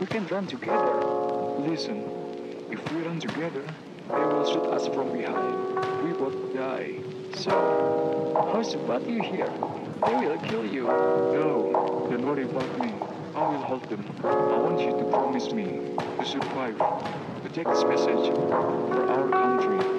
[0.00, 0.94] We can run together.
[1.58, 2.04] Listen,
[2.70, 3.64] if we run together,
[4.08, 5.74] they will shoot us from behind.
[6.04, 7.00] We both die.
[7.34, 9.50] So, how's about you here?
[10.06, 10.84] They will kill you.
[10.84, 12.94] No, don't worry about me.
[13.34, 14.04] I will hold them.
[14.22, 19.97] I want you to promise me to survive, to take this message for our country.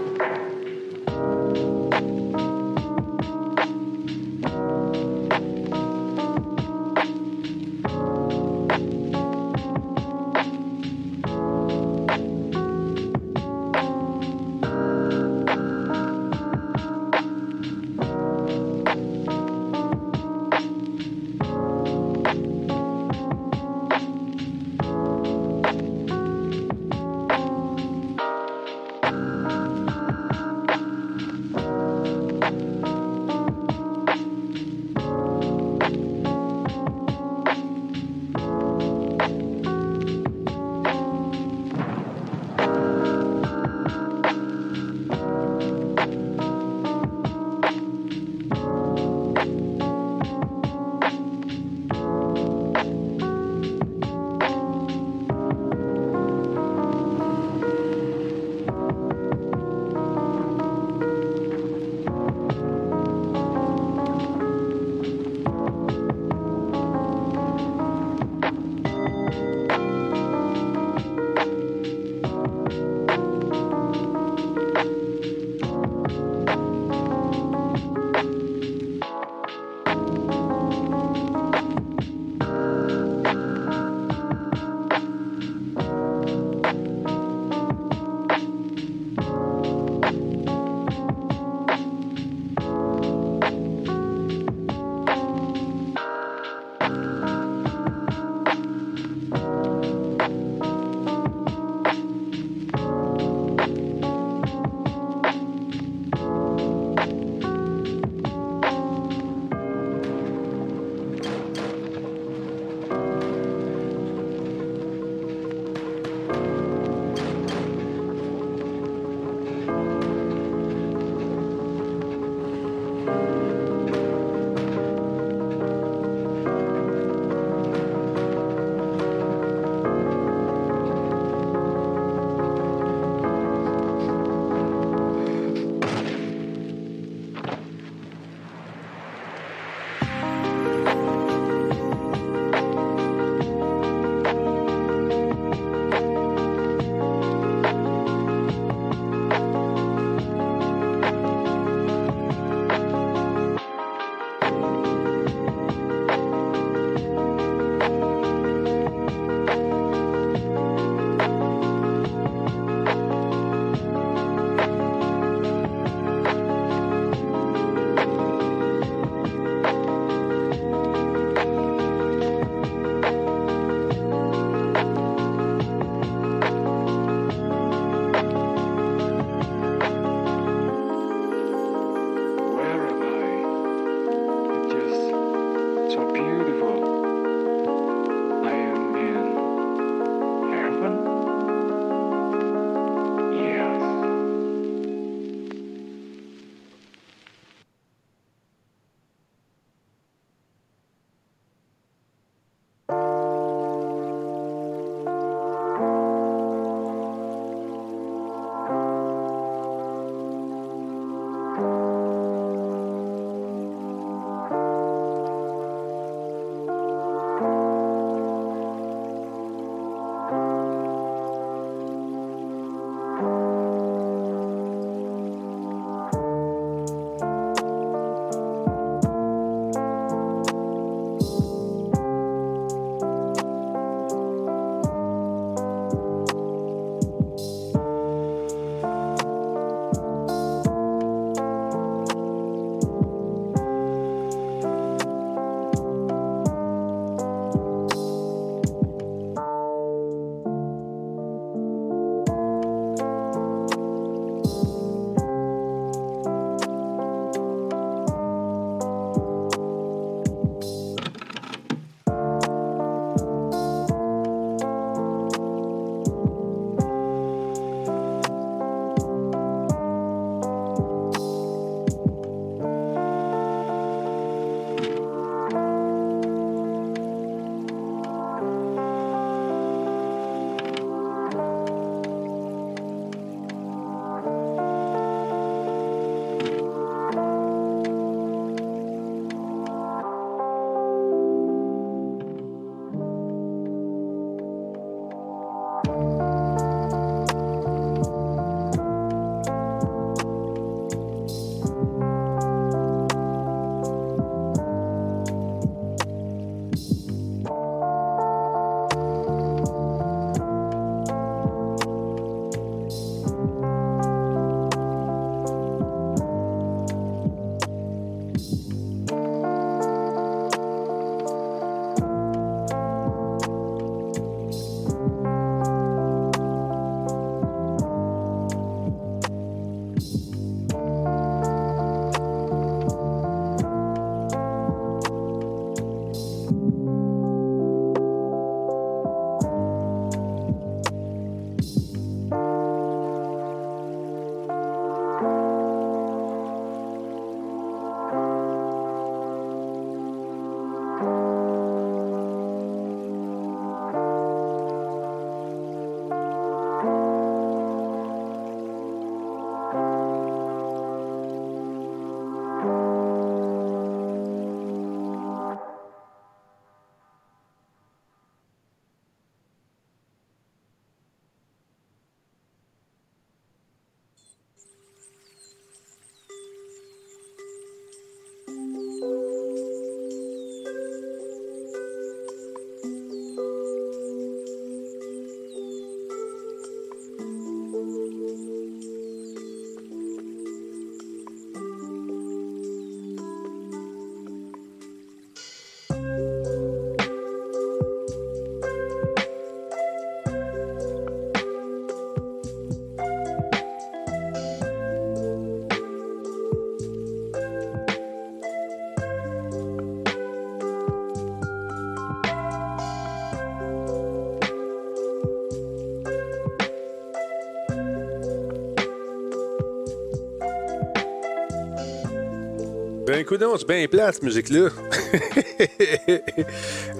[423.23, 424.69] Ben, c'est bien plate, cette musique-là.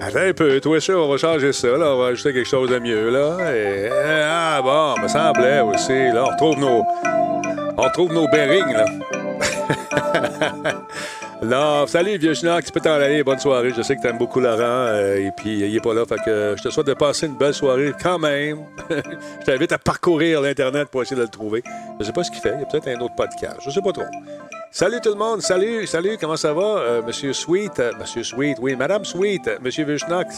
[0.00, 1.94] Attends un peu, toi, ça, on va changer ça, là.
[1.94, 3.38] On va ajouter quelque chose de mieux, là.
[4.28, 6.12] ah, bon, me semblait aussi.
[6.12, 6.84] Là, on retrouve nos.
[7.78, 8.84] On retrouve nos bearings, là.
[11.42, 13.72] Non, salut vieux schnock, tu peux t'en aller, bonne soirée.
[13.74, 16.54] Je sais que t'aimes beaucoup Laurent euh, et puis il est pas là, fait que
[16.58, 18.58] je te souhaite de passer une belle soirée quand même.
[18.90, 21.62] je t'invite à parcourir l'Internet pour essayer de le trouver.
[21.98, 23.80] Je sais pas ce qu'il fait, il y a peut-être un autre podcast, je sais
[23.80, 24.04] pas trop.
[24.72, 26.62] Salut tout le monde, salut, salut, comment ça va?
[26.62, 30.28] Euh, Monsieur Sweet, euh, Monsieur Sweet, oui, Madame Sweet, Monsieur Vishnock,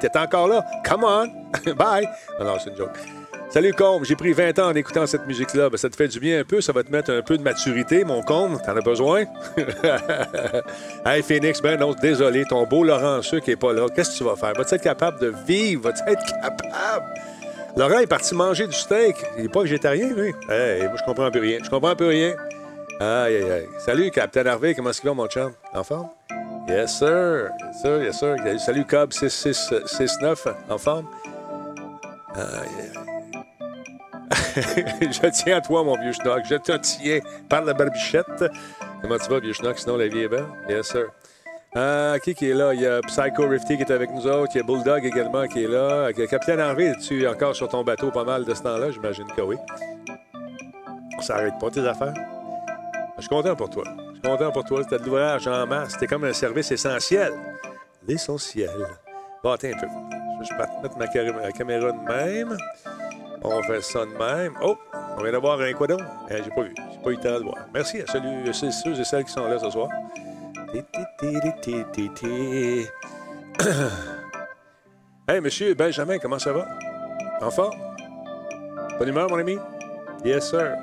[0.00, 0.64] t'es encore là?
[0.84, 1.28] Come on,
[1.74, 2.08] bye!
[2.40, 2.96] Non, c'est une joke.
[3.48, 5.70] Salut Combe, j'ai pris 20 ans en écoutant cette musique-là.
[5.70, 7.44] Ben, ça te fait du bien un peu, ça va te mettre un peu de
[7.44, 8.60] maturité, mon Combe.
[8.66, 9.24] T'en as besoin?
[11.06, 13.86] hey Phoenix, ben non, désolé, ton beau Laurent qui est pas là.
[13.94, 14.52] Qu'est-ce que tu vas faire?
[14.54, 15.82] Vas-tu être capable de vivre?
[15.84, 17.06] Vas-tu être capable?
[17.76, 19.16] Laurent est parti manger du steak.
[19.36, 20.34] Il n'est pas végétarien, lui?
[20.48, 21.58] Hey, moi, je comprends peu rien.
[21.62, 22.34] Je comprends peu rien.
[22.98, 23.68] Aïe, aïe, aïe.
[23.78, 25.52] Salut, Capitaine Harvey, comment est-ce qu'il va, mon chum?
[25.74, 26.08] En forme?
[26.66, 27.50] Yes, sir.
[27.60, 28.36] Yes, sir, yes, sir.
[28.58, 31.06] Salut, Cobb 6669, en forme?
[32.34, 32.92] Aïe, aïe,
[35.12, 36.42] je tiens à toi, mon vieux schnock.
[36.48, 38.44] Je te tiens par la barbichette.
[39.02, 39.78] Comment tu vas, vieux schnock?
[39.78, 40.46] Sinon, la vie est belle?
[40.68, 41.06] Yes, sir.
[41.76, 42.72] Euh, qui, qui est là?
[42.72, 44.52] Il y a Psycho Rifty qui est avec nous autres.
[44.54, 46.10] Il y a Bulldog également qui est là.
[46.14, 48.90] Capitaine Harvey, es-tu encore sur ton bateau pas mal de ce temps-là?
[48.90, 49.56] J'imagine que oui.
[51.20, 52.14] Ça n'arrête pas tes affaires.
[53.16, 53.84] Je suis content pour toi.
[53.86, 54.82] Je suis content pour toi.
[54.82, 55.92] C'était de l'ouvrage en masse.
[55.92, 57.32] C'était comme un service essentiel.
[58.06, 58.70] L'essentiel.
[59.42, 59.86] Bon, attends un peu.
[60.42, 61.06] Je vais mettre ma
[61.52, 62.56] caméra de même.
[63.42, 64.52] On fait ça de même.
[64.62, 64.76] Oh,
[65.16, 66.02] on vient d'avoir un quoi donc?
[66.30, 66.74] Eh, j'ai pas vu.
[66.76, 67.56] J'ai pas eu le temps de voir.
[67.72, 69.88] Merci à celui, ceux et celles qui sont là ce soir.
[75.28, 76.66] hey, monsieur Benjamin, comment ça va?
[77.40, 77.74] En forme?
[78.98, 79.56] Bonne humeur, mon ami?
[80.24, 80.76] Yes, sir.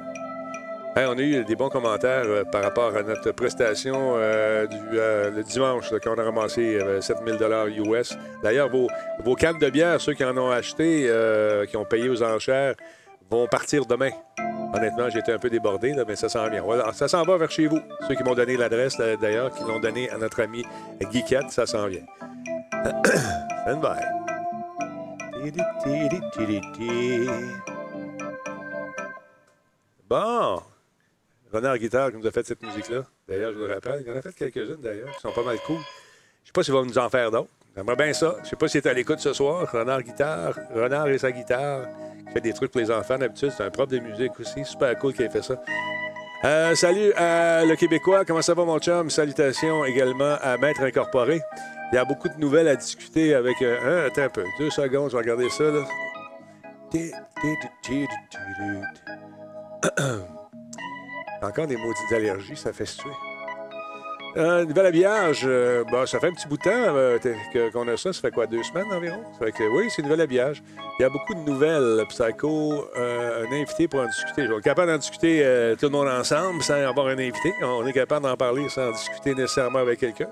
[0.96, 5.32] On a eu des bons commentaires euh, par rapport à notre prestation euh, du euh,
[5.32, 8.16] le dimanche, quand on a ramassé 7000 dollars US.
[8.44, 8.88] D'ailleurs, vos,
[9.24, 11.10] vos, cannes de bière, ceux qui en ont acheté,
[11.68, 12.76] qui ont payé aux enchères,
[13.30, 14.12] vont partir demain.
[14.76, 16.62] Honnêtement, été un peu débordé, mais ça s'en vient.
[16.62, 17.80] Voilà, ça s'en va vers chez vous.
[18.08, 20.64] Ceux qui m'ont donné l'adresse, d'ailleurs, qui l'ont donné à notre ami
[21.12, 22.06] Guiquette, ça s'en vient.
[30.10, 30.73] Bon.
[31.54, 33.04] Renard Guitare qui nous a fait cette musique-là.
[33.28, 34.04] D'ailleurs, je vous le rappelle.
[34.06, 35.78] Il en a fait quelques-unes, d'ailleurs, qui sont pas mal cool.
[36.42, 37.50] Je sais pas s'il va nous en faire d'autres.
[37.76, 38.36] J'aimerais bien ça.
[38.44, 39.72] Je sais pas s'il est à l'écoute ce soir.
[39.72, 41.88] Renard Guitare, Renard et sa guitare.
[42.26, 43.52] Il fait des trucs pour les enfants d'habitude.
[43.56, 44.66] C'est un prof de musique aussi.
[44.66, 45.62] Super cool qu'il ait fait ça.
[46.46, 48.26] Euh, salut à le Québécois.
[48.26, 49.10] Comment ça va, mon chum?
[49.10, 51.40] Salutations également à Maître Incorporé.
[51.92, 53.62] Il y a beaucoup de nouvelles à discuter avec.
[53.62, 54.44] Euh, attends un peu.
[54.60, 55.64] Deux secondes, je vais regarder ça.
[55.64, 55.86] Là.
[61.44, 63.12] Encore des maudites allergies, ça fait se tuer.
[64.36, 67.20] Euh, nouvel habillage, euh, bah, ça fait un petit bout de temps euh,
[67.72, 68.12] qu'on a ça.
[68.14, 69.22] Ça fait quoi, deux semaines environ?
[69.38, 70.64] Ça fait que, oui, c'est nouvel habillage.
[70.98, 72.04] Il y a beaucoup de nouvelles.
[72.10, 74.48] Psycho, un invité pour en discuter.
[74.48, 75.44] Vais être capable d'en discuter
[75.80, 77.54] tout le monde ensemble sans avoir un invité.
[77.62, 80.30] On est capable d'en parler sans discuter nécessairement avec quelqu'un.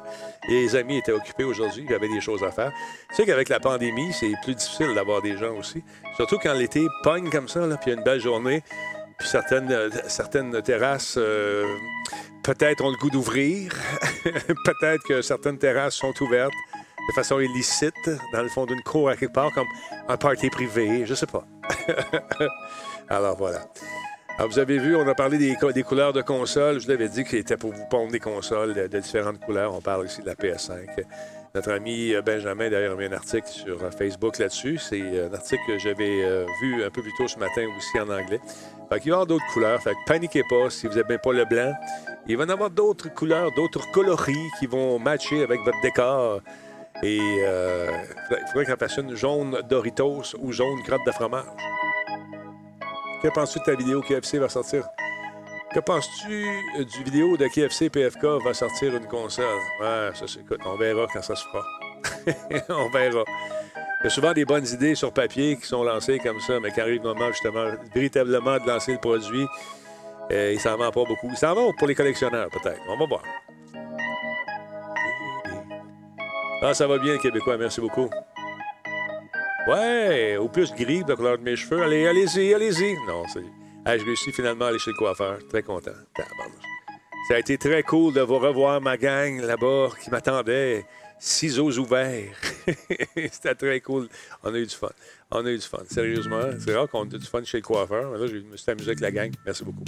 [0.49, 1.83] Les amis étaient occupés aujourd'hui.
[1.85, 2.71] Il y avait des choses à faire.
[3.09, 5.83] Tu sais qu'avec la pandémie, c'est plus difficile d'avoir des gens aussi.
[6.15, 8.63] Surtout quand l'été pogne comme ça, puis il y a une belle journée.
[9.23, 11.65] Euh, certaines terrasses, euh,
[12.43, 13.73] peut-être ont le goût d'ouvrir.
[14.23, 16.53] peut-être que certaines terrasses sont ouvertes
[17.09, 19.67] de façon illicite, dans le fond d'une cour à quelque part, comme
[20.07, 21.45] un party privé, je sais pas.
[23.09, 23.61] Alors voilà.
[24.37, 26.79] Alors, vous avez vu, on a parlé des, couleurs de consoles.
[26.79, 29.73] Je vous avais dit qu'il était pour vous pondre des consoles de, différentes couleurs.
[29.73, 30.85] On parle aussi de la PS5.
[31.53, 34.77] Notre ami euh, Benjamin, d'ailleurs, a mis un article sur Facebook là-dessus.
[34.77, 38.39] C'est un article que j'avais vu un peu plus tôt ce matin aussi en anglais.
[38.91, 39.81] Fait va y avoir d'autres couleurs.
[39.81, 41.73] Fait que paniquez pas si vous n'aimez pas le blanc.
[42.27, 46.41] Il va y avoir d'autres couleurs, d'autres coloris qui vont matcher avec votre décor.
[47.01, 51.45] Et il faudrait qu'on fasse une jaune Doritos ou jaune crotte de fromage.
[53.23, 54.83] Que penses-tu de ta vidéo KFC va sortir?
[55.73, 56.45] Que penses-tu
[56.77, 59.45] euh, du vidéo de KFC PFK va sortir une console?
[59.79, 60.25] Ouais, ça,
[60.65, 61.63] on verra quand ça se fera.
[62.69, 63.23] on verra.
[64.01, 66.71] Il y a souvent des bonnes idées sur papier qui sont lancées comme ça, mais
[66.71, 69.45] quand arrive le moment, justement, véritablement de lancer le produit,
[70.31, 71.29] euh, il s'en vend pas beaucoup.
[71.29, 72.81] Il s'en vend pour les collectionneurs, peut-être.
[72.89, 73.21] On va voir.
[76.63, 77.57] Ah, ça va bien, Québécois.
[77.57, 78.09] Merci beaucoup.
[79.67, 81.83] Ouais, au plus gris, de couleur de mes cheveux.
[81.83, 82.95] Allez, allez-y, allez-y.
[83.07, 83.43] Non, c'est.
[83.85, 85.37] Ah, je réussis finalement à aller chez le coiffeur.
[85.47, 85.91] Très content.
[87.27, 90.85] Ça a été très cool de vous revoir, ma gang, là-bas, qui m'attendait.
[91.23, 92.33] Ciseaux ouverts.
[93.31, 94.07] C'était très cool.
[94.43, 94.89] On a eu du fun.
[95.29, 95.83] On a eu du fun.
[95.87, 98.17] Sérieusement, c'est rare qu'on ait du fun chez le coiffeur.
[98.17, 99.31] Là, je me suis amusé avec la gang.
[99.45, 99.83] Merci beaucoup.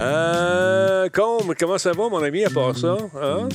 [0.00, 2.96] Euh, Combe, comment ça va, mon ami, à part ça?
[3.14, 3.50] Hein?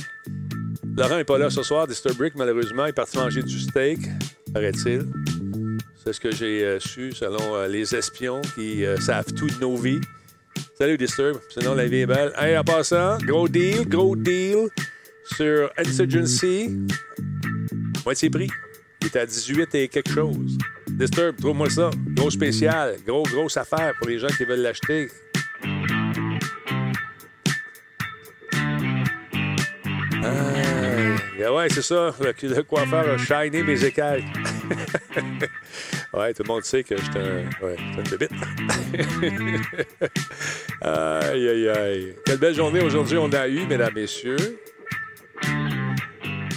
[0.96, 2.86] Laurent n'est pas là ce soir, Disturbrick, malheureusement.
[2.86, 3.98] Est parti manger du steak,
[4.54, 5.04] paraît-il.
[6.04, 9.76] C'est ce que j'ai euh, su selon euh, les espions qui savent tout de nos
[9.76, 10.00] vies.
[10.78, 12.32] Salut Disturb, sinon la vie est belle.
[12.38, 14.68] Hey, en passant, gros deal, gros deal
[15.36, 16.78] sur Insurgency.
[18.04, 18.50] Moitié prix.
[19.02, 20.58] Il est à 18 et quelque chose.
[20.88, 21.90] Disturb, trouve-moi ça.
[22.14, 25.08] Gros spécial, gros, grosse affaire pour les gens qui veulent l'acheter.
[31.50, 32.14] Ah, ouais, c'est ça.
[32.20, 34.24] Le, le coiffeur a shiné mes écailles.
[36.14, 38.30] ouais, tout le monde sait que j'étais un, ouais, une bébite.
[40.82, 42.14] aïe, aïe, aïe.
[42.24, 44.60] Quelle belle journée aujourd'hui on a eu, mesdames, messieurs.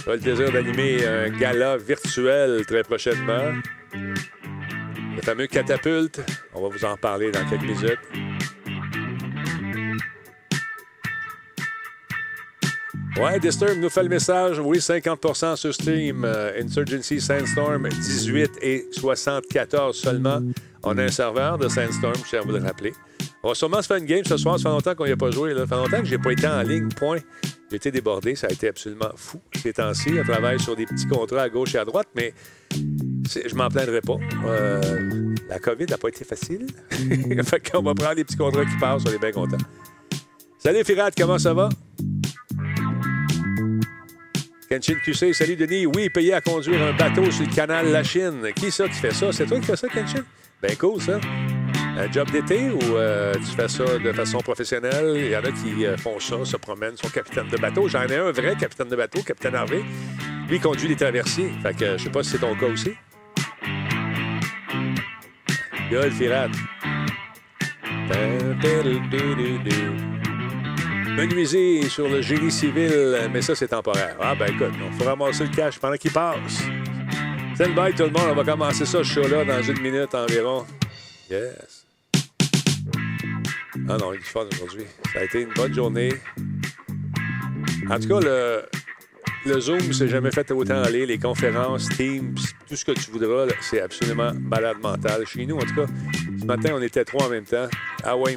[0.06, 3.52] Le plaisir d'animer un gala virtuel très prochainement.
[3.94, 6.20] Le fameux catapulte.
[6.54, 7.98] On va vous en parler dans quelques minutes.
[13.16, 14.58] Ouais, Disturb nous fait le message.
[14.58, 16.24] Oui, 50% sur Steam.
[16.24, 20.40] Euh, Insurgency Sandstorm, 18 et 74 seulement.
[20.82, 22.92] On a un serveur de Sandstorm, je tiens à vous le rappeler.
[23.42, 24.58] On va sûrement se faire une game ce soir.
[24.58, 25.54] Ça fait longtemps qu'on n'y a pas joué.
[25.54, 27.18] Ça fait longtemps que j'ai pas été en ligne, point.
[27.74, 28.36] J'ai été débordé.
[28.36, 30.10] Ça a été absolument fou ces temps-ci.
[30.16, 32.32] On travaille sur des petits contrats à gauche et à droite, mais
[32.72, 34.14] je m'en plaindrai pas.
[34.46, 34.80] Euh,
[35.48, 36.68] la COVID n'a pas été facile.
[37.42, 39.02] fait qu'on va prendre des petits contrats qui passent.
[39.08, 39.58] On est bien contents.
[40.56, 41.68] Salut, Firat, comment ça va?
[44.70, 45.86] Kenshin QC, salut Denis.
[45.86, 48.52] Oui, payé à conduire un bateau sur le canal La Chine.
[48.54, 49.32] Qui ça qui fait ça?
[49.32, 50.22] C'est toi qui fais ça, Kenshin?
[50.62, 51.18] Ben cool, ça.
[51.96, 55.12] Un job d'été ou euh, tu fais ça de façon professionnelle?
[55.16, 57.88] Il y en a qui euh, font ça, se promènent, sont capitaine de bateau.
[57.88, 59.82] J'en ai un vrai capitaine de bateau, capitaine Harvey.
[60.48, 61.50] Lui, conduit les traversiers.
[61.62, 62.94] Fait que je sais pas si c'est ton cas aussi.
[65.90, 66.50] Gueule, pirate
[71.16, 74.16] menuiser sur le génie civil, mais ça, c'est temporaire.
[74.20, 76.62] Ah, ben écoute, il faut ramasser le cash pendant qu'il passe.
[77.58, 78.28] Le bail, tout le monde.
[78.30, 80.66] On va commencer ça, ce show-là, dans une minute environ.
[81.30, 81.83] Yes.
[83.88, 84.84] Ah non, il est fun aujourd'hui.
[85.12, 86.12] Ça a été une bonne journée.
[87.90, 88.62] En tout cas, le,
[89.46, 91.04] le Zoom s'est jamais fait autant aller.
[91.06, 92.34] Les conférences, Teams,
[92.68, 95.26] tout ce que tu voudras, c'est absolument malade mental.
[95.26, 95.86] Chez nous, en tout cas,
[96.40, 97.68] ce matin, on était trois en même temps.
[98.02, 98.36] Ah ouais.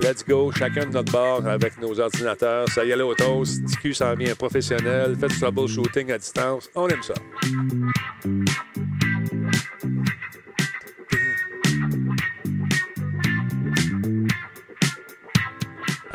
[0.00, 2.68] Let's go, chacun de notre bord avec nos ordinateurs.
[2.68, 3.64] Ça y est, au toast.
[3.66, 5.16] TQ s'en vient professionnel.
[5.18, 6.70] Fait du troubleshooting à distance.
[6.74, 7.14] On aime ça.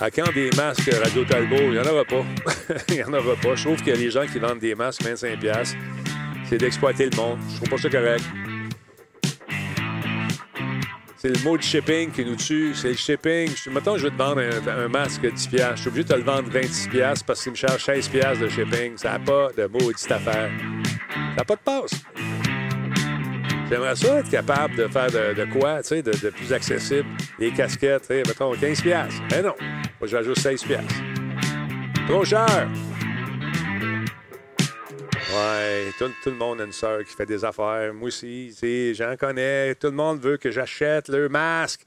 [0.01, 1.55] À quand des masques Radio Talbot?
[1.57, 2.25] Il n'y en aura pas.
[2.89, 3.53] Il n'y en aura pas.
[3.53, 5.75] Je trouve qu'il y a des gens qui vendent des masques 25$.
[6.49, 7.37] C'est d'exploiter le monde.
[7.51, 8.23] Je trouve pas ça correct.
[11.17, 12.73] C'est le mot de shipping qui nous tue.
[12.73, 13.51] C'est le shipping.
[13.69, 16.23] Mettons, je veux te vendre un, masque de 10 Je suis obligé de te le
[16.23, 16.89] vendre 26
[17.27, 18.97] parce qu'il me charge 16 de shipping.
[18.97, 20.49] Ça n'a pas de maudite affaire.
[21.13, 22.50] Ça n'a pas de passe.
[23.71, 27.07] J'aimerais ça être capable de faire de, quoi, tu sais, de, plus accessible.
[27.39, 29.55] Les casquettes, mettons, 15 Mais non.
[29.97, 30.65] Moi, je rajoute 16
[32.05, 32.69] Trop cher.
[35.33, 37.93] Ouais, tout, le monde a une sœur qui fait des affaires.
[37.93, 38.53] Moi aussi,
[38.93, 39.73] j'en connais.
[39.75, 41.85] Tout le monde veut que j'achète le masque.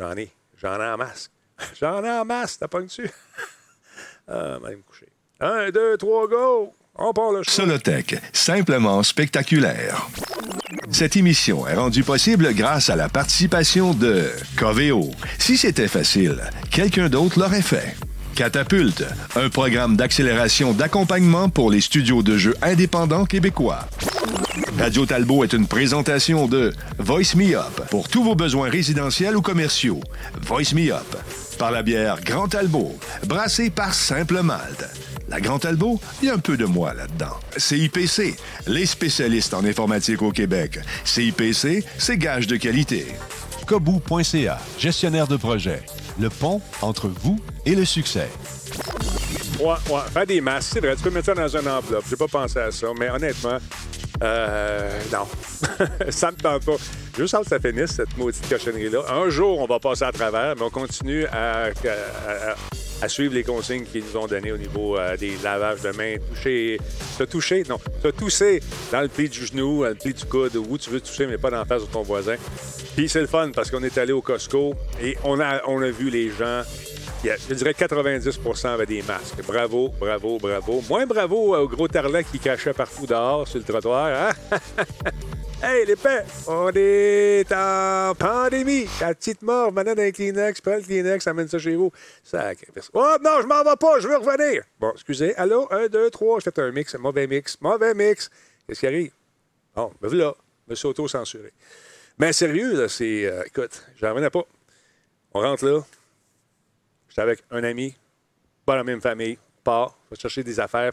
[0.00, 0.32] J'en ai.
[0.60, 1.30] J'en ai en masque.
[1.80, 2.58] J'en ai en masque.
[2.58, 3.08] T'as pas dessus?
[4.26, 5.06] ah, même couché.
[5.38, 6.74] Un, deux, trois, go!
[6.96, 7.52] On part le show.
[7.52, 10.08] Solotech, simplement spectaculaire.
[10.90, 15.10] Cette émission est rendue possible grâce à la participation de Coveo.
[15.38, 17.96] Si c'était facile, quelqu'un d'autre l'aurait fait.
[18.34, 19.04] Catapulte,
[19.36, 23.86] un programme d'accélération d'accompagnement pour les studios de jeux indépendants québécois.
[24.78, 29.42] Radio Talbot est une présentation de Voice Me Up pour tous vos besoins résidentiels ou
[29.42, 30.00] commerciaux.
[30.42, 31.16] Voice Me Up
[31.58, 34.88] par la bière Grand Talbot, brassée par Simple Malte.
[35.30, 37.38] La Grand Talbot, il y a un peu de moi là-dedans.
[37.56, 40.80] CIPC, les spécialistes en informatique au Québec.
[41.04, 43.06] CIPC, c'est gage de qualité.
[43.66, 45.82] Kobu.ca, gestionnaire de projet
[46.18, 48.28] le pont entre vous et le succès.
[49.58, 52.04] Ouais, ouais, faire des masques, c'est vrai, tu peux mettre ça dans une enveloppe.
[52.08, 53.58] J'ai pas pensé à ça, mais honnêtement,
[54.22, 55.26] euh, non.
[56.10, 56.76] ça me tente pas.
[57.16, 59.00] Juste que ça finisse, cette maudite cochonnerie-là.
[59.12, 62.54] Un jour, on va passer à travers, mais on continue à, à,
[63.08, 66.16] suivre les consignes qu'ils nous ont données au niveau euh, des lavages de mains.
[66.28, 66.78] Toucher.
[67.18, 67.78] Te toucher, non.
[68.02, 71.00] Te tousser dans le pli du genou, dans le pli du coude, où tu veux
[71.00, 72.36] toucher, mais pas dans la face de ton voisin.
[72.96, 75.90] Puis c'est le fun parce qu'on est allé au Costco et on a, on a
[75.90, 76.62] vu les gens
[77.24, 79.42] je dirais 90% avaient des masques.
[79.46, 80.82] Bravo, bravo, bravo.
[80.88, 84.30] Moins bravo au gros tarlet qui cachait partout dehors sur le trottoir.
[84.30, 84.58] Hein?
[85.62, 88.88] Hey, les pets, on est en pandémie.
[88.98, 91.92] La petite mort, maintenant les Kleenex, prends le Kleenex, amène ça chez vous.
[92.32, 92.90] Personne.
[92.94, 94.62] Oh non, je m'en vais pas, je veux revenir.
[94.80, 95.36] Bon, excusez.
[95.36, 98.30] Allô, un, deux, trois, je fais un mix, mauvais mix, mauvais mix.
[98.66, 99.12] Qu'est-ce qui arrive?
[99.76, 100.32] Bon, ben voilà,
[100.66, 101.52] je me suis auto-censuré.
[102.16, 103.26] Mais sérieux, là, c'est.
[103.26, 104.44] euh, écoute, j'en revenais pas.
[105.34, 105.80] On rentre là.
[107.10, 107.94] J'étais avec un ami,
[108.64, 110.92] pas la même famille, part, va chercher des affaires.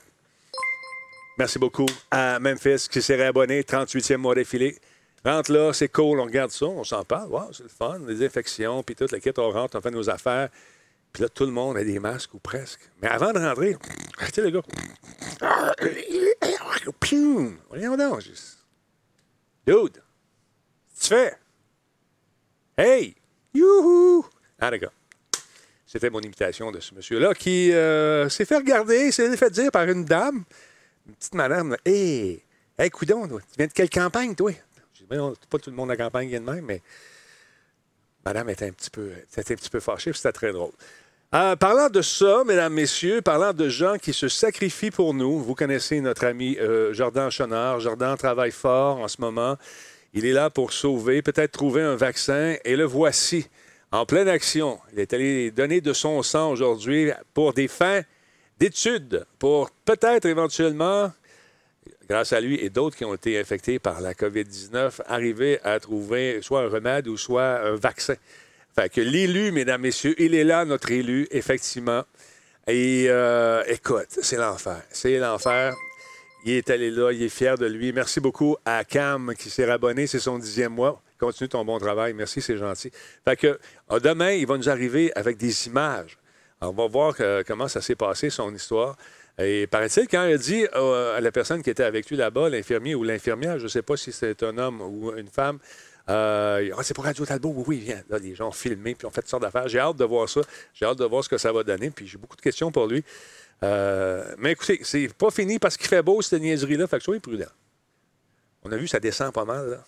[1.38, 4.76] Merci beaucoup à Memphis qui s'est réabonné, 38e mois défilé.
[5.24, 8.26] Rentre là, c'est cool, on regarde ça, on s'en parle, wow, c'est le fun, les
[8.26, 10.50] infections, puis toute la quête, on rentre, on fait nos affaires.
[11.14, 12.82] Puis là, tout le monde a des masques ou presque.
[13.02, 13.78] Mais avant de rentrer,
[14.20, 14.62] tu sais, le gars.
[17.70, 18.24] Voyons donc.
[19.66, 20.04] Dude,
[21.00, 21.38] tu fais?
[22.78, 23.16] Hey!
[23.54, 24.26] Youhou!
[24.60, 24.92] Ah, d'accord.
[25.88, 29.88] C'était mon imitation de ce monsieur-là qui euh, s'est fait regarder, s'est fait dire par
[29.88, 30.44] une dame,
[31.08, 32.44] une petite madame, Hey!
[32.78, 34.52] Hey, toi, tu viens de quelle campagne, toi?
[34.94, 36.82] Je dis, non, pas tout le monde de la campagne vient de même, mais
[38.24, 40.74] madame était un petit peu, était un petit peu fâchée, c'était très drôle.
[41.34, 45.56] Euh, parlant de ça, mesdames, messieurs, parlant de gens qui se sacrifient pour nous, vous
[45.56, 47.80] connaissez notre ami euh, Jordan Chonard.
[47.80, 49.58] Jordan travaille fort en ce moment.
[50.14, 53.48] Il est là pour sauver, peut-être trouver un vaccin, et le voici
[53.92, 54.80] en pleine action.
[54.94, 58.02] Il est allé donner de son sang aujourd'hui pour des fins
[58.60, 61.12] d'études, pour peut-être éventuellement,
[62.10, 66.42] grâce à lui et d'autres qui ont été infectés par la COVID-19, arriver à trouver
[66.42, 68.16] soit un remède ou soit un vaccin.
[68.76, 72.04] Fait que l'élu, mesdames, messieurs, il est là, notre élu, effectivement.
[72.68, 74.82] Et euh, écoute, c'est l'enfer.
[74.92, 75.74] C'est l'enfer.
[76.46, 77.92] Il est allé là, il est fier de lui.
[77.92, 81.02] Merci beaucoup à Cam qui s'est rabonné, c'est son dixième mois.
[81.20, 82.14] Continue ton bon travail.
[82.14, 82.92] Merci, c'est gentil.
[83.26, 83.60] Fait que
[83.92, 86.18] euh, demain, il va nous arriver avec des images.
[86.62, 88.96] On va voir euh, comment ça s'est passé, son histoire.
[89.40, 92.96] Et paraît-il, quand il dit euh, à la personne qui était avec lui là-bas, l'infirmier
[92.96, 95.60] ou l'infirmière, je ne sais pas si c'est un homme ou une femme,
[96.10, 98.02] euh, Ah, c'est pour Radio Talbot, oui, oui, viens.
[98.10, 99.68] Là, les gens ont filmé puis ont fait toutes sortes d'affaires.
[99.68, 100.42] J'ai hâte de voir ça.
[100.74, 101.90] J'ai hâte de voir ce que ça va donner.
[101.92, 103.04] Puis j'ai beaucoup de questions pour lui.
[103.64, 106.88] Euh, mais écoutez, c'est pas fini parce qu'il fait beau, cette niaiserie-là.
[106.88, 107.46] Fait que soyez prudents.
[108.64, 109.84] On a vu, ça descend pas mal.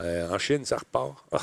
[0.00, 1.16] Euh, en Chine, ça repart.
[1.32, 1.38] Ah,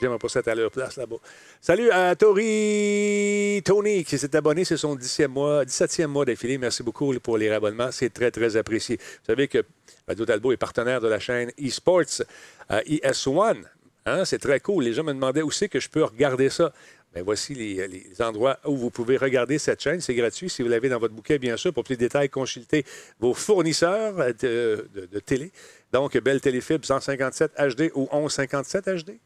[0.00, 1.16] J'aimerais pas ça à leur place là-bas.
[1.60, 4.64] Salut à Tori Tony qui s'est abonné.
[4.64, 6.56] C'est son 17e mois, 17e mois d'affilée.
[6.56, 7.90] Merci beaucoup pour les rabonnements.
[7.90, 8.96] C'est très, très apprécié.
[8.96, 9.64] Vous savez que
[10.06, 12.22] Radio Talbot est partenaire de la chaîne eSports
[12.70, 13.64] euh, ES1.
[14.06, 14.84] Hein, c'est très cool.
[14.84, 16.72] Les gens me demandaient où c'est que je peux regarder ça.
[17.14, 20.00] Bien, voici les, les endroits où vous pouvez regarder cette chaîne.
[20.00, 21.72] C'est gratuit si vous l'avez dans votre bouquet, bien sûr.
[21.72, 22.84] Pour plus de détails, consultez
[23.18, 25.50] vos fournisseurs de, de- télé.
[25.92, 29.18] Donc, Belle Téléfibre 157 HD ou 1157 HD.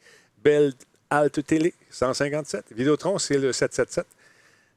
[0.44, 0.72] Belle
[1.10, 2.66] Halte Télé 157.
[2.72, 4.06] Vidéotron, c'est le 777.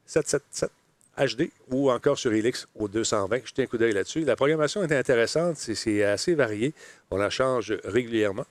[0.07, 0.71] 777
[1.17, 3.45] HD ou encore sur Helix au 220.
[3.45, 4.21] Jetez un coup d'œil là-dessus.
[4.21, 5.57] La programmation est intéressante.
[5.57, 6.73] C'est- assez varié.
[7.11, 8.45] On la change régulièrement.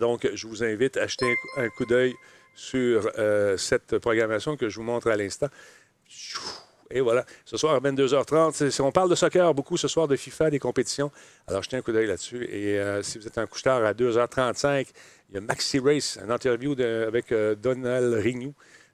[0.00, 2.14] Donc, je vous invite à jeter un coup d'œil
[2.54, 5.48] sur euh, cette programmation que je vous montre à l'instant.
[6.90, 7.24] Et voilà.
[7.46, 10.58] Ce soir à 22h30, c'est- on parle de soccer beaucoup ce soir, de FIFA, des
[10.58, 11.10] compétitions.
[11.46, 12.44] Alors, jetez un coup d'œil là-dessus.
[12.44, 14.88] Et euh, si vous êtes un couche-tard à 2h35,
[15.30, 18.52] il y a Maxi Race, une interview avec euh, Donald Rignou,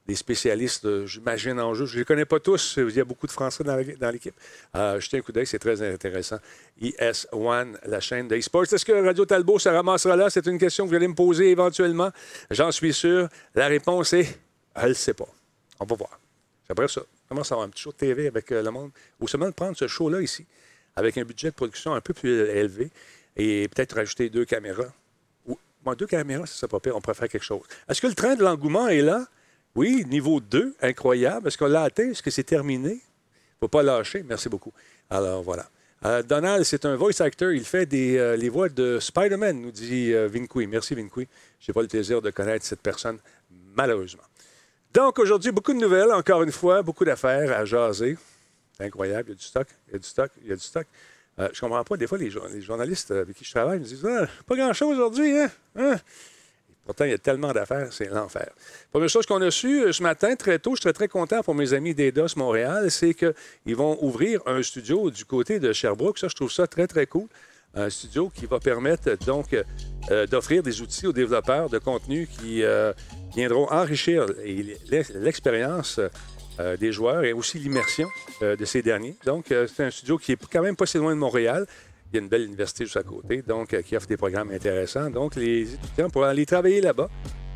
[0.09, 1.85] des spécialistes, euh, j'imagine, en jeu.
[1.85, 2.79] Je ne les connais pas tous.
[2.79, 4.35] Il y a beaucoup de Français dans l'équipe.
[4.75, 6.38] Euh, jetez un coup d'œil, c'est très intéressant.
[6.81, 8.64] ES1, la chaîne d'eSports.
[8.73, 10.31] Est-ce que Radio Talbot se ramassera là?
[10.31, 12.11] C'est une question que vous allez me poser éventuellement.
[12.51, 13.29] J'en suis sûr.
[13.55, 14.40] La réponse est,
[14.75, 15.29] elle ne sait pas.
[15.79, 16.18] On va voir.
[16.71, 18.90] Après ça, on commence à avoir un petit show de TV avec euh, le monde.
[19.21, 20.47] Ou seulement de prendre ce show-là ici,
[20.97, 22.90] avec un budget de production un peu plus élevé,
[23.37, 24.90] et peut-être rajouter deux caméras.
[25.47, 25.59] Ou,
[25.97, 27.62] deux caméras, ça serait pas pire, on faire quelque chose.
[27.90, 29.27] Est-ce que le train de l'engouement est là?
[29.79, 31.47] Oui, niveau 2, incroyable.
[31.47, 32.11] Est-ce qu'on l'a atteint?
[32.11, 32.91] Est-ce que c'est terminé?
[32.91, 34.25] Il ne faut pas lâcher.
[34.25, 34.73] Merci beaucoup.
[35.09, 35.69] Alors, voilà.
[36.05, 37.53] Euh, Donald, c'est un voice actor.
[37.53, 40.67] Il fait des, euh, les voix de Spider-Man, nous dit euh, Vinqui.
[40.67, 41.29] Merci, Vinqui.
[41.61, 43.21] Je n'ai pas le plaisir de connaître cette personne,
[43.77, 44.25] malheureusement.
[44.93, 48.19] Donc, aujourd'hui, beaucoup de nouvelles, encore une fois, beaucoup d'affaires à jaser.
[48.81, 50.62] Incroyable, il y a du stock, il y a du stock, il y a du
[50.62, 50.88] stock.
[51.38, 54.05] Euh, je ne comprends pas, des fois, les journalistes avec qui je travaille me disent
[54.05, 55.51] Ah, Pas grand-chose aujourd'hui, hein?
[55.77, 56.01] Hein?
[56.88, 58.48] Pourtant, il y a tellement d'affaires, c'est l'enfer.
[58.90, 61.55] Première chose qu'on a su euh, ce matin, très tôt, je suis très, content pour
[61.55, 66.18] mes amis d'EDOS Montréal, c'est qu'ils vont ouvrir un studio du côté de Sherbrooke.
[66.18, 67.29] Ça, je trouve ça très, très cool.
[67.74, 69.55] Un studio qui va permettre donc
[70.11, 72.94] euh, d'offrir des outils aux développeurs de contenu qui euh,
[73.37, 74.24] viendront enrichir
[74.90, 76.01] l'expérience
[76.81, 78.09] des joueurs et aussi l'immersion
[78.40, 79.14] de ces derniers.
[79.24, 81.66] Donc, c'est un studio qui est quand même pas si loin de Montréal.
[82.12, 84.51] Il y a une belle université juste à côté, donc euh, qui offre des programmes
[84.51, 85.11] intéressants.
[85.11, 87.09] Donc, les étudiants pourront aller travailler là-bas.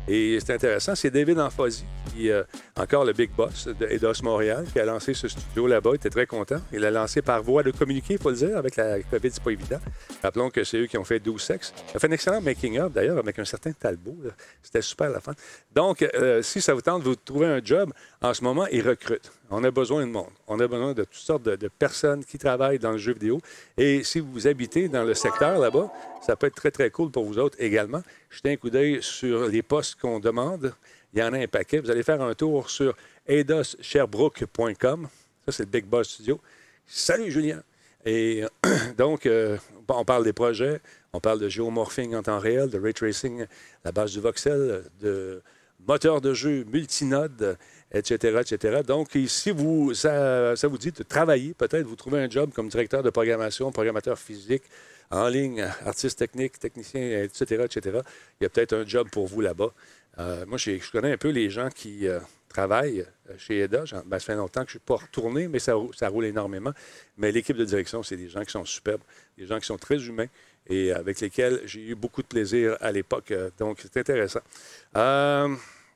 [0.07, 1.85] Et c'est intéressant, c'est David Anfosi
[2.21, 2.43] euh,
[2.75, 5.91] encore le Big Boss de Montréal, qui a lancé ce studio là-bas.
[5.93, 6.59] Il était très content.
[6.71, 9.43] Il l'a lancé par voie de communiqué, il faut le dire, avec la COVID, c'est
[9.43, 9.79] pas évident.
[10.21, 11.73] Rappelons que c'est eux qui ont fait 12 sexes.
[11.91, 14.17] Il a fait un excellent making-of, d'ailleurs, avec un certain Talbot.
[14.61, 15.33] C'était super la fin.
[15.73, 18.87] Donc, euh, si ça vous tente de vous trouver un job, en ce moment, ils
[18.87, 19.31] recrutent.
[19.49, 20.31] On a besoin de monde.
[20.47, 23.39] On a besoin de toutes sortes de personnes qui travaillent dans le jeu vidéo.
[23.77, 25.91] Et si vous habitez dans le secteur là-bas,
[26.25, 28.01] ça peut être très, très cool pour vous autres également.
[28.29, 30.73] Jetez un coup d'œil sur les postes qu'on demande.
[31.13, 31.79] Il y en a un paquet.
[31.79, 32.95] Vous allez faire un tour sur
[33.27, 35.07] eidossherbrooke.com.
[35.45, 36.39] Ça, c'est le Big Boss Studio.
[36.87, 37.61] Salut, Julien.
[38.05, 38.43] Et
[38.97, 40.81] donc, euh, on parle des projets,
[41.13, 43.45] on parle de géomorphing en temps réel, de ray tracing,
[43.85, 45.41] la base du voxel, de
[45.87, 47.57] moteur de jeu multinode,
[47.91, 48.81] etc., etc.
[48.85, 52.69] Donc, si vous, ça, ça vous dit de travailler, peut-être vous trouvez un job comme
[52.69, 54.63] directeur de programmation, programmateur physique,
[55.11, 57.99] en ligne, artiste technique, technicien, etc., etc.
[58.39, 59.71] Il y a peut-être un job pour vous là-bas.
[60.19, 63.83] Euh, moi, je connais un peu les gens qui euh, travaillent euh, chez EDA.
[64.05, 66.25] Ben, ça fait longtemps que je ne suis pas retourné, mais ça, rou- ça roule
[66.25, 66.71] énormément.
[67.17, 69.01] Mais l'équipe de direction, c'est des gens qui sont superbes,
[69.37, 70.27] des gens qui sont très humains
[70.67, 73.33] et avec lesquels j'ai eu beaucoup de plaisir à l'époque.
[73.57, 74.39] Donc, c'est intéressant.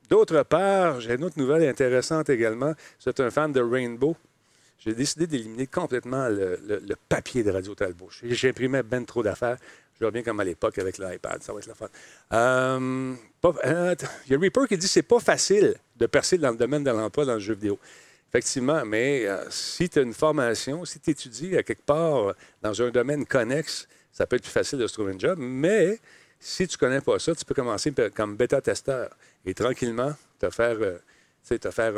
[0.09, 2.73] D'autre part, j'ai une autre nouvelle intéressante également.
[2.99, 4.15] C'est un fan de Rainbow.
[4.87, 8.07] J'ai décidé d'éliminer complètement le, papier de Radio Talbot.
[8.23, 9.57] J'imprimais ben trop d'affaires.
[9.99, 11.43] Je reviens comme à l'époque avec l'iPad.
[11.43, 11.89] Ça va être la fun.
[12.31, 13.13] Euh,
[13.65, 13.95] euh,
[14.27, 16.85] Il y a Reaper qui dit que c'est pas facile de percer dans le domaine
[16.85, 17.77] de l'emploi dans le jeu vidéo.
[18.29, 22.81] Effectivement, mais euh, si tu as une formation, si tu étudies à quelque part dans
[22.81, 25.37] un domaine connexe, ça peut être plus facile de se trouver un job.
[25.37, 25.99] Mais
[26.39, 29.09] si tu connais pas ça, tu peux commencer comme bêta-testeur
[29.45, 30.77] et tranquillement te faire,
[31.47, 31.93] te faire,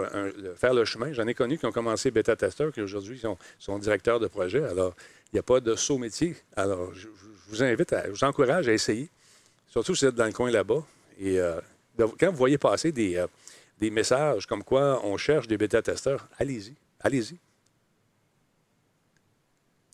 [0.55, 1.11] faire le chemin.
[1.13, 3.21] J'en ai connu qui ont commencé bêta-testeur, qui aujourd'hui
[3.59, 4.63] sont, directeurs de projet.
[4.63, 4.95] Alors,
[5.31, 6.35] il n'y a pas de saut métier.
[6.55, 7.07] Alors, je,
[7.47, 9.09] vous invite, à, je vous encourage à essayer,
[9.67, 10.83] surtout si vous êtes dans le coin là-bas.
[11.19, 11.59] Et euh,
[12.19, 13.27] quand vous voyez passer des, euh,
[13.79, 17.37] des messages comme quoi on cherche des bêta-testeurs, allez-y, allez-y.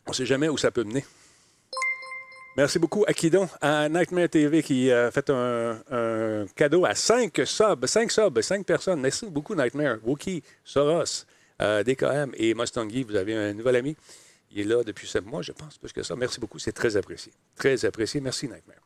[0.06, 1.06] On ne sait jamais où ça peut mener.
[2.58, 8.10] Merci beaucoup, Akidon, à Nightmare TV qui a fait un, cadeau à 5 subs, 5
[8.12, 9.02] subs, 5 personnes.
[9.02, 9.98] Merci beaucoup, Nightmare.
[10.04, 11.26] Wookie, Soros,
[11.62, 13.98] euh, DKM et Mustangy, vous avez un nouvel ami.
[14.52, 16.15] Il est là depuis 7 mois, je pense, plus que ça.
[16.15, 17.34] Merci beaucoup, c'est très apprécié.
[17.58, 18.22] Très apprécié.
[18.22, 18.78] Merci, Nightmare.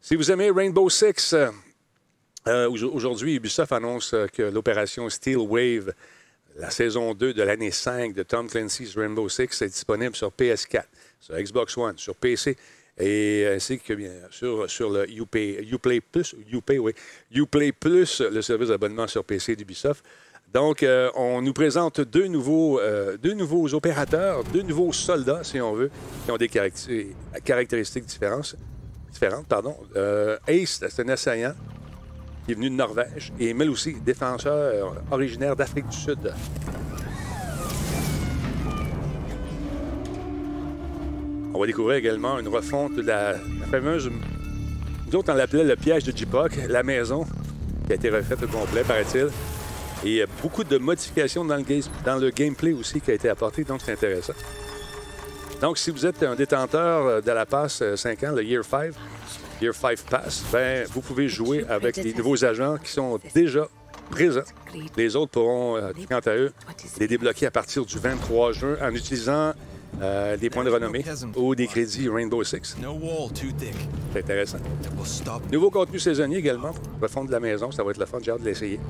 [0.00, 1.50] Si vous aimez Rainbow Six, euh,
[2.48, 5.92] euh, au- aujourd'hui, Ubisoft annonce euh, que l'opération Steel Wave,
[6.56, 10.84] la saison 2 de l'année 5 de Tom Clancy's Rainbow Six, est disponible sur PS4,
[11.20, 12.56] sur Xbox One, sur PC
[12.98, 16.92] et ainsi que bien sûr sur le Uplay, Uplay Plus, Upay, oui,
[17.34, 20.04] Uplay Plus, le service d'abonnement sur PC d'Ubisoft.
[20.52, 25.58] Donc, euh, on nous présente deux nouveaux, euh, deux nouveaux opérateurs, deux nouveaux soldats, si
[25.60, 25.90] on veut,
[26.26, 28.54] qui ont des caracté- caractéristiques différentes.
[29.10, 29.74] différentes pardon.
[29.96, 31.54] Euh, Ace, c'est un assaillant
[32.44, 36.18] qui est venu de Norvège, et Emile aussi, défenseur euh, originaire d'Afrique du Sud.
[41.54, 43.34] On va découvrir également une refonte de la,
[43.70, 44.10] fameuse.
[45.06, 47.26] Nous autres, on l'appelait le piège de Jipoc, la maison,
[47.86, 49.26] qui a été refaite au complet, paraît-il.
[50.04, 53.64] Et il y a beaucoup de modifications dans le, gameplay aussi qui a été apporté,
[53.64, 54.32] donc c'est intéressant.
[55.60, 58.64] Donc, si vous êtes un détenteur euh, de la passe euh, 5 ans, le Year
[58.64, 58.94] 5,
[59.60, 63.68] Year 5 Pass, ben, vous pouvez jouer avec les nouveaux agents qui sont déjà
[64.10, 64.40] présents.
[64.96, 66.52] Les autres pourront, euh, quant à eux,
[66.98, 69.52] les débloquer à partir du 23 juin en utilisant
[70.00, 71.04] euh, des points de renommée
[71.36, 72.76] ou des crédits Rainbow Six.
[74.12, 74.58] C'est intéressant.
[75.50, 78.40] Nouveau contenu saisonnier également, refonte de la maison, ça va être le fun, j'ai hâte
[78.40, 78.80] de l'essayer.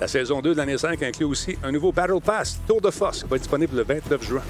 [0.00, 3.22] La saison 2 de l'année 5 inclut aussi un nouveau Battle Pass, Tour de Force,
[3.22, 4.42] qui va être disponible le 29 juin.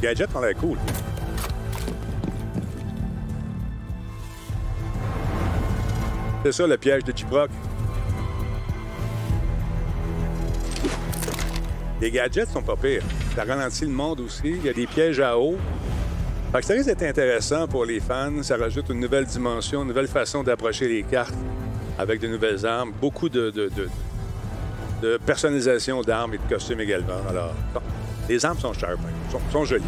[0.00, 0.78] Gadget ont l'air cool.
[6.42, 7.50] C'est ça le piège de Jiproc.
[12.00, 13.02] Les gadgets sont pas pires.
[13.36, 14.48] Ça ralentit le monde aussi.
[14.48, 15.56] Il y a des pièges à eau.
[16.52, 18.42] Fait ça risque d'être intéressant pour les fans.
[18.42, 21.34] Ça rajoute une nouvelle dimension, une nouvelle façon d'approcher les cartes
[21.98, 22.92] avec de nouvelles armes.
[22.98, 23.70] Beaucoup de,
[25.26, 27.20] personnalisation d'armes et de costumes également.
[27.28, 27.52] Alors,
[28.30, 29.84] les armes sont sont, sont jolies.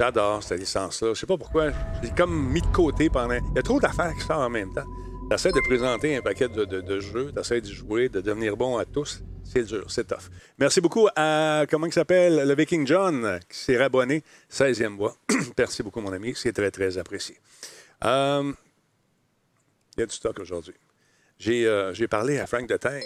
[0.00, 1.12] J'adore cette licence-là.
[1.12, 1.72] Je sais pas pourquoi.
[1.72, 3.34] Je l'ai comme mis de côté pendant.
[3.34, 4.86] Il y a trop d'affaires qui sortent en même temps.
[5.28, 9.22] T'essaies de présenter un paquet de, jeux, t'essaies d'y jouer, de devenir bon à tous.
[9.44, 10.30] C'est dur, c'est tough.
[10.58, 15.14] Merci beaucoup à, comment il s'appelle, le Viking John, qui s'est rabonné, 16e mois.
[15.58, 17.36] Merci beaucoup, mon ami, c'est très, très apprécié.
[18.02, 18.50] Euh,
[19.98, 20.76] il y a du stock aujourd'hui.
[21.38, 23.04] J'ai euh, j'ai parlé à Frank de Tank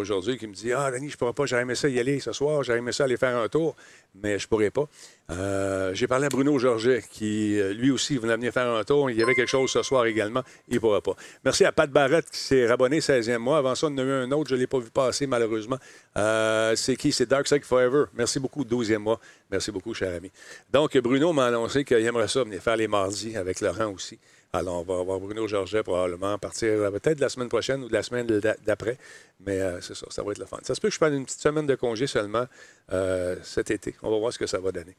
[0.00, 2.20] aujourd'hui qui me dit Ah, Denis, je ne pourrais pas, j'aurais aimé ça y aller
[2.20, 3.74] ce soir, j'aurais aimé ça aller faire un tour,
[4.14, 4.88] mais je ne pourrais pas.
[5.30, 9.10] Euh, J'ai parlé à Bruno Georget qui, euh, lui aussi, venait venir faire un tour.
[9.10, 11.14] Il y avait quelque chose ce soir également, il ne pourra pas.
[11.44, 13.58] Merci à Pat Barrett qui s'est rabonné 16e mois.
[13.58, 15.78] Avant ça, on en a eu un autre, je ne l'ai pas vu passer malheureusement.
[16.16, 17.12] Euh, C'est qui?
[17.12, 18.04] C'est Dark Side Forever.
[18.14, 19.20] Merci beaucoup, 12e mois.
[19.50, 20.30] Merci beaucoup, cher ami.
[20.72, 24.18] Donc, Bruno m'a annoncé qu'il aimerait ça venir faire les mardis avec Laurent aussi.
[24.56, 27.82] Alors, on va avoir Bruno Georget probablement à partir euh, peut-être de la semaine prochaine
[27.82, 28.98] ou de la semaine d'a- d'après.
[29.44, 30.58] Mais euh, c'est ça, ça va être le fun.
[30.62, 32.44] Ça se peut que je prenne une petite semaine de congé seulement
[32.92, 33.96] euh, cet été.
[34.04, 34.96] On va voir ce que ça va donner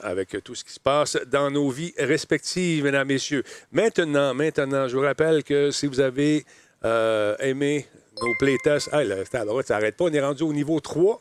[0.00, 3.44] avec tout ce qui se passe dans nos vies respectives, mesdames, messieurs.
[3.70, 6.44] Maintenant, maintenant, je vous rappelle que si vous avez
[7.38, 7.86] aimé
[8.20, 10.04] nos playtests, ah, le, ça n'arrête pas.
[10.06, 11.20] On est rendu au niveau 3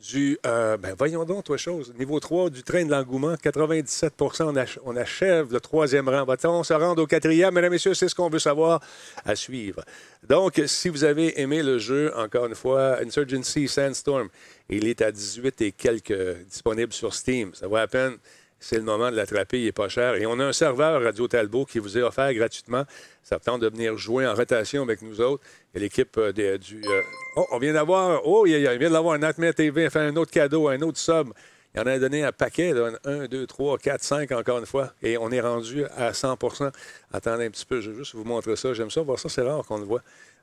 [0.00, 0.38] du.
[0.46, 1.92] euh, ben, voyons donc, toi, chose.
[1.98, 6.24] Niveau 3 du train de l'engouement, 97 on, ach- on achève le troisième rang.
[6.24, 7.54] Va-t-on se rendre au quatrième?
[7.54, 8.80] Mesdames, messieurs, c'est ce qu'on veut savoir
[9.24, 9.82] à suivre.
[10.28, 14.28] Donc, si vous avez aimé le jeu, encore une fois, Insurgency Sandstorm,
[14.68, 17.54] il est à 18 et quelques disponible sur Steam.
[17.54, 18.16] Ça vaut à peine.
[18.58, 20.14] C'est le moment de l'attraper, il n'est pas cher.
[20.14, 22.84] Et on a un serveur Radio Talbot qui vous est offert gratuitement.
[23.22, 25.42] Ça tente de venir jouer en rotation avec nous autres.
[25.74, 26.80] A l'équipe euh, du.
[26.84, 27.02] euh,
[27.36, 28.26] Oh, on vient d'avoir.
[28.26, 31.28] Oh, il, vient d'avoir un Nightmare TV, fait un autre cadeau, un autre sub.
[31.74, 32.72] Il en a donné un paquet,
[33.04, 34.94] un, deux, trois, quatre, cinq, encore une fois.
[35.02, 36.72] Et on est rendu à 100%
[37.12, 38.72] Attendez un petit peu, je vais juste vous montrer ça.
[38.72, 40.00] J'aime ça, voir ça, c'est rare qu'on le voit.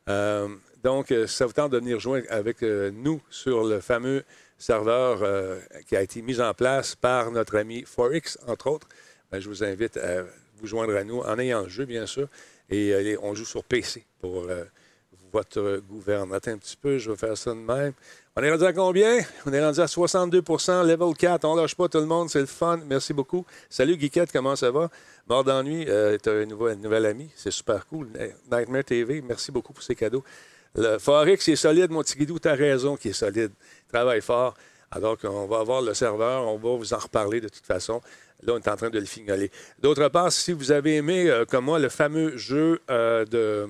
[0.10, 0.48] Euh,
[0.84, 4.24] donc, ça vous tente de venir joindre avec nous sur le fameux
[4.64, 8.88] serveur euh, qui a été mis en place par notre ami Forex, entre autres.
[9.32, 10.24] Ben, je vous invite à
[10.58, 12.28] vous joindre à nous en ayant le jeu, bien sûr.
[12.70, 14.64] Et euh, on joue sur PC pour euh,
[15.34, 16.34] votre gouverne.
[16.34, 17.92] Attends un petit peu, je vais faire ça de même.
[18.38, 19.20] On est rendu à combien?
[19.46, 21.44] On est rendu à 62% level 4.
[21.44, 22.80] On lâche pas tout le monde, c'est le fun.
[22.88, 23.46] Merci beaucoup.
[23.70, 24.90] Salut Guiquette, comment ça va?
[25.28, 28.08] Mort d'ennui, euh, tu as un nouvel, nouvel ami, c'est super cool.
[28.50, 30.24] Nightmare TV, merci beaucoup pour ces cadeaux.
[30.76, 33.52] Le Forex est solide, mon petit guidou, tu as raison qu'il est solide.
[33.92, 34.56] Travaille fort.
[34.92, 38.02] Alors qu'on va avoir le serveur, on va vous en reparler de toute façon.
[38.44, 39.52] Là, on est en train de le fignoler.
[39.80, 43.68] D'autre part, si vous avez aimé, euh, comme moi, le fameux jeu euh, de,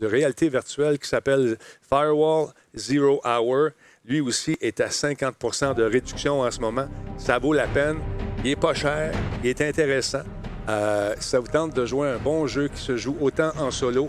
[0.00, 3.70] de réalité virtuelle qui s'appelle Firewall Zero Hour,
[4.04, 6.88] lui aussi est à 50% de réduction en ce moment.
[7.18, 7.98] Ça vaut la peine.
[8.38, 9.12] Il n'est pas cher.
[9.42, 10.22] Il est intéressant.
[10.68, 14.08] Euh, ça vous tente de jouer un bon jeu qui se joue autant en solo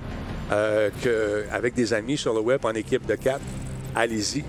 [0.52, 3.41] euh, qu'avec des amis sur le web en équipe de quatre?
[3.96, 4.44] Allez-y.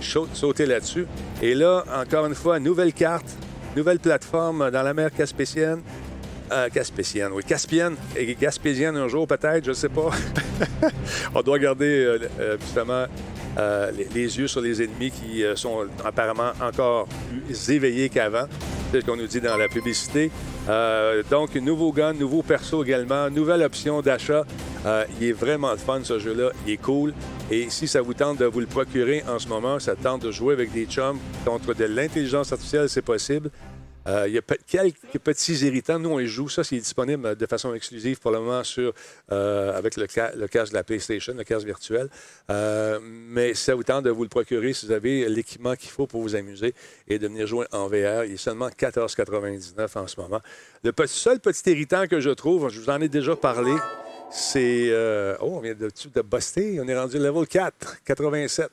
[0.00, 1.06] Sautez là-dessus.
[1.40, 3.26] Et là, encore une fois, nouvelle carte,
[3.76, 5.80] nouvelle plateforme dans la mer Caspécienne.
[6.52, 7.42] Euh, Caspécienne, oui.
[7.44, 10.10] Caspienne et Gaspésienne un jour, peut-être, je ne sais pas.
[11.34, 13.06] On doit garder euh, euh, justement
[13.58, 17.06] euh, les, yeux sur les ennemis qui euh, sont apparemment encore
[17.46, 18.46] plus éveillés qu'avant.
[18.90, 20.30] C'est ce qu'on nous dit dans la publicité.
[20.68, 24.44] Euh, donc, nouveau gun, nouveau perso également, nouvelle option d'achat.
[25.20, 26.50] Il est vraiment fun, ce jeu-là.
[26.66, 27.14] Il est cool.
[27.50, 30.30] Et si ça vous tente de vous le procurer en ce moment, ça tente de
[30.30, 33.50] jouer avec des chums contre de l'intelligence artificielle, c'est possible.
[34.06, 35.98] Euh, il y a quelques petits irritants.
[35.98, 36.48] Nous, on les joue.
[36.48, 38.92] Ça, c'est disponible de façon exclusive pour le moment sur,
[39.30, 42.08] euh, avec le, ca- de la PlayStation, le casque virtuel.
[42.50, 46.06] Euh, mais ça vous tente de vous le procurer, si vous avez l'équipement qu'il faut
[46.06, 46.74] pour vous amuser
[47.06, 50.40] et de venir jouer en VR, il est seulement 14,99 en ce moment.
[50.82, 53.72] Le seul petit irritant que je trouve, je vous en ai déjà parlé,
[54.30, 54.90] c'est...
[55.40, 56.80] oh, on vient de, de buster.
[56.80, 58.68] On est rendu level 4, 87.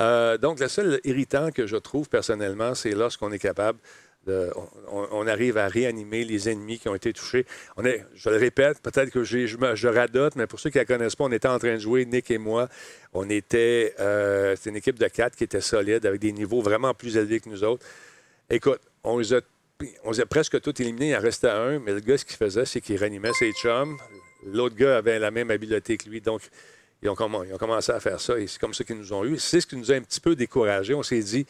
[0.00, 3.78] Euh, donc, le seul irritant que je trouve personnellement, c'est lorsqu'on est capable
[4.26, 7.46] on, arrive à réanimer les ennemis qui ont été touchés.
[7.78, 11.24] Je le répète, peut-être que je, radote, mais pour ceux qui ne la connaissent pas,
[11.24, 12.68] on était en train de jouer, Nick et moi.
[13.12, 13.94] On était.
[13.98, 17.40] euh, C'était une équipe de quatre qui était solide, avec des niveaux vraiment plus élevés
[17.40, 17.84] que nous autres.
[18.50, 19.40] Écoute, on les a,
[20.04, 21.10] on les presque tous éliminés.
[21.10, 23.96] Il en restait un, mais le gars, ce qu'il faisait, c'est qu'il réanimait ses chums.
[24.44, 26.20] L'autre gars avait la même habileté que lui.
[26.20, 26.42] Donc,
[27.02, 29.24] ils ont, ils ont commencé à faire ça et c'est comme ça qu'ils nous ont
[29.24, 29.38] eu.
[29.38, 30.94] C'est ce qui nous a un petit peu découragés.
[30.94, 31.46] On s'est dit,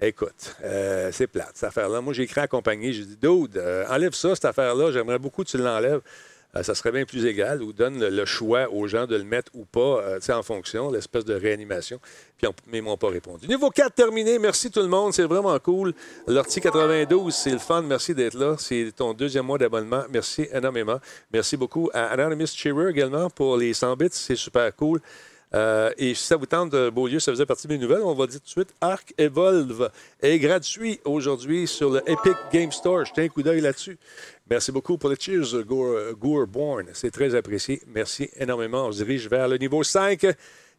[0.00, 2.00] écoute, euh, c'est plate, cette affaire-là.
[2.00, 4.92] Moi, j'ai écrit à compagnie, j'ai dit, Dude, euh, enlève ça, cette affaire-là.
[4.92, 6.00] J'aimerais beaucoup que tu l'enlèves.
[6.54, 9.50] Euh, ça serait bien plus égal ou donne le, choix aux gens de le mettre
[9.54, 12.00] ou pas, en fonction, l'espèce de réanimation.
[12.36, 13.46] Puis, mais ils m'ont pas répondu.
[13.48, 14.38] Niveau 4 terminé.
[14.38, 15.12] Merci tout le monde.
[15.12, 15.92] C'est vraiment cool.
[16.26, 17.82] L'Ortie 92, c'est le fun.
[17.82, 18.56] Merci d'être là.
[18.58, 20.04] C'est ton deuxième mois d'abonnement.
[20.10, 21.00] Merci énormément.
[21.32, 24.08] Merci beaucoup à Anonymous Cheerer également pour les 100 bits.
[24.12, 25.00] C'est super cool.
[25.54, 28.26] Euh, et si ça vous tente Beaulieu, ça faisait partie de mes nouvelles, on va
[28.26, 33.04] dire tout de suite, Arc Evolve est gratuit aujourd'hui sur le Epic Game Store.
[33.04, 33.96] Jetez un coup d'œil là-dessus.
[34.50, 36.88] Merci beaucoup pour le cheers, Gore, Goreborn.
[36.92, 37.80] C'est très apprécié.
[37.86, 38.86] Merci énormément.
[38.86, 40.26] On se dirige vers le niveau 5.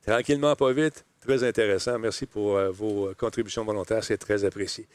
[0.06, 1.06] Tranquillement, pas vite.
[1.26, 1.98] Très intéressant.
[2.00, 4.04] Merci pour euh, vos contributions volontaires.
[4.04, 4.88] C'est très apprécié.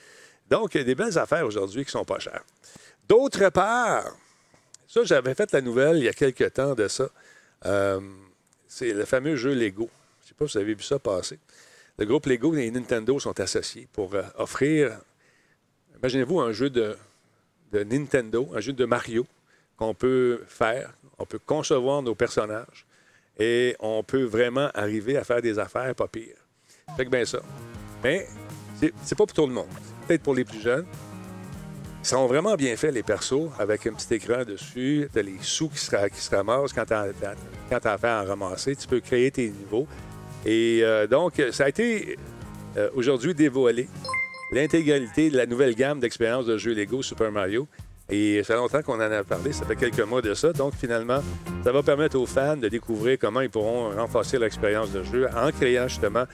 [0.50, 2.44] Donc, des belles affaires aujourd'hui qui sont pas chères.
[3.08, 4.16] D'autre part,
[4.86, 7.08] ça, j'avais fait la nouvelle il y a quelques temps de ça.
[7.64, 8.00] Euh,
[8.72, 9.90] c'est le fameux jeu Lego.
[10.20, 11.38] Je ne sais pas si vous avez vu ça passer.
[11.98, 14.98] Le groupe Lego et Nintendo sont associés pour euh, offrir,
[15.98, 16.96] imaginez-vous un jeu de,
[17.74, 19.26] Nintendo, un jeu de Mario
[19.76, 22.86] qu'on peut faire, on peut concevoir nos personnages
[23.38, 26.36] et on peut vraiment arriver à faire des affaires pas pires.
[26.96, 27.42] Fait que bien ça.
[28.02, 28.26] Mais
[28.80, 29.68] c'est pas pour tout le monde.
[30.06, 30.86] Peut-être pour les plus jeunes.
[32.02, 35.08] Ils sont vraiment bien faits, les persos, avec un petit écran dessus.
[35.14, 38.74] Tu les sous qui se, qui se ramassent quand tu as, affaire à en ramasser.
[38.74, 39.86] Tu peux créer tes niveaux.
[40.44, 42.18] Et euh, donc, ça a été
[42.76, 43.88] euh, aujourd'hui dévoilé.
[44.50, 47.68] L'intégralité de la nouvelle gamme d'expériences de jeux Lego Super Mario.
[48.14, 50.52] Et ça fait longtemps qu'on en a parlé, ça fait quelques mois de ça.
[50.52, 51.20] Donc, finalement,
[51.64, 55.50] ça va permettre aux fans de découvrir comment ils pourront renforcer l'expérience de jeu en
[55.50, 56.24] créant justement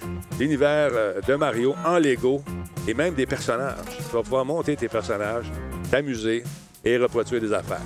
[0.41, 2.43] l'univers euh, de Mario en Lego
[2.89, 3.77] et même des personnages.
[3.97, 5.53] Tu vas pouvoir monter tes personnages,
[5.89, 6.43] t'amuser
[6.85, 7.81] et reproduire des affaires.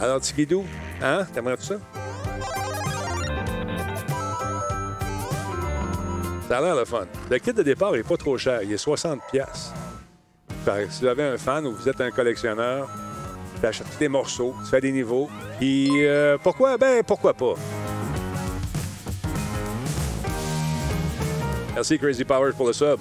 [0.00, 0.64] Alors, Tikidou,
[1.00, 1.24] hein?
[1.32, 1.76] T'aimerais tout ça?
[6.48, 7.06] Ça a l'air le fun.
[7.30, 8.60] Le kit de départ est pas trop cher.
[8.64, 9.18] Il est 60$.
[9.30, 9.72] piastres.
[10.64, 12.88] Fait que Si vous avez un fan ou vous êtes un collectionneur,
[13.60, 15.28] tu achètes des morceaux, tu fais des niveaux.
[15.58, 16.76] Puis euh, pourquoi?
[16.76, 17.54] Ben, pourquoi pas?
[21.74, 22.98] Merci Crazy Powers pour le sub.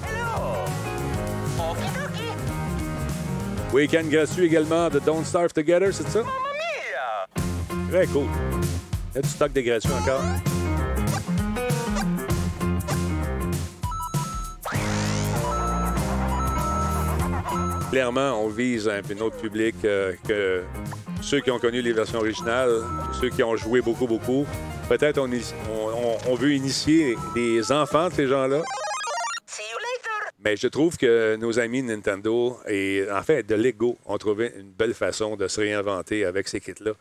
[3.73, 6.21] Week-end gratuit également de Don't Starve Together, c'est ça?
[7.91, 8.25] Très cool.
[9.11, 10.21] Il y a du stock de gratuit encore.
[17.91, 20.61] Clairement, on vise un, autre public euh, que
[21.23, 22.83] ceux qui ont connu les versions originales,
[23.19, 24.45] ceux qui ont joué beaucoup, beaucoup.
[24.87, 28.61] Peut-être on, veut initier les enfants de ces gens-là.
[30.43, 34.71] Mais je trouve que nos amis Nintendo et en fait de Lego ont trouvé une
[34.71, 36.91] belle façon de se réinventer avec ces kits-là.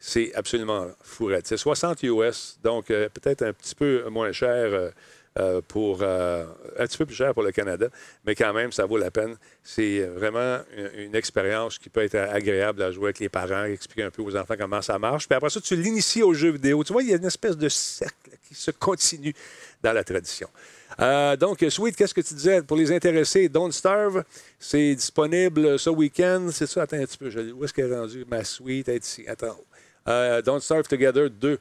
[0.00, 1.46] C'est absolument fourette.
[1.46, 4.90] C'est 60 US, donc euh, peut-être un petit peu moins cher euh,
[5.38, 6.44] euh, pour euh,
[6.78, 7.86] un petit peu plus cher pour le Canada,
[8.24, 9.36] mais quand même ça vaut la peine.
[9.62, 10.58] C'est vraiment
[10.96, 14.36] une, expérience qui peut être agréable à jouer avec les parents, expliquer un peu aux
[14.36, 15.28] enfants comment ça marche.
[15.28, 16.82] Puis après ça, tu l'inities aux jeux vidéo.
[16.82, 19.32] Tu vois, il y a une espèce de cercle qui se continue
[19.82, 20.48] dans la tradition.
[21.00, 22.62] Euh, donc, Sweet, qu'est-ce que tu disais?
[22.62, 24.24] Pour les intéressés, Don't Starve,
[24.58, 26.48] c'est disponible ce week-end.
[26.52, 26.82] C'est ça?
[26.82, 27.30] Attends un petit peu.
[27.30, 28.24] je- où est-ce qu'elle est rendue?
[28.28, 28.90] Ma Sweet?
[29.28, 29.56] Attends.
[30.44, 31.58] Don't Starve Together 2.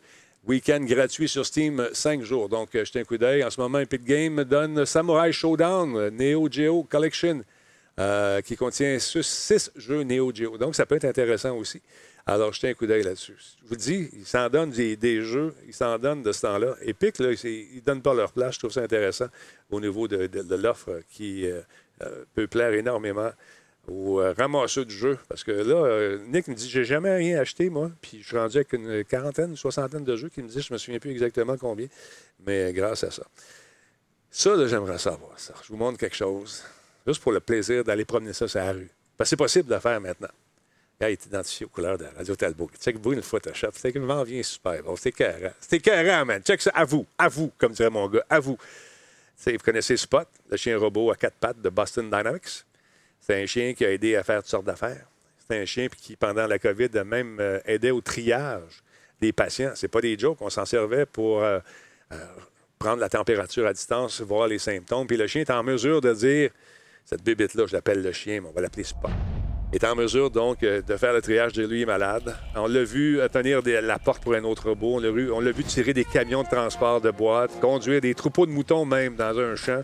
[0.48, 2.48] Week-end gratuit sur Steam, 5 jours.
[2.48, 3.44] Donc, euh, jetez un coup d'œil.
[3.44, 7.44] En ce moment, Epic Game donne Samurai Showdown, euh, Neo Geo Collection,
[8.00, 10.58] euh, qui contient 6 jeux Neo Geo.
[10.58, 11.82] Donc, ça peut être intéressant aussi.
[12.30, 13.38] Alors, jetez un coup d'œil là-dessus.
[13.64, 16.76] Je vous dis, ils s'en donnent des, jeux, ils s'en donnent de ce temps-là.
[16.82, 18.56] Epic, là, ils ne donnent pas leur place.
[18.56, 19.28] Je trouve ça intéressant
[19.72, 21.62] au niveau de, l'offre qui euh,
[22.04, 23.32] euh, peut plaire énormément
[23.88, 25.18] aux euh, ramasseurs du jeu.
[25.30, 27.92] Parce que là, euh, Nick me dit J'ai jamais rien acheté, moi.
[28.02, 30.74] Puis je suis rendu avec une quarantaine, une soixantaine de jeux qui me dit Je
[30.74, 31.88] me souviens plus exactement combien.
[32.46, 33.24] Mais grâce à ça.
[34.30, 35.54] Ça, là, j'aimerais savoir ça.
[35.64, 36.64] Je vous montre quelque chose.
[37.06, 38.90] Juste pour le plaisir d'aller promener ça sur la rue.
[39.18, 40.28] Parce que c'est possible de faire maintenant.
[41.00, 42.70] Là, il est identifié aux couleurs de Radio Talbot.
[42.80, 43.70] Check vous le Photoshop.
[43.74, 44.84] C'est que m'en vient super.
[44.84, 45.54] Bon, c'est écœurant.
[45.60, 46.42] C'est écœurant, man.
[46.42, 46.72] Check ça.
[46.74, 47.06] À vous.
[47.18, 48.26] À vous, comme dirait mon gars.
[48.30, 48.58] À vous.
[48.58, 52.66] Tu sais, vous connaissez Spot, le chien robot à quatre pattes de Boston Dynamics?
[53.28, 55.06] C'est un chien qui a aidé à faire toutes sortes d'affaires.
[55.38, 58.82] C'est un chien qui, pendant la COVID, a même euh, aidé au triage
[59.20, 59.72] des patients.
[59.76, 60.38] C'est pas des jokes.
[60.40, 61.60] On s'en servait pour euh,
[62.14, 62.26] euh,
[62.80, 65.08] prendre la température à distance, voir les symptômes.
[65.08, 66.52] Puis le chien est en mesure de dire
[67.04, 69.12] cette bébête-là, je l'appelle le chien, mais on va l'appeler Spot.
[69.74, 72.38] Est en mesure donc euh, de faire le triage de lui malade.
[72.56, 75.02] On l'a vu euh, tenir la porte pour un autre robot.
[75.34, 78.86] On l'a vu, tirer des camions de transport de boîtes, conduire des troupeaux de moutons
[78.86, 79.82] même dans un champ.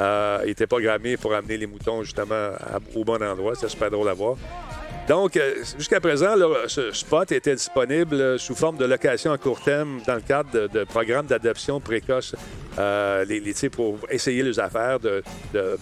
[0.00, 2.50] Euh, il n'était pas grammé pour amener les moutons justement
[2.96, 3.54] au bon endroit.
[3.54, 4.36] C'était super drôle à voir.
[5.10, 6.36] Donc, euh, jusqu'à présent,
[6.68, 10.68] ce spot était disponible euh, sous forme de location à court terme dans le cadre
[10.68, 12.36] de, programmes d'adoption précoce
[12.78, 13.24] euh,
[13.72, 15.20] pour essayer les affaires de,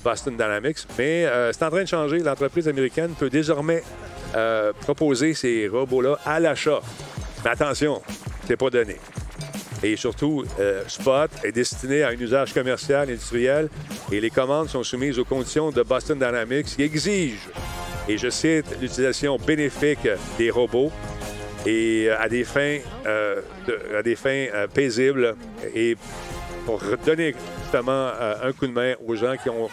[0.03, 0.79] Boston Dynamics.
[0.97, 2.21] Mais c'est en train de changer.
[2.21, 3.83] L'entreprise américaine peut désormais
[4.81, 6.81] proposer ces robots-là à l'achat.
[7.45, 8.01] Mais attention,
[8.47, 8.97] c'est pas donné.
[9.83, 13.69] Et surtout, euh, Spot est destiné à un usage commercial, industriel,
[14.11, 17.49] et les commandes sont soumises aux conditions de Boston Dynamics qui exigent,
[18.09, 20.91] et je cite, l'utilisation bénéfique des robots
[21.67, 23.41] et euh, à des fins, euh,
[23.97, 25.37] à des fins paisibles
[25.75, 25.97] et
[26.67, 28.11] pour donner justement
[28.43, 29.71] un coup de main aux gens qui, ont,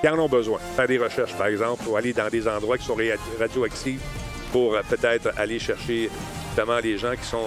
[0.00, 0.58] qui en ont besoin.
[0.76, 2.96] Faire des recherches, par exemple, ou aller dans des endroits qui sont
[3.38, 4.00] radioactifs
[4.52, 6.10] pour peut-être aller chercher
[6.54, 7.46] justement les gens qui sont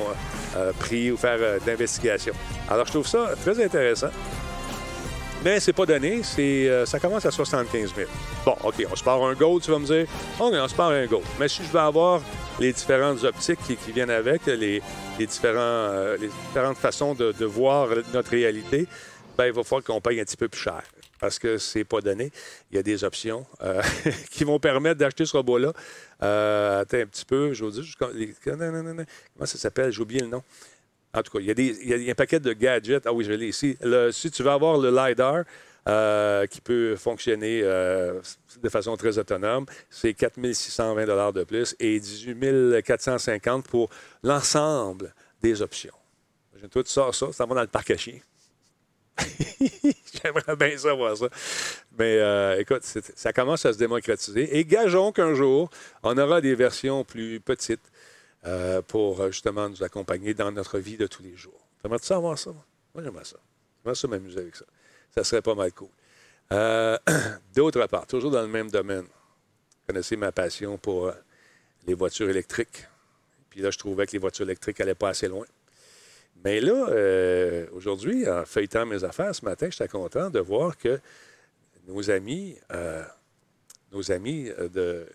[0.58, 2.34] euh, pris ou faire euh, d'investigation.
[2.70, 4.10] Alors, je trouve ça très intéressant.
[5.46, 6.24] Mais c'est pas donné.
[6.24, 8.10] C'est, euh, ça commence à 75 000.
[8.46, 10.08] Bon, OK, on se part un Gold, tu vas me dire.
[10.40, 11.24] OK, on se part un Gold.
[11.40, 12.22] Mais si je veux avoir
[12.60, 14.82] les différentes optiques qui, viennent avec, les,
[15.20, 18.88] les différents, euh, différentes façons de, de voir notre réalité,
[19.38, 20.82] ben, il va falloir qu'on paye un petit peu plus cher.
[21.20, 22.32] Parce que c'est pas donné.
[22.72, 23.82] Il y a des options euh,
[24.32, 25.74] qui vont permettre d'acheter ce robot-là.
[26.22, 29.92] Euh, attends un petit peu, je vous dis, comment ça s'appelle?
[29.92, 30.44] J'ai oublié le nom.
[31.14, 33.06] En tout cas, il y, a des, il y a- un paquet de gadgets.
[33.08, 33.78] Ah oui, je l'ai ici.
[34.12, 35.44] Si tu veux avoir le LiDAR
[35.88, 42.84] euh, qui peut fonctionner de façon très autonome, c'est 4 620 de plus et 18
[42.84, 43.90] 450 pour
[44.22, 45.94] l'ensemble des options.
[46.54, 48.20] Imagine-toi, tu sors ça, ça va dans le parc à chiens.
[50.24, 51.28] J'aimerais bien savoir ça.
[51.98, 54.58] Mais euh, écoute, ça commence à se démocratiser.
[54.58, 55.70] Et gageons qu'un jour,
[56.04, 57.92] on aura des versions plus petites
[58.46, 61.68] euh, pour euh, justement nous accompagner dans notre vie de tous les jours.
[61.82, 62.52] T'aimerais-tu savoir ça?
[62.52, 62.64] Moi,
[62.96, 63.38] Moi, j'aimerais ça.
[63.84, 64.66] J'aimerais ça m'amuser avec ça.
[65.14, 65.90] Ça serait pas mal cool.
[67.56, 71.12] D'autre part, toujours dans le même domaine, vous connaissez ma passion pour
[71.86, 72.88] les voitures électriques.
[73.50, 75.46] Puis là, je trouvais que les voitures électriques n'allaient pas assez loin.
[76.44, 81.00] Mais là, euh, aujourd'hui, en feuilletant mes affaires ce matin, j'étais content de voir que
[81.88, 83.04] nos amis, euh,
[83.92, 85.08] nos amis euh, de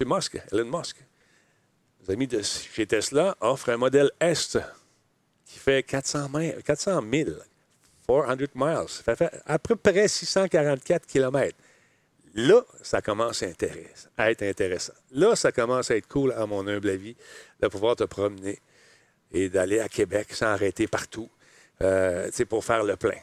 [0.00, 0.08] M.
[0.08, 0.96] Musk, Elon Musk,
[2.06, 4.56] nos amis de chez Tesla offrent un modèle S
[5.46, 7.36] qui fait 400, mi- 400 000, 400 miles.
[8.88, 11.56] Ça fait à peu près 644 km.
[12.34, 14.92] Là, ça commence à être intéressant.
[15.12, 17.16] Là, ça commence à être cool, à mon humble avis,
[17.60, 18.58] de pouvoir te promener
[19.34, 21.28] et d'aller à Québec sans arrêter partout
[21.82, 23.18] euh, pour faire le plein.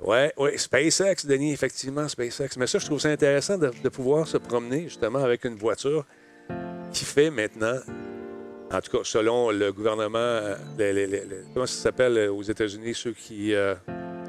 [0.00, 2.56] Oui, oui, SpaceX, Denis, effectivement, SpaceX.
[2.56, 6.06] Mais ça, je trouve ça intéressant de, de pouvoir se promener justement avec une voiture
[6.92, 7.78] qui fait maintenant,
[8.72, 10.54] en tout cas, selon le gouvernement, euh,
[11.52, 13.50] comment ça s'appelle euh, aux États-Unis, ceux qui.
[13.50, 13.76] le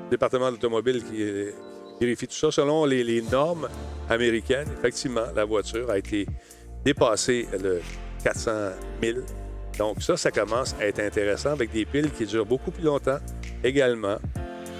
[0.09, 1.51] département d'automobile qui euh,
[2.01, 3.69] vérifie tout ça, selon les, les normes
[4.09, 6.25] américaines, effectivement, la voiture a été
[6.83, 7.81] dépassée le
[8.23, 8.51] 400
[9.03, 9.19] 000
[9.79, 13.17] donc ça, ça commence à être intéressant avec des piles qui durent beaucoup plus longtemps
[13.63, 14.17] également.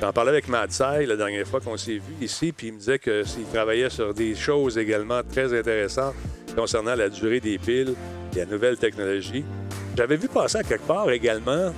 [0.02, 2.80] J'en parlais avec Matt Sai la dernière fois qu'on s'est vu ici, puis il me
[2.80, 6.16] disait que s'il travaillait sur des choses également très intéressantes
[6.56, 7.96] concernant la durée des piles
[8.36, 9.46] et la nouvelle technologie.
[9.98, 11.74] J'avais vu passer à quelque part également.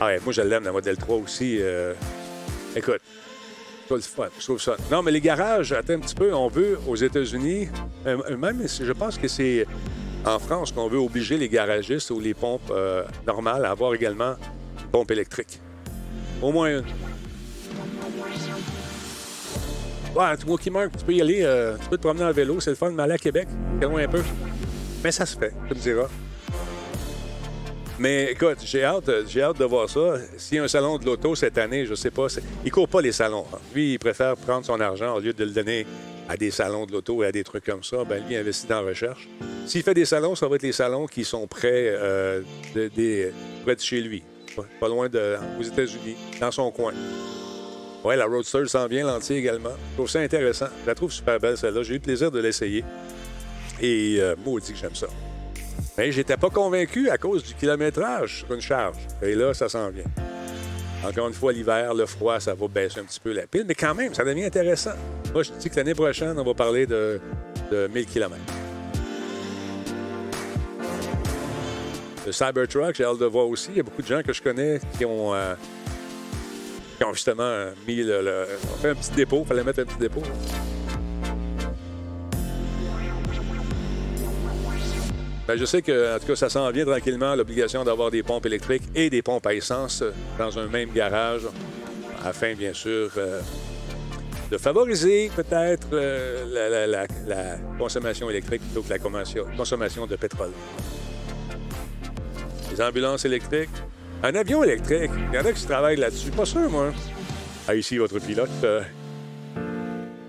[0.00, 1.58] Ah ouais, moi je l'aime, la modèle 3 aussi.
[1.60, 1.92] euh,
[2.74, 3.00] Écoute,
[3.90, 4.76] je trouve ça.
[4.90, 7.68] Non, mais les garages, attends un petit peu, on veut aux États-Unis,
[8.06, 9.66] euh, même je pense que c'est
[10.26, 14.34] en France qu'on veut obliger les garagistes ou les pompes euh, normales à avoir également
[14.80, 15.60] une pompe électrique.
[16.42, 16.84] Au moins une.
[20.14, 22.70] Ouais, tu qui tu peux y aller, euh, tu peux te promener en vélo, c'est
[22.70, 23.48] le fun, mais aller à Québec,
[23.78, 24.22] c'est loin un peu.
[25.04, 26.08] Mais ça se fait, tu me diras.
[27.98, 30.16] Mais écoute, j'ai hâte, j'ai hâte de voir ça.
[30.36, 32.26] S'il y a un salon de l'auto cette année, je sais pas.
[32.64, 33.46] Il court pas les salons.
[33.74, 35.86] Lui, il préfère prendre son argent au lieu de le donner
[36.28, 38.04] à des salons de l'auto et à des trucs comme ça.
[38.04, 39.28] Ben, lui, il investit dans la recherche.
[39.66, 42.42] S'il fait des salons, ça va être les salons qui sont près, euh,
[42.74, 43.32] de,
[43.64, 44.22] près de chez lui.
[44.54, 46.92] Pas, pas loin de, aux États-Unis, dans son coin.
[48.04, 49.72] Oui, la Roadster s'en vient, l'entier également.
[49.90, 50.68] Je trouve ça intéressant.
[50.82, 51.82] Je la trouve super belle, celle-là.
[51.82, 52.84] J'ai eu le plaisir de l'essayer.
[53.80, 55.08] Et euh, maudit que j'aime ça.
[55.98, 58.98] Mais j'étais pas convaincu à cause du kilométrage sur une charge.
[59.22, 60.04] Et là, ça s'en vient.
[61.04, 63.74] Encore une fois, l'hiver, le froid, ça va baisser un petit peu la pile, mais
[63.74, 64.90] quand même, ça devient intéressant.
[65.32, 67.20] Moi, je dis que l'année prochaine, on va parler de,
[67.70, 68.34] de 1000 km.
[72.26, 73.68] Le Cybertruck, j'ai hâte de voir aussi.
[73.70, 75.54] Il y a beaucoup de gens que je connais qui ont, euh,
[77.12, 79.42] justement mis le, le- on fait un petit dépôt.
[79.44, 80.22] Il fallait mettre un petit dépôt.
[85.46, 88.46] Ben, je sais que, en tout cas, ça s'en vient tranquillement, l'obligation d'avoir des pompes
[88.46, 91.42] électriques et des pompes à essence euh, dans un même garage,
[92.24, 93.40] afin, bien sûr, euh,
[94.50, 100.50] de favoriser peut-être euh, la, consommation électrique plutôt que la consommation, de pétrole.
[102.72, 103.70] Les ambulances électriques.
[104.24, 106.30] Un avion électrique, il y en a qui travaillent là-dessus.
[106.30, 106.92] Pas sûr, moi.
[107.68, 108.50] Ah, ici, votre pilote,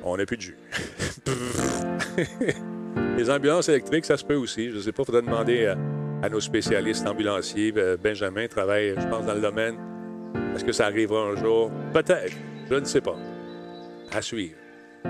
[0.03, 0.57] on n'a plus de jus.
[3.17, 4.69] Les ambulances électriques, ça se peut aussi.
[4.69, 5.77] Je ne sais pas, il faudrait demander à,
[6.23, 7.73] à nos spécialistes ambulanciers.
[7.77, 9.77] Euh, Benjamin travaille, je pense, dans le domaine.
[10.55, 11.71] Est-ce que ça arrivera un jour?
[11.93, 12.35] Peut-être.
[12.69, 13.15] Je ne sais pas.
[14.11, 14.55] À suivre.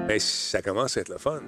[0.07, 1.41] Mais ça commence à être le fun.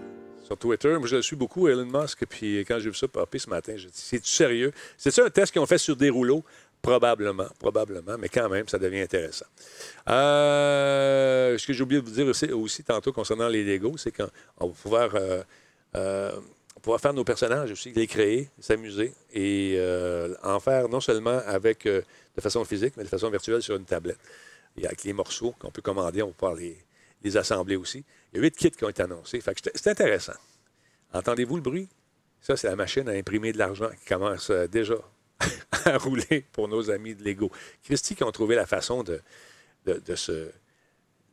[0.43, 2.25] Sur Twitter, moi, je le suis beaucoup, Elon Musk.
[2.25, 4.71] Puis quand j'ai vu ça popper ce matin, j'ai dit C'est-tu sérieux?
[4.97, 6.43] C'est-tu un test qu'ils ont fait sur des rouleaux?
[6.81, 9.45] Probablement, probablement, mais quand même, ça devient intéressant.
[10.09, 14.29] Euh, ce que j'ai oublié de vous dire aussi, tantôt concernant les Legos, c'est qu'on
[14.59, 15.43] on va pouvoir, euh,
[15.95, 16.31] euh,
[16.79, 21.85] pouvoir faire nos personnages aussi, les créer, s'amuser et euh, en faire non seulement avec
[21.85, 22.01] euh,
[22.35, 24.19] de façon physique, mais de façon virtuelle sur une tablette.
[24.77, 28.03] Et avec les morceaux qu'on peut commander, on va pouvoir les, assembler aussi.
[28.31, 29.41] Il y a huit kits qui ont été annoncés.
[29.41, 30.33] C'est- intéressant.
[31.13, 31.89] Entendez-vous le bruit?
[32.41, 34.95] Ça, c'est la machine à imprimer de l'argent qui commence euh, déjà
[35.85, 37.51] à rouler pour nos amis de Lego.
[37.83, 39.21] Christy qui ont trouvé la façon de
[40.15, 40.49] se,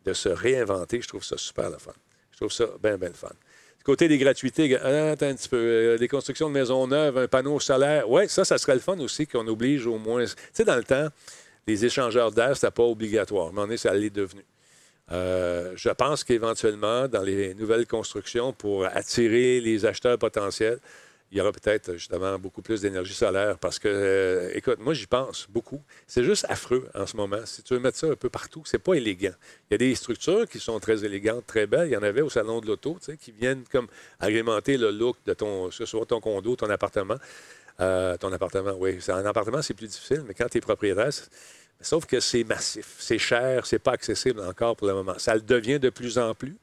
[0.05, 1.01] de se réinventer.
[1.01, 1.93] Je trouve ça super le fun.
[2.33, 3.33] Je trouve ça bien, bien le fun.
[3.87, 5.57] Côté des gratuités, peu.
[5.57, 8.11] euh, des constructions de maisons neuves, un panneau solaire.
[8.11, 10.25] Oui, ça, ça serait le fun aussi qu'on oblige au moins.
[10.25, 11.07] Tu sais, dans le temps,
[11.69, 13.47] les échangeurs d'air, c'était pas obligatoire.
[13.47, 14.45] Un moment donné, ça l'est devenu.
[15.13, 20.81] Euh, je pense qu'éventuellement, dans les nouvelles constructions, pour attirer les acheteurs potentiels,
[21.33, 25.07] il y aura peut-être justement beaucoup plus d'énergie solaire parce que, euh, écoute, moi j'y
[25.07, 25.83] pense beaucoup.
[26.07, 27.45] C'est juste affreux en ce moment.
[27.45, 29.35] Si tu veux mettre ça un peu partout, c'est pas élégant.
[29.69, 31.89] Il y a des structures qui sont très élégantes, très belles.
[31.89, 33.89] Il y en avait au salon de l'auto, tu sais, qui viennent comme
[34.21, 37.17] agrémenter le look de ton, ce soit ton condo, ton appartement.
[37.81, 38.99] Euh, ton appartement, oui.
[39.09, 41.11] Un appartement, c'est plus difficile, mais quand tu es propriétaire,
[41.81, 45.19] sauf que c'est massif, c'est cher, c'est pas accessible encore pour le moment.
[45.19, 46.57] Ça le devient de plus en plus.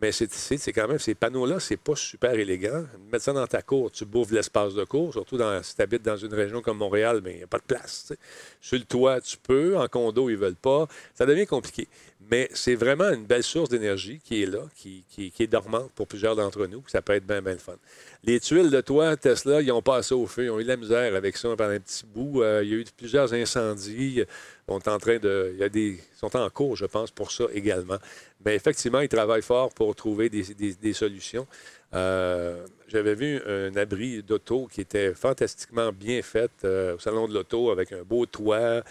[0.00, 2.84] Mais c'est c'est- c'est quand même, ces panneaux-là, c'est pas super élégant.
[3.12, 6.02] Mettre ça dans ta cour, tu bouffes l'espace de cour, surtout dans, si tu habites
[6.02, 8.12] dans une région comme Montréal, mais il n'y a pas de place.
[8.60, 9.76] Sur le toit, tu peux.
[9.76, 10.86] En condo, ils veulent pas.
[11.14, 11.86] Ça devient compliqué.
[12.30, 16.36] Mais c'est vraiment une belle source d'énergie qui est là, qui, est dormante pour plusieurs
[16.36, 16.82] d'entre nous.
[16.86, 17.76] Ça peut être bien, bien le fun.
[18.22, 20.44] Les tuiles de toit, Tesla, ils ont passé au feu.
[20.44, 22.42] Ils ont eu de la misère avec ça pendant un petit bout.
[22.42, 24.22] Euh, il y a eu plusieurs incendies.
[24.68, 25.56] On en train de.
[25.74, 27.98] Ils sont en cours, je pense, pour ça également.
[28.44, 31.48] Mais effectivement, ils travaillent fort pour trouver des solutions.
[31.92, 37.34] Euh, J'avais vu un abri d'auto qui était fantastiquement bien fait euh, au salon de
[37.34, 38.82] l'auto avec un beau toit.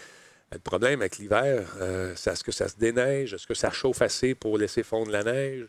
[0.52, 3.34] Le problème avec l'hiver, euh, c'est est-ce que ça se déneige?
[3.34, 5.68] Est-ce que ça chauffe assez pour laisser fondre la neige?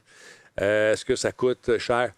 [0.59, 2.13] Euh, est-ce que ça coûte cher?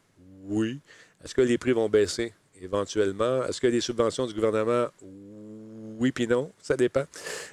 [0.46, 0.80] Oui.
[1.22, 3.44] Est-ce que les prix vont baisser éventuellement?
[3.44, 4.88] Est-ce a des subventions du gouvernement?
[5.02, 7.04] Oui puis non, ça dépend.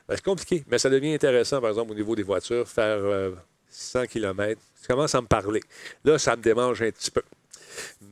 [0.09, 3.33] Ben, c'est compliqué, mais ça devient intéressant, par exemple, au niveau des voitures, faire euh,
[3.69, 4.61] 100 km.
[4.77, 5.61] Ça commence à me parler.
[6.05, 7.23] Là, ça me démange un petit peu.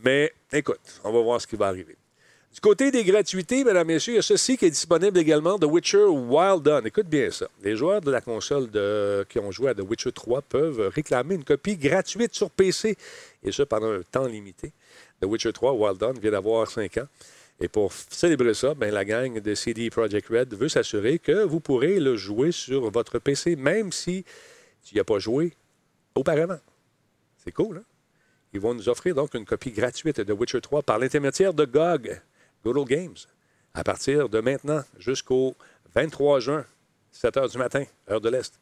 [0.04, 1.96] Mais écoute, on va voir ce qui va arriver.
[2.52, 5.64] Du côté des gratuités, mesdames, messieurs, il y a ceci qui est disponible également, The
[5.64, 6.84] Witcher Wild Dawn.
[6.86, 7.46] Écoute bien ça.
[7.62, 8.68] Les joueurs de la console
[9.28, 12.96] qui ont joué à The Witcher 3 peuvent réclamer une copie gratuite sur PC,
[13.44, 14.72] et ce pendant un temps limité.
[15.20, 17.06] The Witcher 3 Wild Dawn vient d'avoir 5 ans.
[17.60, 21.60] Et pour célébrer ça, ben, la gang de CD Projekt Red veut s'assurer que vous
[21.60, 24.24] pourrez le jouer sur votre PC, même si
[24.84, 25.52] tu n'y as pas joué
[26.14, 26.58] auparavant.
[27.44, 27.84] C'est cool, hein?
[28.52, 32.20] Ils vont nous offrir donc une copie gratuite de Witcher 3 par l'intermédiaire de GOG,
[32.64, 33.16] Google Games,
[33.74, 35.54] à partir de maintenant jusqu'au
[35.94, 36.64] 23 juin,
[37.12, 38.58] 7 h du matin, heure de l'Est,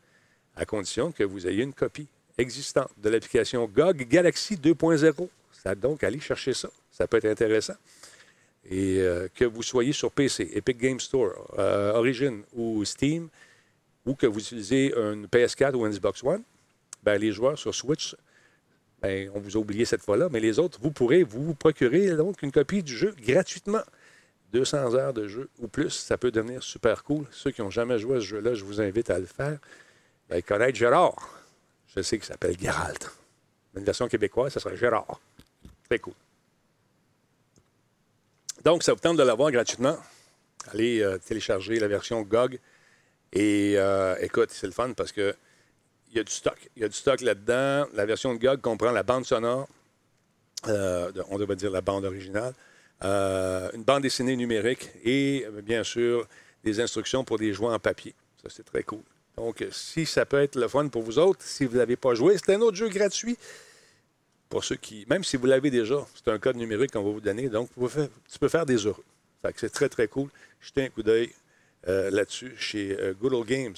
[0.57, 5.29] à condition que vous ayez une copie existante de l'application GOG Galaxy 2.0.
[5.53, 6.69] Ça, donc, allez chercher ça.
[6.91, 7.75] Ça peut être intéressant.
[8.69, 13.29] Et euh, que vous soyez sur PC, Epic Game Store, euh, Origin ou Steam,
[14.05, 16.43] ou que vous utilisez une PS4 ou une Xbox One,
[17.03, 18.17] ben, les joueurs sur Switch
[19.03, 22.43] ben, on vous a oublié cette fois-là, mais les autres, vous pourrez vous procurer donc
[22.43, 23.83] une copie du jeu gratuitement.
[24.53, 27.27] 200 heures de jeu ou plus, ça peut devenir super cool.
[27.31, 29.59] Ceux qui n'ont jamais joué à ce jeu-là, je vous invite à le faire.
[30.29, 31.43] Ben, connaître Gérard.
[31.95, 33.11] Je sais qu'il s'appelle Geralt.
[33.77, 35.21] Une version québécoise, ça serait Gérard.
[35.89, 36.15] Très cool.
[38.65, 39.97] Donc, ça vous tente de l'avoir gratuitement.
[40.73, 42.59] Allez euh, télécharger la version GOG.
[43.33, 45.35] Et euh, écoute, c'est le fun parce que
[46.11, 46.57] il y a du stock.
[46.77, 47.87] Il y a du stock là-dedans.
[47.95, 49.69] La version de GOG comprend la bande sonore,
[50.69, 52.55] euh, on devrait dire la bande originale,
[53.05, 56.27] euh, une bande dessinée numérique et, euh, bien sûr,
[56.65, 58.15] des instructions pour des joueurs en papier.
[58.43, 59.03] Ça, c'est très cool.
[59.37, 62.37] Donc, si ça peut être le fun pour vous autres, si vous n'avez pas joué,
[62.39, 63.37] c'est un autre jeu gratuit.
[64.49, 67.21] Pour ceux qui, même si vous l'avez déjà, c'est un code numérique qu'on va vous
[67.21, 67.49] donner.
[67.49, 69.05] Donc, tu peux faire des heureux.
[69.57, 70.31] C'est très, très cool.
[70.61, 71.33] Jetez un coup d'œil
[71.85, 73.77] là-dessus chez Good Games.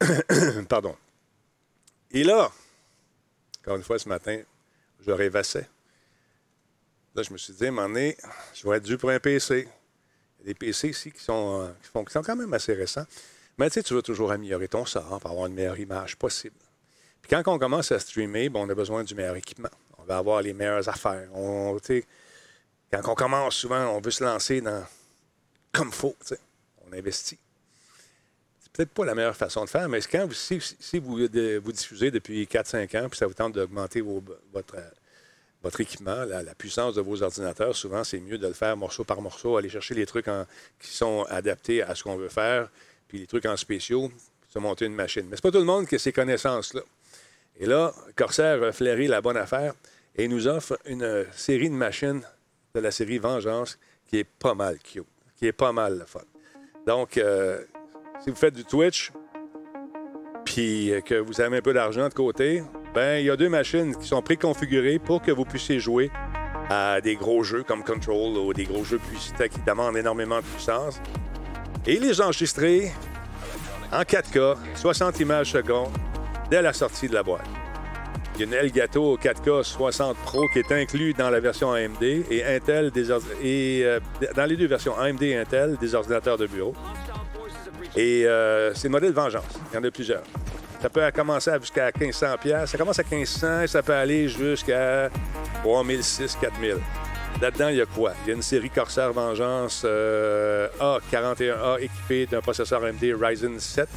[0.68, 0.96] Pardon.
[2.12, 2.50] Et là,
[3.60, 4.40] encore une fois ce matin,
[5.04, 5.68] je rêvassais.
[7.14, 8.16] Là, je me suis dit, à un moment donné,
[8.54, 9.68] je vais être dû pour un PC.
[10.40, 12.52] Il y a des PC ici qui sont, euh, qui font- qui sont quand même
[12.54, 13.04] assez récents.
[13.58, 16.54] Mais tu sais, tu veux toujours améliorer ton sort pour avoir une meilleure image possible.
[17.20, 19.70] Puis quand on commence à streamer, on a besoin du meilleur équipement.
[19.98, 21.28] On va avoir les meilleures affaires.
[21.34, 21.76] On,
[22.92, 24.86] quand on commence, souvent, on veut se lancer dans
[25.72, 26.14] comme faut.
[26.86, 27.38] On investit
[28.78, 32.12] peut-être pas la meilleure façon de faire, mais quand vous, si, vous, de- vous diffusez
[32.12, 34.90] depuis 4-5 ans, puis ça vous tente d'augmenter votre, euh,
[35.64, 39.20] votre équipement, la, puissance de vos ordinateurs, souvent, c'est mieux de le faire morceau par
[39.20, 40.26] morceau, aller chercher les trucs
[40.78, 42.68] qui sont adaptés à ce qu'on veut faire,
[43.08, 44.12] puis les trucs en spéciaux,
[44.48, 45.26] se monter une machine.
[45.28, 46.82] Mais c'est pas tout le monde qui a ces connaissances-là.
[47.58, 49.74] Et là, Corsair a la bonne affaire
[50.14, 52.22] et nous offre une euh, série de machines
[52.74, 53.76] de la série Vengeance
[54.06, 55.04] qui est pas mal cute,
[55.36, 56.20] qui est pas mal le fun.
[56.86, 57.64] Donc, euh,
[58.20, 59.12] si vous faites du Twitch,
[60.46, 62.62] qui, que vous avez un peu d'argent de côté,
[62.94, 66.10] ben il y a deux machines qui sont préconfigurées pour que vous puissiez jouer
[66.70, 69.00] à des gros jeux comme Control ou des gros jeux
[69.38, 71.00] qui demandent énormément de puissance.
[71.86, 72.92] Et les enregistrer
[73.92, 75.92] en 4K, 60 images secondes,
[76.50, 77.46] dès la sortie de la boîte.
[78.34, 82.02] Il y a une Elgato 4K 60 Pro qui est inclus dans la version AMD
[82.02, 84.00] et Intel des euh,
[84.36, 86.72] dans les deux versions AMD et Intel des ordinateurs de bureau.
[87.96, 89.58] Et euh, c'est le modèle Vengeance.
[89.72, 90.22] Il y en a plusieurs.
[90.80, 92.70] Ça peut commencer jusqu'à 1500 pièces.
[92.70, 95.10] Ça commence à 1500 et ça peut aller jusqu'à
[95.62, 96.76] 3006, 4000.
[97.40, 98.12] Là-dedans, il y a quoi?
[98.24, 103.88] Il y a une série Corsair Vengeance euh, A41A équipée d'un processeur AMD Ryzen 7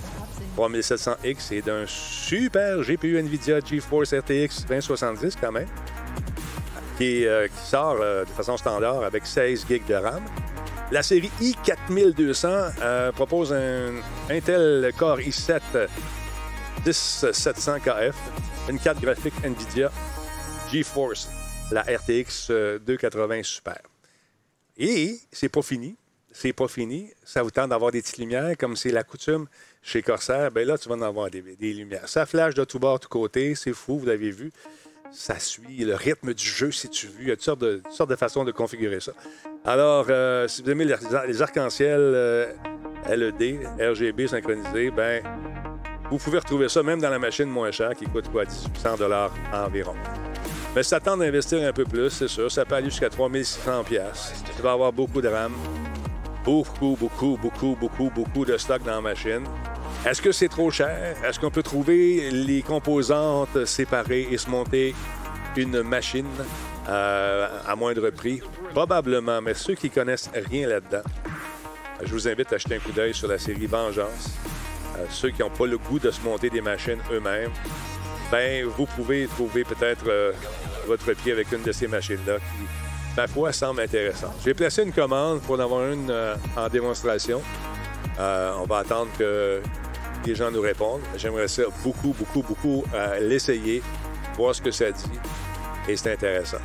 [0.57, 5.67] 3700X et d'un super GPU NVIDIA GeForce RTX 2070 quand même,
[6.97, 10.23] qui, euh, sort euh, de façon standard avec 16 GB de RAM.
[10.91, 13.93] La série i4200 euh, propose un
[14.29, 15.87] Intel Core i7
[16.85, 18.13] 10700KF,
[18.69, 19.89] une carte graphique NVIDIA
[20.69, 21.29] GeForce,
[21.71, 23.79] la RTX euh, 280 Super.
[24.75, 25.95] Et c'est pas fini.
[26.33, 27.09] C'est pas fini.
[27.23, 29.47] Ça vous tente d'avoir des petites lumières, comme c'est la coutume
[29.81, 30.51] chez Corsair.
[30.51, 32.09] Bien là, tu vas en avoir des, lumières.
[32.09, 33.55] Ça flash de tous bords, de tous côtés.
[33.55, 34.51] C'est fou, vous l'avez vu.
[35.11, 37.21] Ça suit le rythme du jeu, si tu veux.
[37.21, 39.11] Il y a toutes sortes de, de façons de configurer ça.
[39.65, 42.53] Alors, euh, si vous aimez les, arcs-en-ciel euh,
[43.09, 45.21] LED, RGB synchronisés, ben,
[46.09, 48.95] vous pouvez retrouver ça même dans la machine moins chère qui coûte quoi, 1800
[49.53, 49.95] environ.
[50.73, 52.49] Mais ça tente d'investir un peu plus, c'est sûr.
[52.49, 54.33] Ça peut aller jusqu'à 3600 pièces.
[54.55, 55.53] Tu vas avoir beaucoup de RAM,
[56.45, 59.43] beaucoup, beaucoup, beaucoup, beaucoup, beaucoup de stock dans la machine.
[60.03, 61.15] Est-ce que c'est trop cher?
[61.23, 64.95] Est-ce qu'on peut trouver les composantes séparées et se monter
[65.55, 66.25] une machine
[66.89, 68.41] euh, à moindre prix?
[68.71, 71.03] Probablement, mais ceux qui connaissent rien là-dedans,
[72.03, 74.31] je vous invite à jeter un coup d'œil sur la série Vengeance.
[74.97, 77.51] Euh, ceux qui n'ont pas le goût de se monter des machines eux-mêmes,
[78.31, 80.31] ben vous pouvez trouver peut-être euh,
[80.87, 84.33] votre pied avec une de ces machines-là qui, ma foi, semble intéressante.
[84.43, 86.11] J'ai placé une commande pour en avoir une
[86.57, 87.39] en démonstration.
[88.17, 89.61] On va attendre que
[90.25, 91.01] les gens nous répondent.
[91.17, 93.81] J'aimerais ça beaucoup, beaucoup, beaucoup euh, l'essayer,
[94.35, 95.19] voir ce que ça dit.
[95.87, 96.57] Et c'est intéressant.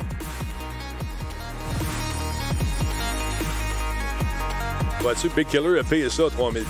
[5.01, 6.63] Vois-tu, Big Killer a payé ça 3000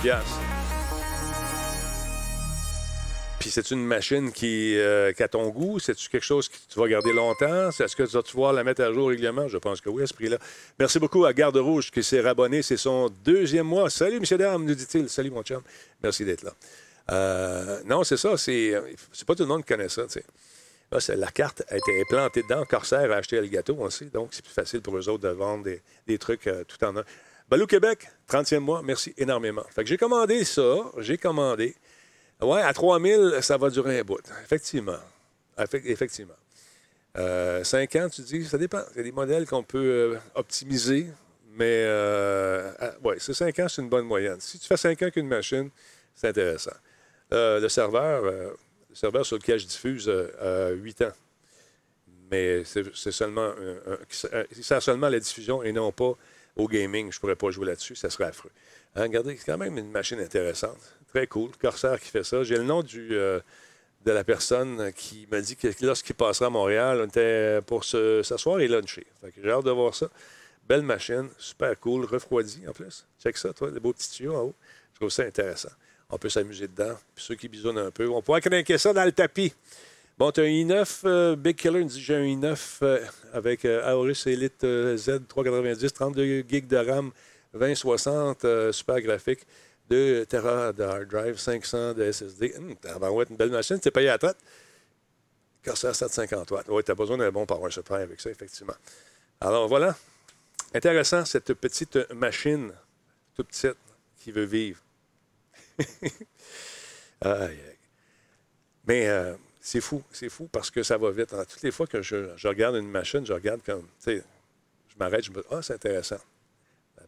[3.38, 5.78] Puis c'est une machine qui, euh, qui a ton goût?
[5.78, 7.68] C'est-tu quelque chose que tu vas garder longtemps?
[7.68, 9.46] Est-ce que tu vas pouvoir la mettre à jour régulièrement?
[9.46, 10.38] Je pense que oui, à ce prix-là.
[10.78, 12.62] Merci beaucoup à Garde Rouge qui s'est rabonné.
[12.62, 13.90] C'est son deuxième mois.
[13.90, 15.08] Salut, monsieur dame, nous dit-il.
[15.08, 15.62] Salut, mon chum.
[16.02, 16.52] Merci d'être là.
[17.10, 18.36] Euh, non, c'est ça.
[18.36, 18.74] C'est,
[19.12, 20.04] c'est pas tout le monde qui connaît ça.
[21.14, 22.64] la carte a été plantée dedans.
[22.68, 24.06] Corsair a acheté gâteau aussi.
[24.06, 26.96] Donc, c'est plus facile pour eux autres de vendre des, des trucs euh, tout en
[26.96, 27.04] un.
[27.48, 28.82] Balou Québec, 30e mois.
[28.82, 29.64] Merci énormément.
[29.70, 30.76] Fait que j'ai commandé ça.
[30.98, 31.76] J'ai commandé.
[32.40, 34.20] Ouais, à 3000, ça va durer un bout.
[34.44, 34.98] Effectivement.
[35.58, 36.34] Effe- Effectivement.
[37.16, 38.82] Euh, 5 ans, tu dis, ça dépend.
[38.94, 39.78] Il y a des modèles qu'on peut
[40.14, 41.06] euh, optimiser,
[41.54, 44.40] mais euh, ah, ouais, c'est 5 ans, c'est une bonne moyenne.
[44.40, 45.70] Si tu fais 5 ans qu'une machine,
[46.14, 46.74] c'est intéressant.
[47.32, 48.50] Euh, le serveur, euh,
[48.90, 51.12] le serveur sur lequel je diffuse, euh, a 8 ans.
[52.30, 53.92] Mais c'est seulement un-
[54.38, 56.12] un- sert seulement à la diffusion et non pas
[56.56, 57.10] au gaming.
[57.10, 58.50] Je ne pourrais pas jouer là-dessus, ça serait affreux.
[58.94, 60.78] Hein, regardez, c'est quand même une machine intéressante.
[61.08, 61.50] Très cool.
[61.60, 62.42] Corsair qui fait ça.
[62.42, 63.40] J'ai le nom du, euh,
[64.04, 68.22] de la personne qui m'a dit que lorsqu'il passera à Montréal, on était pour se-
[68.22, 69.06] s'asseoir et luncher.
[69.42, 70.08] J'ai hâte de voir ça.
[70.68, 73.06] Belle machine, super cool, refroidi en plus.
[73.22, 74.54] Check ça, toi, le beau petit tuyau en haut.
[74.92, 75.70] Je trouve ça intéressant.
[76.10, 76.94] On peut s'amuser dedans.
[77.14, 79.52] Puis ceux qui bisonnent un peu, on pourra craquer ça dans le tapis.
[80.18, 82.98] Bon, tu as un i9, euh, Big Killer nous dit j'ai un i9 euh,
[83.32, 87.12] avec euh, Aorus Elite euh, Z 390, 32 GB de RAM,
[87.54, 89.40] 2060, euh, super graphique,
[89.88, 92.54] 2 Tera de hard drive, 500 de SSD.
[92.56, 94.38] Hum, tabarouette, une belle machine, c'est payé à la traite.
[95.64, 96.68] Corsair 750 watts.
[96.68, 98.74] Oui, tu as besoin d'un bon power supply avec ça, effectivement.
[99.40, 99.96] Alors voilà,
[100.74, 102.72] intéressant cette petite machine,
[103.34, 103.76] toute petite,
[104.18, 104.80] qui veut vivre.
[108.86, 111.34] Mais euh, c'est fou, c'est fou parce que ça va vite.
[111.48, 114.24] Toutes les fois que je, je regarde une machine, je regarde comme, tu sais,
[114.88, 116.18] je m'arrête, je me dis, ah, c'est intéressant.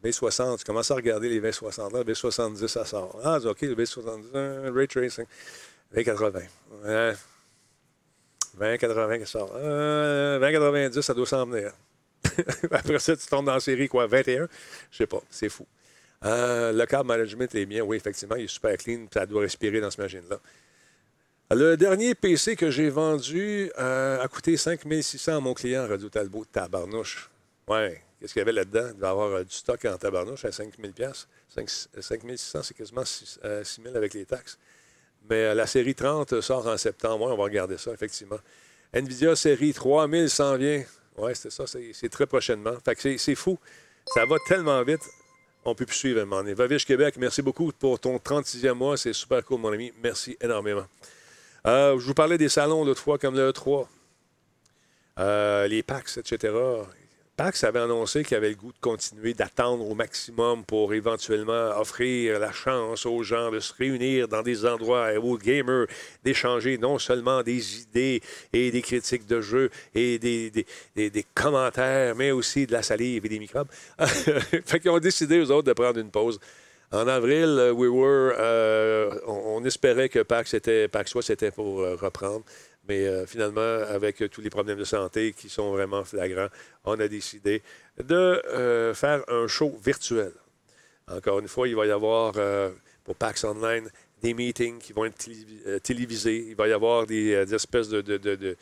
[0.03, 3.21] La V60, tu commences à regarder les V60, là, V70, ça sort.
[3.23, 5.27] Ah, OK, le V70, un Ray Tracing,
[5.95, 6.43] V80.
[6.85, 7.15] Ouais.
[8.59, 9.53] 2080 qui sort.
[9.57, 11.73] Euh, 2090, ça doit s'en venir.
[12.71, 14.49] Après ça, tu tombes dans la série, quoi, 21?
[14.91, 15.67] Je sais pas, c'est fou.
[16.25, 19.81] Euh, le câble management est bien, oui, effectivement, il est super clean, ça doit respirer
[19.81, 20.39] dans cette machine-là.
[21.53, 26.45] Le dernier PC que j'ai vendu euh, a coûté 5600 à mon client, Radio Talbot,
[26.45, 27.30] tabarnouche.
[27.71, 28.89] Ouais, qu'est-ce qu'il y avait là-dedans?
[28.89, 31.29] Il devait avoir euh, du stock en tabarnouche à 5000 pièces.
[31.49, 33.39] 5600, c'est quasiment 6
[33.85, 34.59] 000 avec les taxes.
[35.29, 37.27] Mais la série 30 sort en septembre.
[37.27, 38.41] Ouais, on va regarder ça, effectivement.
[38.93, 40.83] Nvidia série 3000 s'en vient.
[41.17, 42.75] Oui, c'est ça, c'est très prochainement.
[42.85, 43.57] Fait que c'est fou.
[44.15, 45.03] Ça va tellement vite.
[45.65, 46.55] On peut plus suivre donné.
[46.55, 48.97] Vavish Québec, merci beaucoup pour ton 36e mois.
[48.97, 49.93] C'est super cool, mon ami.
[50.03, 50.87] Merci énormément.
[51.69, 53.87] Euh, je vous parlais des salons l'autre fois, comme le E3.
[55.21, 56.53] Euh, les PAX, etc.
[57.41, 62.39] PAX avait annoncé qu'il avait le goût de continuer d'attendre au maximum pour éventuellement offrir
[62.39, 65.87] la chance aux gens de se réunir dans des endroits aux gamers,
[66.23, 68.21] d'échanger non seulement des idées
[68.53, 73.39] et des critiques de jeux et des, commentaires, mais aussi de la salive et des
[73.39, 73.69] microbes.
[74.67, 76.39] fait qu'ils ont décidé, eux autres, de prendre une pause.
[76.93, 82.45] En avril, we were, euh, on, espérait que PAX, était, PAX c'était pour euh, reprendre.
[82.91, 86.49] Mais euh, finalement, avec tous les problèmes de santé qui sont vraiment flagrants,
[86.85, 87.63] on a décidé
[88.03, 90.33] de euh, faire un show virtuel.
[91.07, 92.71] Encore une fois, il va y avoir euh,
[93.05, 93.89] pour PAX Online
[94.21, 95.25] des meetings qui vont être
[95.85, 96.47] télévisés.
[96.49, 98.57] Il va y avoir des, espèces de, de, de,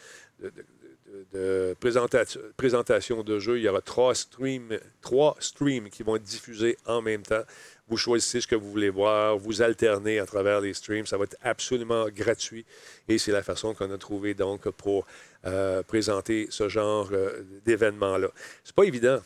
[3.25, 3.57] de jeux.
[3.57, 7.45] Il y aura trois streams, trois streams qui vont être diffusés en même temps.
[7.89, 11.07] Vous choisissez ce que vous voulez voir, vous alternez à travers les streams.
[11.07, 12.67] Ça va être absolument gratuit
[13.09, 15.07] et c'est la façon qu'on a trouvé donc pour
[15.47, 18.29] euh, présenter ce genre euh, d'événement-là.
[18.63, 19.21] C'est pas évident.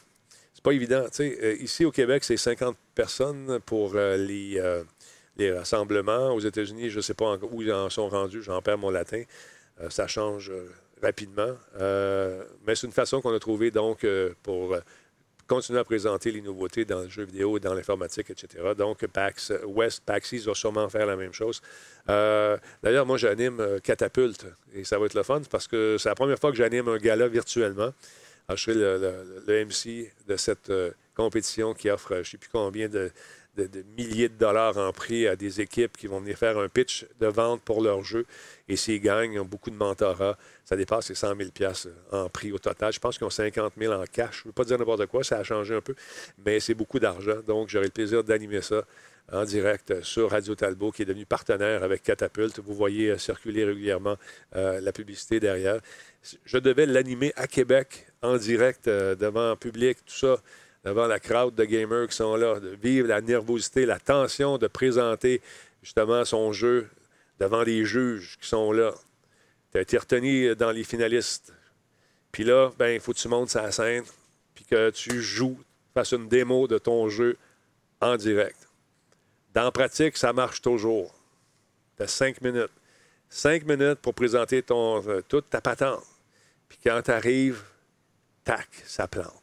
[0.54, 1.06] C'est pas évident.
[1.18, 4.62] Euh, ici au Québec, c'est 50 personnes pour les,
[5.36, 6.32] les rassemblements.
[6.32, 9.22] Aux États-Unis, je ne sais pas où ils en sont rendus, j'en perds mon latin.
[9.88, 10.52] ça change
[11.02, 11.56] rapidement.
[11.80, 14.06] mais c'est une façon qu'on a trouvé donc
[14.44, 14.76] pour
[15.52, 18.72] continuer à présenter les nouveautés dans le jeu vidéo, dans l'informatique, etc.
[18.76, 21.60] Donc, PAX West, PAX East va sûrement faire la même chose.
[22.08, 26.08] Euh, d'ailleurs, moi, j'anime euh, Catapulte et ça va être le fun parce que c'est
[26.08, 27.92] la première fois que j'anime un gala virtuellement.
[28.48, 32.88] je serai le, MC de cette euh, compétition qui offre je ne sais plus combien
[32.88, 33.10] de,
[33.56, 37.06] de, milliers de dollars en prix à des équipes qui vont venir faire un pitch
[37.20, 38.24] de vente pour leur jeu.
[38.68, 40.38] Et s'ils gagnent, ils ont beaucoup de mentorat.
[40.64, 41.50] Ça dépasse les 100 000
[42.12, 42.92] en prix au total.
[42.92, 44.38] Je pense qu'ils ont 50 000 en cash.
[44.38, 45.94] Je ne veux pas dire n'importe quoi, ça a changé un peu,
[46.44, 47.40] mais c'est beaucoup d'argent.
[47.46, 48.84] Donc, j'aurai le plaisir d'animer ça
[49.30, 52.58] en direct sur Radio Talbot, qui est devenu partenaire avec Catapulte.
[52.60, 54.16] Vous voyez euh, circuler régulièrement
[54.56, 55.80] euh, la publicité derrière.
[56.44, 60.36] Je devais l'animer à Québec en direct euh, devant public, tout ça
[60.84, 64.66] devant la crowd de gamers qui sont là, de vivre la nervosité, la tension de
[64.66, 65.40] présenter
[65.82, 66.88] justement son jeu
[67.38, 68.92] devant les juges qui sont là.
[69.70, 71.52] Tu as été retenu dans les finalistes.
[72.30, 74.04] Puis là, ben, il faut que tu montes sa scène,
[74.54, 75.58] puis que tu joues,
[75.94, 77.36] fasses une démo de ton jeu
[78.00, 78.68] en direct.
[79.54, 81.14] Dans la pratique, ça marche toujours.
[81.96, 82.70] Tu as cinq minutes.
[83.28, 86.04] Cinq minutes pour présenter ton, euh, toute ta patente.
[86.68, 87.62] Puis quand tu arrives,
[88.44, 89.41] tac, ça plante.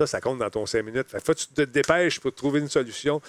[0.00, 1.10] Ça, ça compte dans ton cinq minutes.
[1.10, 3.20] Fait faut que tu te dépêches pour trouver une solution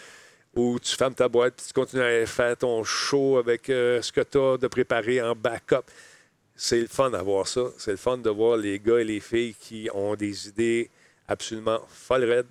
[0.55, 4.09] où tu fermes ta boîte puis tu continues à faire ton show avec euh, ce
[4.09, 5.83] que tu as de préparer en backup.
[6.55, 7.63] C'est le fun d'avoir ça.
[7.77, 10.89] C'est le fun de voir les gars et les filles qui ont des idées
[11.27, 12.47] absolument folles raides,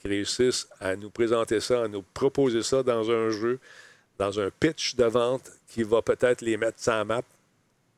[0.00, 3.58] qui réussissent à nous présenter ça, à nous proposer ça dans un jeu,
[4.18, 7.22] dans un pitch de vente qui va peut-être les mettre sans map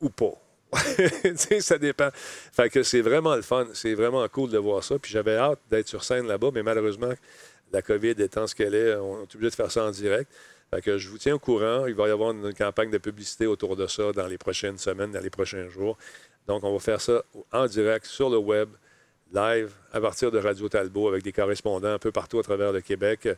[0.01, 0.44] ou pas.
[1.61, 2.09] ça dépend.
[2.13, 3.67] Fait que c'est vraiment le fun.
[3.75, 4.99] C'est vraiment cool de voir ça.
[4.99, 7.13] Puis j'avais hâte d'être sur scène là-bas, mais malheureusement,
[7.73, 10.31] la COVID étant ce qu'elle est, on est obligé de faire ça en direct.
[10.85, 11.87] Je vous tiens au courant.
[11.87, 15.13] Il va y avoir une campagne de publicité autour de ça dans les prochaines semaines,
[15.13, 15.97] dans les prochains jours.
[16.47, 17.23] Donc, on va faire ça
[17.53, 18.69] en direct sur le web,
[19.33, 22.81] live, à partir de Radio Talbot, avec des correspondants un peu partout à travers le
[22.81, 23.29] Québec.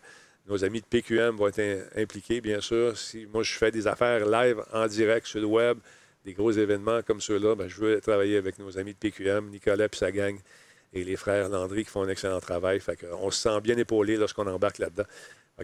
[0.48, 2.96] Nos amis de PQM vont être impliqués, bien sûr.
[2.96, 5.78] Si moi, je fais des affaires live en direct sur le web,
[6.26, 9.86] des gros événements comme ceux-là, ben, je veux travailler avec nos amis de PQM, Nicolas
[9.86, 10.36] et sa gang,
[10.92, 12.80] et les frères Landry qui font un excellent travail.
[12.80, 15.04] Fait on se sent bien épaulé lorsqu'on embarque là-dedans.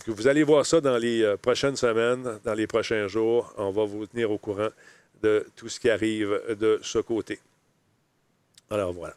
[0.06, 3.52] vous allez voir ça dans les euh, prochaines semaines, dans les prochains jours.
[3.58, 4.68] On va vous tenir au courant
[5.20, 7.40] de tout ce qui arrive de ce côté.
[8.70, 9.14] Alors voilà.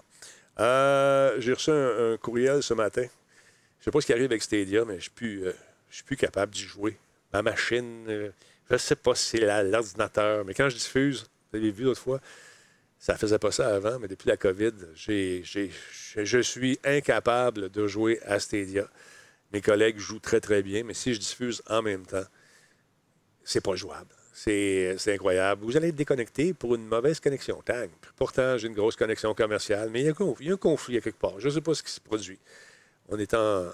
[0.59, 3.03] Euh, j'ai reçu un, courriel ce matin.
[3.03, 5.53] Je ne sais pas ce qui arrive avec Stadia, mais je ne euh,
[5.91, 6.97] suis plus capable d'y jouer.
[7.31, 11.25] Ma machine, je ne sais pas si c'est l'ordinateur, mais quand je diffuse,
[11.57, 12.19] vous avez vu l'autre fois,
[12.99, 18.19] ça ne faisait pas ça avant, mais depuis la COVID, je suis incapable de jouer
[18.23, 18.87] à Stadia.
[19.53, 22.25] Mes collègues jouent très, très bien, mais si je diffuse en même temps,
[23.43, 24.09] c'est pas jouable.
[24.33, 25.63] C'est incroyable.
[25.63, 27.61] Vous allez être déconnecté pour une mauvaise connexion.
[27.63, 27.89] Tang.
[28.17, 31.39] Pourtant, j'ai une grosse connexion commerciale, mais il y, a un, conflit à quelque part.
[31.39, 32.39] Je ne sais pas ce qui se produit.
[33.07, 33.69] On est en,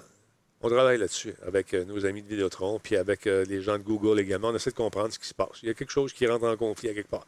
[0.60, 3.82] on travaille là-dessus avec euh, nos amis de Vidéotron, puis avec euh, les gens de
[3.82, 4.48] Google également.
[4.50, 5.58] On essaie de comprendre ce qui se passe.
[5.62, 7.26] Il y a quelque chose qui rentre en conflit à quelque part.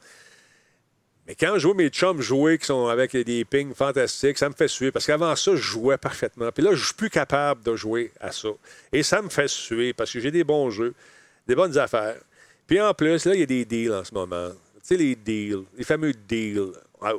[1.27, 4.55] Mais quand je vois mes chums jouer qui sont avec des pings fantastiques, ça me
[4.55, 4.93] fait suer.
[4.93, 6.51] Parce qu'avant ça, je jouais parfaitement.
[6.53, 8.51] Puis là, je suis plus capable de jouer à ça.
[8.93, 10.95] Et ça me fait suer parce que j'ai des bons jeux,
[11.47, 12.17] des bonnes affaires.
[12.67, 14.51] Puis en plus, là, il y a des deals en ce moment.
[14.51, 16.73] Tu sais, les deals, les fameux deals.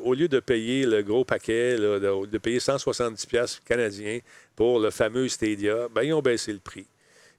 [0.03, 4.19] Au lieu de payer le gros paquet, de, de payer 170$ piastres canadiens
[4.55, 6.87] pour le fameux Stadia, ben, ils ont baissé le prix.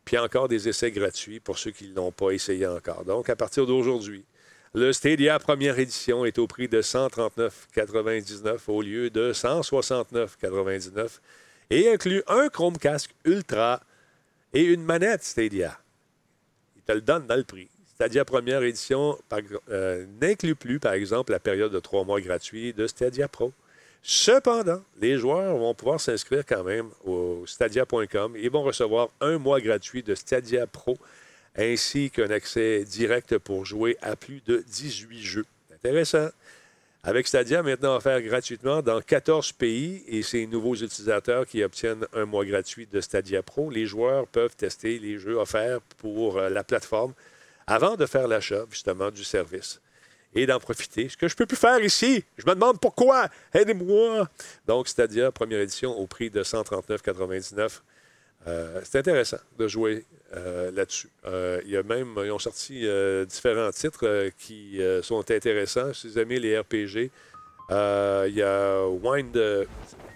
[0.05, 3.05] Puis encore des essais gratuits pour ceux qui ne l'ont pas essayé encore.
[3.05, 4.25] Donc, à partir d'aujourd'hui,
[4.75, 11.21] le Stadia première édition est au prix de 139,99 au lieu de 169,99
[11.71, 13.81] et inclut un Chromecast Ultra
[14.53, 15.79] et une manette Stadia.
[16.77, 17.69] Il te le donne dans le prix.
[17.95, 19.19] Stadia première édition
[19.71, 23.53] euh, n'inclut plus, par exemple, la période de trois mois gratuits de Stadia Pro.
[24.03, 29.61] Cependant, les joueurs vont pouvoir s'inscrire quand même au stadia.com et vont recevoir un mois
[29.61, 30.99] gratuit de Stadia Pro
[31.57, 35.47] ainsi qu'un accès direct pour jouer à plus de 18 jeux.
[35.75, 36.29] Intéressant.
[37.03, 42.25] Avec Stadia maintenant offert gratuitement dans 14 pays et ces nouveaux utilisateurs qui obtiennent un
[42.25, 46.65] mois gratuit de Stadia Pro, les joueurs peuvent tester les jeux offerts pour euh, la
[46.65, 47.15] plateforme
[47.69, 49.81] avant de faire l'achat justement du service
[50.35, 51.09] et d'en profiter.
[51.09, 53.29] Ce que je peux plus faire ici, je me demande pourquoi.
[53.55, 54.29] Aidez-moi.
[54.67, 57.81] Donc Stadia première édition au prix de 139,99.
[58.49, 60.05] Euh, c'est intéressant de jouer
[60.35, 61.09] euh, là-dessus.
[61.25, 65.93] Euh, il y a même, ils ont sorti euh, différents titres qui sont intéressants.
[65.95, 67.11] Si vous aimez les RPG,
[67.71, 69.39] il y a Wind,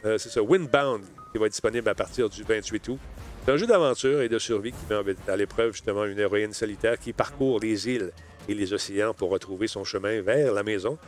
[0.03, 2.99] c'est ça, Windbound qui va être disponible à partir du 28 août.
[3.45, 6.99] C'est un jeu d'aventure et de survie qui met à l'épreuve justement une héroïne solitaire
[6.99, 8.11] qui parcourt les îles
[8.49, 10.99] et les océans pour retrouver son chemin vers la maison.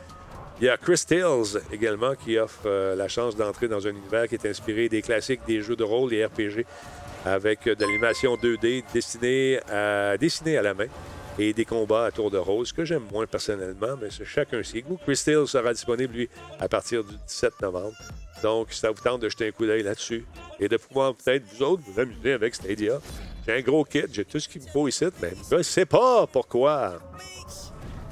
[0.61, 4.37] Il y a Chris Tales également qui offre la chance d'entrer dans un univers qui
[4.37, 6.65] est inspiré des classiques des jeux de rôle, des RPG,
[7.25, 10.87] avec de l'animation 2D dessinée à, dessinée à la main
[11.39, 14.83] et des combats à tour de ce que j'aime moins personnellement, mais c'est chacun ses
[14.83, 14.99] goûts.
[15.05, 16.29] Chris Tales sera disponible, lui,
[16.61, 17.97] à partir du 17 novembre.
[18.43, 20.27] Donc, ça vous tente de jeter un coup d'œil là-dessus
[20.59, 23.01] et de pouvoir peut-être, vous autres, vous amuser avec Stadia.
[23.47, 25.87] J'ai un gros kit, j'ai tout ce qu'il me faut ici, mais je ne sais
[25.87, 26.99] pas pourquoi.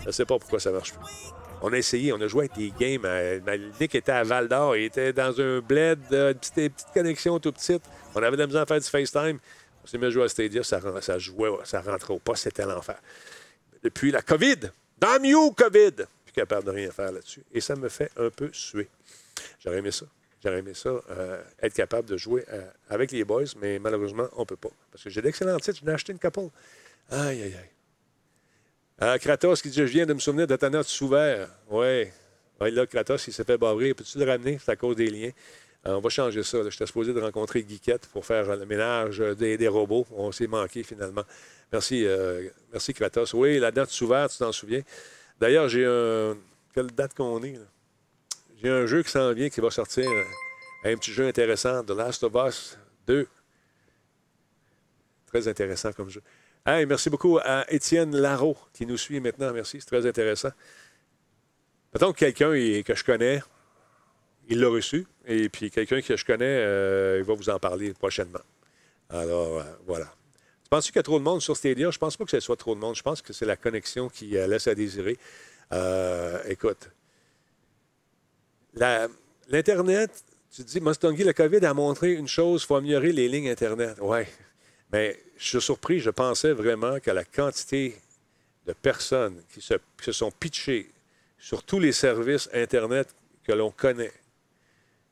[0.02, 1.39] Je ne sais pas pourquoi ça marche plus.
[1.62, 3.02] On a essayé, on a joué avec des games.
[3.02, 7.38] ma- était à Val d'Or, il était dans un bled, euh, une petite, petite connexion
[7.38, 7.82] tout petite.
[8.14, 9.38] On avait de la misère à faire du FaceTime.
[9.82, 12.98] On s'est mis à jouer à Stadia, ça jouait, ça rentrait au poste, c'était l'enfer.
[13.82, 15.92] Depuis la COVID, damn you, COVID!
[16.24, 17.42] Plus capable de rien faire là-dessus.
[17.52, 18.88] Et ça me fait un peu suer.
[19.62, 20.06] J'aurais aimé ça.
[20.42, 24.40] J'aurais aimé ça, euh, être capable de jouer euh, avec les boys, mais malheureusement, on
[24.40, 24.70] ne peut pas.
[24.90, 26.48] Parce que j'ai d'excellents titres, j'en ai acheté une couple.
[27.10, 27.70] Aïe, aïe, aïe.
[29.00, 31.48] Kratos qui dit Je viens de me souvenir de ta note souvert.
[31.70, 32.06] Oui.
[32.60, 33.94] Ouais, là, Kratos, il s'est fait barrer.
[33.94, 34.58] Peux-tu le ramener?
[34.62, 35.30] C'est à cause des liens.
[35.86, 36.58] Euh, on va changer ça.
[36.68, 40.06] J'étais supposé de rencontrer Guiquette pour faire le ménage des, robots.
[40.10, 41.24] On s'est manqué finalement.
[41.72, 43.32] Merci, euh, merci Kratos.
[43.32, 44.82] Oui, la date souvert, tu t'en souviens?
[45.38, 46.36] D'ailleurs, j'ai un.
[46.74, 47.58] Quelle date qu'on est?
[48.62, 50.04] J'ai un jeu qui s'en vient qui va sortir.
[50.84, 53.26] Un petit jeu intéressant, The Last of Us 2.
[55.26, 56.22] Très intéressant comme jeu.
[56.66, 59.52] Merci beaucoup à Étienne Larreau qui nous suit maintenant.
[59.52, 60.50] Merci, c'est très intéressant.
[61.92, 62.52] Mettons que quelqu'un
[62.82, 63.42] que je connais,
[64.48, 65.06] il l'a reçu.
[65.26, 68.40] Et puis quelqu'un que je connais, euh, il va vous en parler prochainement.
[69.08, 70.06] Alors, euh, voilà.
[70.62, 71.90] Tu penses qu'il y a trop de monde sur Stadia?
[71.90, 72.94] Je pense pas que ce soit trop de monde.
[72.94, 75.18] Je pense que c'est la connexion qui euh, laisse à désirer.
[76.46, 76.90] Écoute,
[78.74, 80.10] l'Internet,
[80.54, 83.96] tu dis, Mustangui, le COVID a montré une chose, il faut améliorer les lignes Internet.
[84.00, 84.22] Oui,
[84.92, 87.96] mais je suis surpris, je pensais vraiment que la quantité
[88.66, 90.90] de personnes qui se, sont pitchées
[91.38, 93.14] sur tous les services Internet
[93.44, 94.12] que l'on connaît,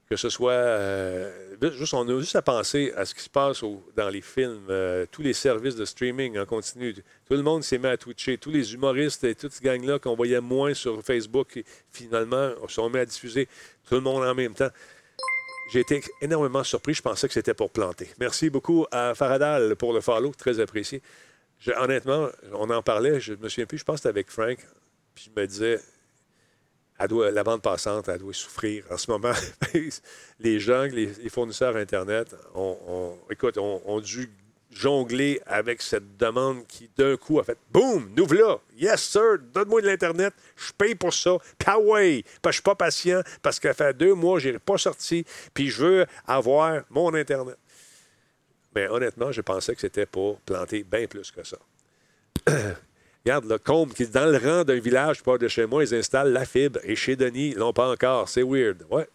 [0.09, 3.63] que ce soit, euh, juste, on a juste à penser à ce qui se passe
[3.95, 6.95] dans les films, euh, tous les services de streaming en continu.
[6.95, 8.39] Tout le monde s'est mis à twitcher.
[8.39, 12.89] Tous les humoristes et toute cette gang-là qu'on voyait moins sur Facebook, finalement, se sont
[12.89, 13.49] mis à diffuser
[13.87, 14.71] tout le monde en même temps.
[15.71, 16.95] J'ai été énormément surpris.
[16.95, 18.09] Je pensais que c'était pour planter.
[18.19, 21.03] Merci beaucoup à Faradal pour le follow, très apprécié.
[21.77, 24.59] Honnêtement, on en parlait, je me souviens plus, je pense que c'était avec Frank,
[25.15, 25.81] puis je me disais,
[26.99, 29.33] la bande passante, elle doit souffrir en ce moment.
[30.41, 34.31] les gens, les, fournisseurs Internet, ont- écoute, ont, ont dû
[34.71, 38.59] jongler avec cette demande qui, d'un coup, a fait Boum, nous voilà.
[38.77, 41.37] Yes, sir, donne-moi de l'Internet, je paye pour ça.
[41.59, 44.79] Kawaii, parce que je suis pas patient, parce que fait deux mois, je n'ai pas
[44.79, 47.59] sorti, puis je veux avoir mon Internet.
[48.75, 51.59] Mais honnêtement, je pensais que c'était pour planter bien plus que ça.
[53.25, 55.95] Regarde, le Combe qui est dans le rang d'un village pas de chez moi, ils
[55.95, 56.79] installent la fibre.
[56.85, 58.29] Et chez Denis, ils l'ont pas encore.
[58.29, 58.87] C'est weird.
[58.91, 59.09] Ouais.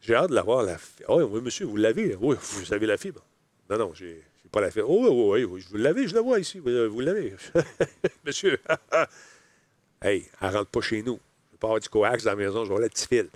[0.00, 1.08] J'ai hâte de l'avoir, la fibre.
[1.08, 2.14] Oh, oui, monsieur, vous l'avez.
[2.16, 3.22] Oui, vous avez la fibre.
[3.68, 4.88] Non, non, j'ai j'ai pas la fibre.
[4.88, 6.60] Oh, oui, oui, oui, vous l'avez, je la vois ici.
[6.60, 7.34] Vous, vous l'avez.
[8.24, 8.60] monsieur.
[10.02, 11.18] hey, elle rentre pas chez nous.
[11.48, 13.28] Je vais pas avoir du coax dans la maison, je vais avoir le petit fil.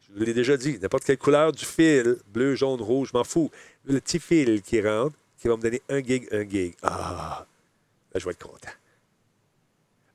[0.00, 3.24] Je vous l'ai déjà dit, n'importe quelle couleur du fil, bleu, jaune, rouge, je m'en
[3.24, 3.50] fous.
[3.86, 6.74] Le petit fil qui rentre, qui va me donner un gig, un gig.
[6.82, 7.46] Ah,
[8.12, 8.68] là, je vais être content.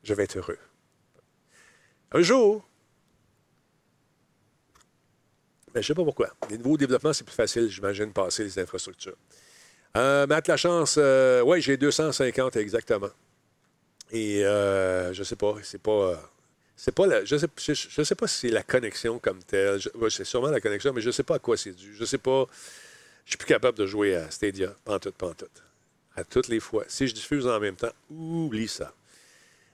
[0.04, 0.60] je vais être heureux.
[2.12, 2.64] Un jour,
[5.74, 6.30] mais je ne sais pas pourquoi.
[6.50, 9.18] Les nouveaux développements, c'est plus facile, j'imagine, passer les infrastructures.
[9.98, 13.10] Euh, Matt Lachance, euh, oui, j'ai 250 exactement.
[14.12, 15.92] Et euh, je sais pas, c'est pas.
[15.92, 16.16] Euh,
[16.76, 19.80] c'est pas la, je je, sais pas si c'est la connexion comme telle.
[20.10, 21.96] c'est sûrement la connexion, mais je sais pas à quoi c'est dû.
[21.96, 22.46] Je sais pas.
[23.26, 25.64] Je suis plus capable de jouer à Stadia, pantoute, pantoute.
[26.16, 26.84] À toutes les fois.
[26.88, 28.94] Si je diffuse en même temps, oublie ça.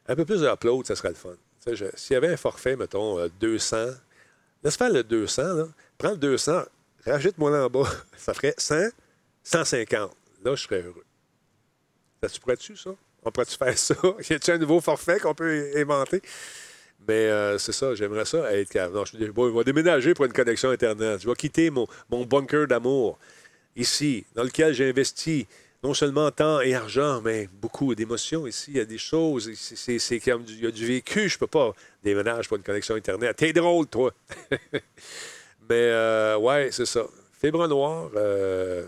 [0.08, 1.36] Un peu plus d'upload, ça serait le fun.
[1.96, 3.88] S'il y avait un forfait, mettons, 200,
[4.64, 5.68] laisse faire le 200, là.
[5.98, 6.64] Prends le 200,
[7.06, 7.90] rajoute-moi en bas.
[8.18, 8.90] Ça ferait 100,
[9.44, 10.12] 150.
[10.44, 11.06] Là, je serais heureux.
[12.22, 12.92] Ça, tu pourrais-tu, ça?
[13.24, 13.96] On pourrait-tu faire ça?
[14.30, 16.22] y a-t-il un nouveau forfait qu'on peut inventer?
[17.08, 21.22] Mais euh, c'est ça, j'aimerais ça être Non, je, vais déménager pour une connexion Internet.
[21.22, 23.20] Je vais quitter mon, mon bunker d'amour
[23.76, 25.48] ici, dans lequel j'ai investi
[25.84, 28.72] non seulement temps et argent, mais beaucoup d'émotions ici.
[28.72, 31.30] Il y a des choses, c'est comme il y a du vécu.
[31.30, 31.74] Je peux pas
[32.04, 33.36] déménager pour une connexion Internet.
[33.38, 34.12] T'es drôle, toi!
[35.70, 37.06] mais euh, ouais, c'est ça.
[37.34, 38.88] Fibre noire, euh,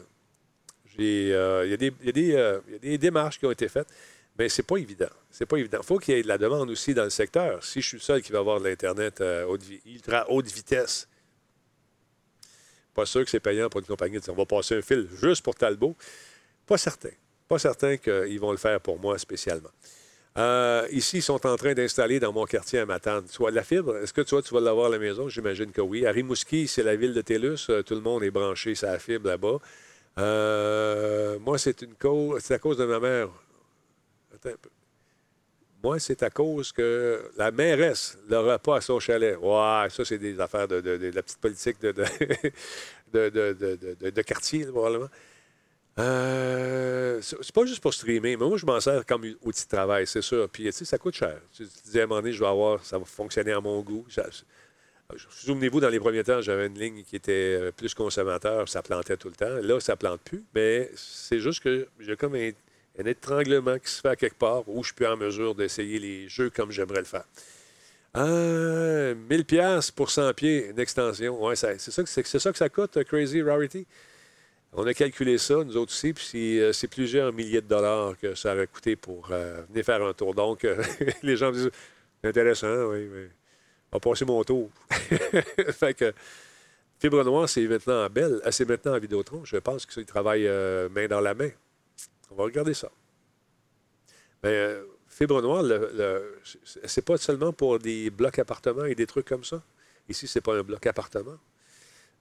[0.97, 1.33] il, y
[1.73, 3.87] a des, il, y a des, démarches qui ont été faites.
[4.37, 5.09] Mais c'est pas évident.
[5.29, 5.79] C'est pas évident.
[5.81, 7.63] Il faut qu'il y ait de la demande aussi dans le secteur.
[7.63, 11.07] Si je suis seul qui va avoir de l'Internet euh, ultra haute vitesse,
[12.93, 15.55] pas sûr que c'est payant pour une compagnie on va passer un fil juste pour
[15.55, 15.95] Talbot.
[16.65, 17.11] Pas certain.
[17.47, 19.69] Pas certain qu'ils vont le faire pour moi spécialement.
[20.39, 23.27] Euh, ici, ils sont en train d'installer dans mon quartier à Matane.
[23.27, 25.27] Soit la fibre, est-ce que tu vois, tu vas l'avoir à la maison?
[25.27, 26.05] J'imagine que oui.
[26.05, 27.67] À Rimouski, c'est la ville de TELUS.
[27.69, 29.59] Euh, tout le monde est branché la fibre là-bas.
[31.39, 33.29] moi, c'est une cause, c'est à cause de ma mère.
[35.83, 39.37] Moi, c'est à cause que la mairesse n'aura pas à son chalet.
[39.37, 40.75] Ouais, ça, c'est des affaires de,
[41.13, 41.93] la petite politique de,
[43.13, 45.09] de, quartier, probablement.
[45.99, 50.07] Euh, c'est pas juste pour streamer, mais moi, je m'en sers comme outil de travail,
[50.07, 50.47] c'est sûr.
[50.49, 51.39] Puis, tu sais, ça coûte cher.
[51.51, 54.05] Tu disais à un moment donné, je vais avoir, ça va fonctionner à mon goût.
[55.29, 59.17] Souvenez-vous, dans les premiers temps, j'avais une ligne qui était euh, plus consommateur, ça plantait
[59.17, 59.59] tout le temps.
[59.61, 62.51] Là, ça plante plus, mais c'est juste que j'ai comme un,
[63.03, 66.49] étranglement qui se fait à quelque part où je suis en mesure d'essayer les jeux
[66.49, 67.25] comme j'aimerais le faire.
[68.13, 71.43] Ah, 1000 pièces pour 100 pieds d'extension.
[71.43, 73.85] Ouais, c'est ça, c'est ça que ça coûte, Crazy Rarity?
[74.73, 78.35] On a calculé ça, nous autres aussi, puis c'est euh, plusieurs milliers de dollars que
[78.35, 80.35] ça aurait coûté pour euh, venir faire un tour.
[80.35, 80.81] Donc, euh,
[81.23, 81.71] les gens me disent
[82.23, 83.29] intéressant, oui, mais
[83.91, 84.69] on va passer mon tour.
[85.71, 86.13] fait que
[86.99, 89.43] Fibre Noire, c'est maintenant à Belle, c'est maintenant à Vidéotron.
[89.43, 90.49] Je pense qu'ils travaillent
[90.91, 91.49] main dans la main.
[92.31, 92.91] On va regarder ça.
[94.43, 96.39] Mais euh, fibre noire, le,
[96.85, 99.61] c'est pas seulement pour des blocs appartements et des trucs comme ça.
[100.07, 101.37] Ici, c'est pas un bloc appartement.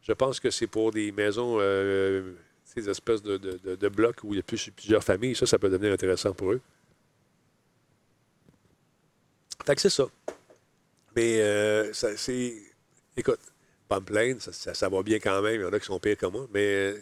[0.03, 2.33] Je pense que c'est pour des maisons, euh,
[2.65, 5.35] ces espèces de, blocs où il y a plusieurs familles.
[5.35, 6.61] Ça, ça peut devenir intéressant pour eux.
[9.67, 10.07] Fait que c'est ça.
[11.15, 12.55] Mais euh, ça, c'est.
[13.17, 13.41] Écoute,
[13.89, 15.61] pas me plaindre, ça, va bien quand même.
[15.61, 16.47] Il y en a qui sont pires que moi.
[16.53, 16.95] Mais,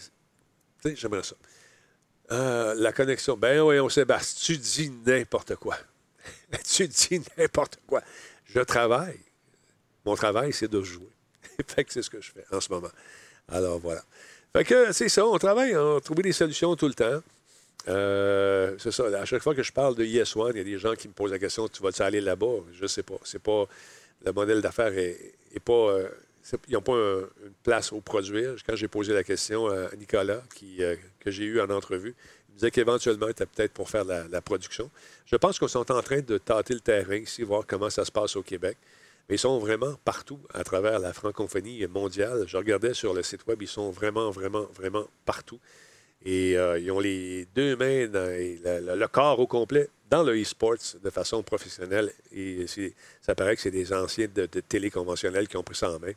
[0.83, 1.37] tu sais, j'aimerais ça.
[2.33, 3.37] Euh, la connexion.
[3.37, 5.77] Ben oui, on Sébastien, tu dis n'importe quoi.
[6.65, 8.03] tu dis n'importe quoi.
[8.47, 9.21] Je travaille.
[10.05, 11.11] Mon travail, c'est de jouer.
[11.67, 12.91] fait c'est ce que je fais en ce moment.
[13.49, 14.03] Alors voilà.
[14.53, 17.21] Fait que c'est ça, on travaille, on trouve des solutions tout le temps.
[17.89, 19.05] Euh, c'est ça.
[19.19, 21.09] À chaque fois que je parle de Yes One, il y a des gens qui
[21.09, 22.65] me posent la question Tu vas-tu aller là-bas?
[22.73, 23.17] Je ne sais pas.
[23.25, 23.67] C'est pas.
[24.25, 25.35] Le modèle d'affaires est,
[25.65, 25.73] pas.
[25.73, 26.09] Euh,
[26.69, 28.57] ils n'ont pas une place au produire.
[28.67, 30.43] Quand j'ai posé la question à Nicolas,
[30.81, 32.15] euh, que j'ai eu en entrevue,
[32.49, 34.91] il me disait qu'éventuellement, était peut-être pour faire la, la production.
[35.27, 38.13] Je pense qu'ils sont en train de tâter le terrain ici, voir comment ça se
[38.13, 38.79] passe au Québec.
[39.29, 42.45] Mais ils sont vraiment partout à travers la francophonie mondiale.
[42.47, 45.59] Je regardais sur le site web, ils sont vraiment, vraiment, vraiment partout.
[46.25, 50.97] Et euh, ils ont les deux mains, dans, le, corps au complet dans le e-sports
[51.03, 52.13] de façon professionnelle.
[52.33, 52.67] Et
[53.21, 56.13] ça paraît que c'est des anciens de, télé conventionnels qui ont pris ça en main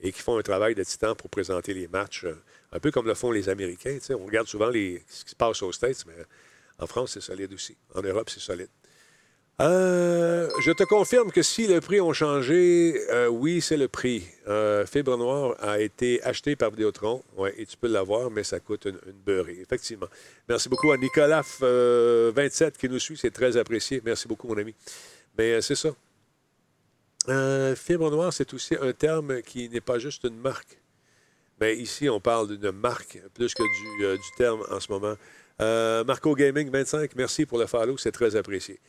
[0.00, 2.34] et qui font un travail de titan pour présenter les matchs, euh,
[2.72, 3.98] un peu comme le font les Américains.
[4.10, 6.14] On regarde souvent ce qui se passe aux States, mais
[6.78, 7.76] en France, c'est solide aussi.
[7.94, 8.68] En Europe, c'est solide.
[9.60, 14.24] Euh, je te confirme que si le prix ont changé, euh, oui, c'est le prix.
[14.86, 18.86] Fibre Noire a été acheté par Vidéotron, ouais, et tu peux l'avoir, mais ça coûte
[18.86, 20.06] une, beurrée, effectivement.
[20.48, 24.00] Merci beaucoup à Nicolas27 qui nous suit, c'est très apprécié.
[24.04, 24.74] Merci beaucoup, mon ami.
[25.38, 25.90] Mais c'est ça.
[27.76, 30.78] fibre noire, c'est aussi un terme qui n'est pas juste une marque.
[31.60, 35.14] Mais ici, on parle d'une marque plus que du, du, terme en ce moment.
[36.04, 38.80] Marco Gaming 25, merci pour le follow, c'est très apprécié.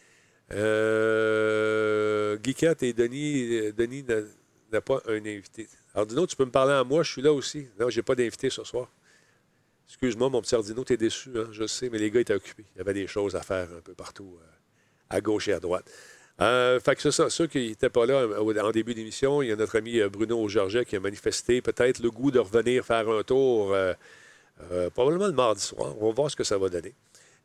[0.51, 2.37] Euh,
[2.81, 4.05] et Denis, Denis
[4.71, 5.67] n'a pas un invité.
[5.93, 7.67] Alors, Dino, tu peux me parler à moi, je suis là aussi.
[7.79, 8.89] Non, je n'ai pas d'invité ce soir.
[9.87, 12.65] Excuse-moi, mon petit Ardino, tu es déçu, hein, je sais, mais les gars étaient occupés.
[12.75, 14.37] Il y avait des choses à faire un peu partout,
[15.09, 15.85] à gauche et à droite.
[16.41, 17.29] Euh, fait que c'est ça.
[17.29, 20.09] Ceux qui n'étaient pas là euh, en début d'émission, il y a notre ami euh,
[20.09, 23.93] Bruno Georget qui a manifesté peut-être le goût de revenir faire un tour, euh,
[24.71, 25.95] euh, probablement le mardi soir.
[25.99, 26.95] On va voir ce que ça va donner.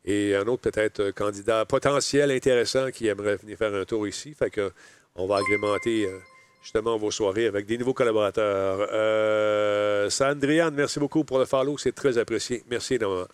[0.05, 4.33] Et un autre peut-être candidat potentiel intéressant qui aimerait venir faire un tour ici.
[4.33, 4.71] Fait que
[5.15, 6.17] on va agrémenter euh,
[6.63, 8.87] justement vos soirées avec des nouveaux collaborateurs.
[8.91, 11.77] Euh, Sandriane, merci beaucoup pour le follow.
[11.77, 12.63] C'est très apprécié.
[12.69, 13.27] Merci énormément.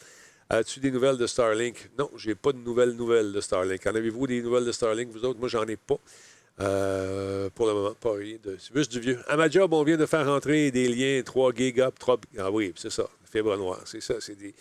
[0.49, 1.89] As-tu des nouvelles de Starlink?
[1.97, 3.86] Non, j'ai pas de nouvelles nouvelles de Starlink.
[3.88, 5.39] En avez-vous des nouvelles de Starlink, vous autres?
[5.39, 5.97] Moi, j'en ai pas.
[6.61, 8.38] Euh, pour le moment, pas rien.
[8.43, 9.20] de- C'est juste du vieux.
[9.28, 12.20] À ma job, on vient de faire entrer des liens 3 gig up, 3...
[12.38, 13.82] Ah oui, c'est ça, fibre noire.
[13.86, 14.53] C'est ça, c'est des...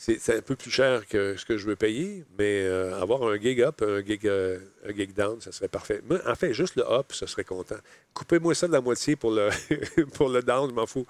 [0.00, 3.36] C'est un peu plus cher que ce que je veux payer, mais euh, avoir un
[3.36, 6.00] gig up, un gig, euh, un gig down, ça serait parfait.
[6.24, 7.74] En fait, juste le up, ça serait content.
[8.14, 9.50] Coupez-moi ça de la moitié pour le,
[10.14, 11.04] pour le down, je m'en fous.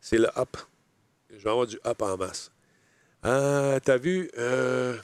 [0.00, 0.56] C'est le up.
[1.30, 2.52] Je vais avoir du up en masse.
[3.24, 4.96] Ah, t'as vu, euh,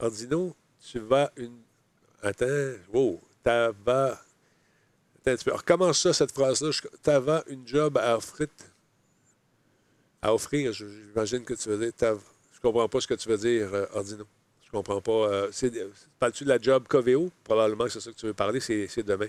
[0.00, 1.60] Ordino, tu vas une.
[2.20, 4.20] Attends, wow, t'as vas.
[5.20, 5.54] Attends un petit peu.
[5.54, 6.70] Recommence ça, cette phrase-là.
[7.00, 8.48] T'as vas une job à offrir.
[10.24, 11.92] À offrir, j'imagine que tu veux dire.
[12.00, 14.24] Je comprends pas ce que tu veux dire, euh, Ordino.
[14.64, 15.12] Je comprends pas.
[15.12, 15.50] euh,
[16.18, 17.30] Parles-tu de la job Coveo?
[17.44, 18.58] Probablement que c'est ça que tu veux parler.
[18.58, 19.28] C'est demain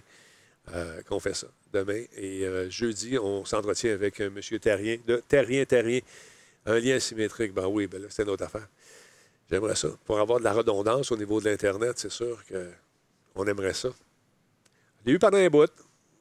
[0.73, 1.47] euh, qu'on fait ça.
[1.73, 2.05] Demain.
[2.15, 4.39] Et jeudi, on s'entretient avec M.
[4.61, 5.99] Terrien, de Terrien Terrien.
[6.65, 8.69] Un lien symétrique, ben oui, ben là, c'est une autre affaire.
[9.51, 9.89] J'aimerais ça.
[10.05, 12.41] Pour avoir de la redondance au niveau de l'Internet, c'est sûr
[13.33, 13.89] qu'on aimerait ça.
[15.01, 15.69] Je l'ai eu pendant un bout,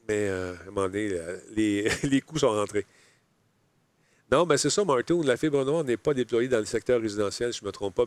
[0.09, 1.16] mais à un moment donné,
[1.53, 2.85] les, les coûts sont rentrés.
[4.30, 5.20] Non, mais c'est ça, Martin.
[5.22, 8.05] La fibre noire n'est pas déployée dans le secteur résidentiel, je ne me trompe pas.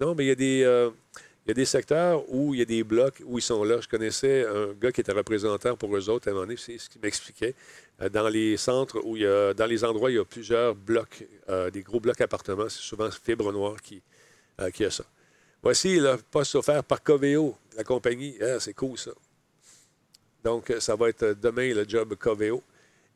[0.00, 0.90] Non, mais il y, a des, euh,
[1.46, 3.80] il y a des secteurs où il y a des blocs où ils sont là.
[3.80, 6.76] Je connaissais un gars qui était représentant pour eux autres à un moment donné, c'est
[6.76, 7.54] ce qu'il m'expliquait.
[8.00, 10.24] Euh, Dans les centres où il y a, dans les endroits où il y a
[10.24, 14.02] plusieurs blocs, euh, des gros blocs appartements, c'est souvent Fibre Noire qui,
[14.74, 15.04] qui a ça.
[15.62, 18.36] Voici le poste offert par Coveo, la compagnie.
[18.42, 19.12] Ah, c'est cool ça.
[20.42, 22.62] Donc, ça va être demain le job Coveo.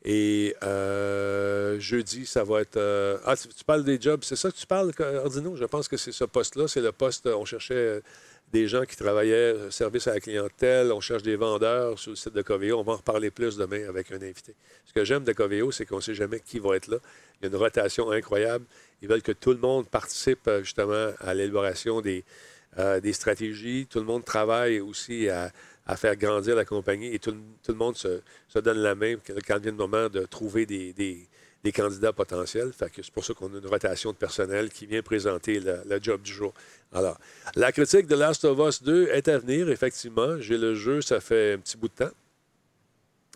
[0.09, 2.77] Et euh, jeudi, ça va être.
[2.77, 5.57] euh, Ah, tu, parles des jobs, c'est ça que tu parles, Ordino?
[5.57, 6.69] Je pense que c'est ce poste-là.
[6.69, 7.27] C'est le poste.
[7.27, 7.99] On cherchait euh,
[8.53, 10.93] des gens qui travaillaient euh, service à la clientèle.
[10.93, 12.79] On cherche des vendeurs sur le site de Coveo.
[12.79, 14.55] On va en reparler plus demain avec un invité.
[14.85, 16.99] Ce que j'aime de Coveo, c'est qu'on ne sait jamais qui va être là.
[17.41, 18.63] Il y a une rotation incroyable.
[19.01, 22.23] Ils veulent que tout le monde participe euh, justement à l'élaboration des,
[22.79, 23.87] euh, des stratégies.
[23.89, 25.51] Tout le monde travaille aussi à,
[25.87, 27.33] à faire grandir la compagnie et tout,
[27.67, 28.21] le- monde se,
[28.59, 29.15] donne la main
[29.47, 31.27] quand vient le moment de trouver des,
[31.73, 32.71] candidats potentiels.
[32.77, 36.31] C'est pour ça qu'on a une rotation de personnel qui vient présenter le, job du
[36.31, 36.53] jour.
[36.93, 37.17] Alors,
[37.55, 40.39] la critique de Last of Us 2 est à venir, effectivement.
[40.39, 42.15] J'ai le jeu, ça fait un petit bout de temps.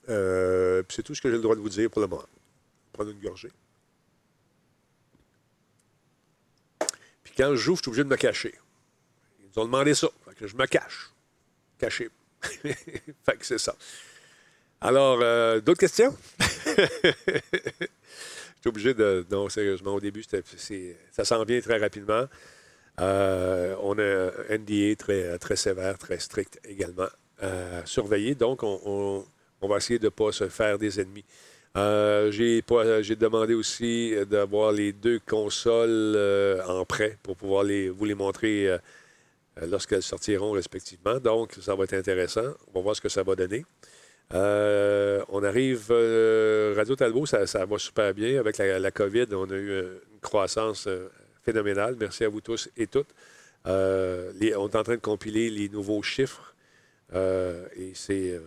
[0.09, 2.23] Euh, c'est tout ce que j'ai le droit de vous dire pour le moment.
[2.91, 3.51] Prendre une gorgée.
[7.23, 8.53] Puis quand je joue, je suis obligé de me cacher.
[9.53, 10.09] Ils ont demandé ça.
[10.41, 11.11] Je me cache.
[11.77, 12.09] Caché.
[12.63, 13.75] fait que c'est ça.
[14.79, 16.15] Alors, euh, d'autres questions?
[16.39, 17.09] Je
[18.61, 19.25] suis obligé de.
[19.31, 22.25] Non, sérieusement, au début, ça s'en vient très rapidement.
[22.99, 27.07] Euh, on a un NDA très, très sévère, très strict également
[27.41, 28.35] à surveiller.
[28.35, 29.25] Donc, on,
[29.61, 31.25] va essayer de ne pas se faire des ennemis.
[31.77, 32.61] Euh, j'ai,
[33.15, 38.67] demandé aussi d'avoir les deux consoles euh, en prêt pour pouvoir les, vous les montrer
[38.67, 38.79] euh, euh,
[39.61, 41.19] lorsqu'elles sortiront respectivement.
[41.19, 42.53] Donc, ça va être intéressant.
[42.73, 43.65] On va voir ce que ça va donner.
[44.33, 48.39] Euh, on arrive, euh, Radio Talbot, ça, va super bien.
[48.39, 51.09] Avec la, COVID, on a eu euh, une croissance euh,
[51.43, 51.95] phénoménale.
[51.99, 53.09] Merci à vous tous et toutes.
[53.67, 56.55] Euh, on est en train de compiler les nouveaux chiffres.
[57.13, 58.31] Euh, et c'est.
[58.31, 58.39] euh,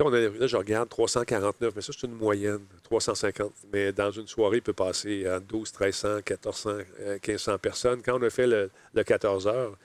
[0.00, 2.58] on a- là, je regarde 349, mais ça, c'est une moyenne.
[2.82, 3.52] 350.
[3.72, 6.70] Mais dans une soirée, il peut passer à 12, 1300, 1400,
[7.00, 8.02] euh, 1500 personnes.
[8.04, 9.78] Quand on a fait le, le 14 heures,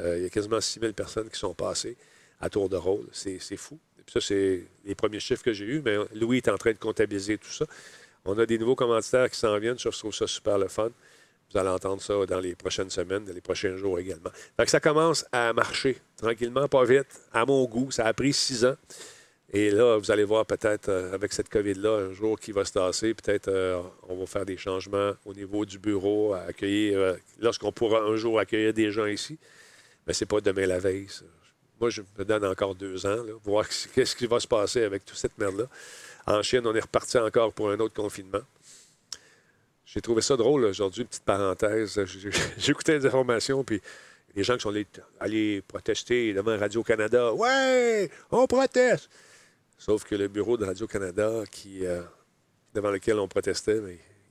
[0.00, 1.96] euh, il y a quasiment 6000 personnes qui sont passées
[2.40, 3.06] à tour de rôle.
[3.12, 3.78] C'est fou.
[3.98, 6.72] Et puis ça, c'est les premiers chiffres que j'ai eus, mais Louis est en train
[6.72, 7.66] de comptabiliser tout ça.
[8.24, 9.78] On a des nouveaux commanditaires qui s'en viennent.
[9.78, 10.90] Je trouve ça super le fun.
[11.52, 14.30] Vous allez entendre ça dans les prochaines semaines, dans les prochains jours également.
[14.56, 17.90] Que ça commence à marcher tranquillement, pas vite, à mon goût.
[17.90, 18.76] Ça a pris six ans.
[19.54, 22.72] Et là, vous allez voir peut-être euh, avec cette COVID-là, un jour qui va se
[22.72, 27.70] tasser, peut-être euh, on va faire des changements au niveau du bureau, à accueillir, lorsqu'on
[27.70, 29.38] pourra un jour accueillir des gens ici.
[30.06, 31.06] Mais c'est pas demain la veille.
[31.80, 35.04] Moi, je me donne encore deux ans, là, voir qu'est-ce qui va se passer avec
[35.04, 35.64] toute cette merde-là.
[36.26, 38.42] En Chine, on est reparti encore pour un autre confinement.
[39.84, 42.00] J'ai trouvé ça drôle aujourd'hui, petite parenthèse.
[42.56, 43.82] J'écoutais des informations, puis
[44.34, 44.74] les gens qui sont
[45.20, 47.34] allés, protester devant Radio-Canada.
[47.34, 49.10] Ouais, on proteste!
[49.76, 52.02] Sauf que le bureau de Radio-Canada, euh,
[52.72, 53.80] devant lequel on protestait,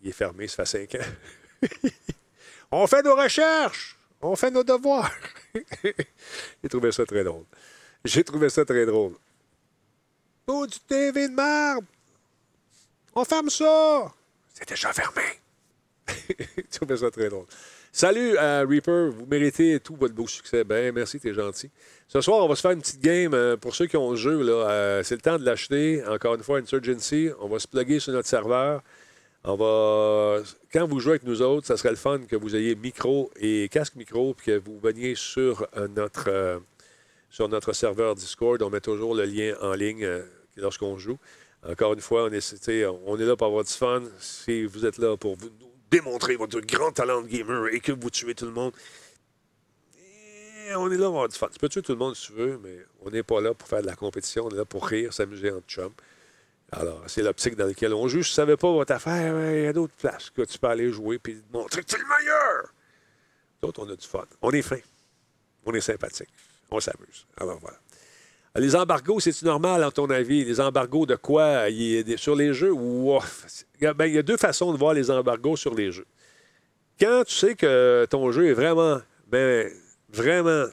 [0.01, 1.67] il est fermé, ça fait cinq ans.
[2.71, 3.97] on fait nos recherches!
[4.21, 5.11] On fait nos devoirs.
[5.83, 7.45] J'ai trouvé ça très drôle.
[8.05, 9.13] J'ai trouvé ça très drôle.
[10.47, 11.85] Oh, du TV de merde!
[13.15, 14.11] On ferme ça!
[14.53, 15.21] C'est déjà fermé.
[16.57, 17.45] J'ai trouvé ça très drôle.
[17.93, 20.63] Salut à Reaper, vous méritez tout votre beau succès.
[20.63, 21.69] Ben, merci, t'es gentil.
[22.07, 24.17] Ce soir, on va se faire une petite game euh, pour ceux qui ont le
[24.17, 24.41] jeu.
[24.43, 26.03] Là, euh, c'est le temps de l'acheter.
[26.07, 27.29] Encore une fois, Insurgency.
[27.39, 28.81] On va se plugger sur notre serveur.
[29.43, 30.43] On va.
[30.71, 33.69] Quand vous jouez avec nous autres, ça serait le fun que vous ayez micro et
[33.69, 36.59] casque micro, puis que vous veniez sur euh, notre, euh,
[37.29, 38.61] sur notre serveur Discord.
[38.61, 40.23] On met toujours le lien en ligne euh,
[40.57, 41.17] lorsqu'on joue.
[41.67, 44.03] Encore une fois, on est, là pour avoir du fun.
[44.19, 45.49] Si vous êtes là pour vous
[45.89, 48.73] démontrer votre grand talent de gamer et que vous tuez tout le monde,
[49.97, 51.49] eh, on est là pour avoir du fun.
[51.51, 53.67] Tu peux tuer tout le monde si tu veux, mais on n'est pas là pour
[53.67, 54.45] faire de la compétition.
[54.45, 55.93] On est là pour rire, s'amuser entre chums.
[56.71, 58.21] Alors, c'est l'optique dans laquelle on joue.
[58.21, 60.91] Je ne savais pas votre affaire, il y a d'autres places que tu peux aller
[60.91, 62.73] jouer et montrer que tu es le meilleur.
[63.61, 64.25] D'autres, on a du fun.
[64.41, 64.79] On est fin.
[65.65, 66.29] On est sympathique.
[66.69, 67.27] On s'amuse.
[67.37, 67.77] Alors, voilà.
[68.55, 70.43] Les embargos, c'est-tu normal, à ton avis?
[70.43, 71.67] Les embargos de quoi?
[72.17, 72.73] Sur les jeux?
[72.73, 76.07] Ben, il y a deux façons de voir les embargos sur les jeux.
[76.99, 79.71] Quand tu sais que ton jeu est vraiment, ben,
[80.09, 80.65] vraiment,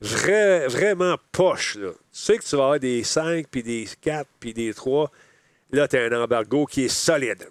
[0.00, 4.54] vrai, vraiment poche, tu sais que tu vas avoir des 5, puis des 4, puis
[4.54, 5.10] des 3,
[5.72, 7.48] là, tu as un embargo qui est solide.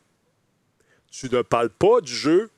[1.12, 2.50] Tu ne parles pas du jeu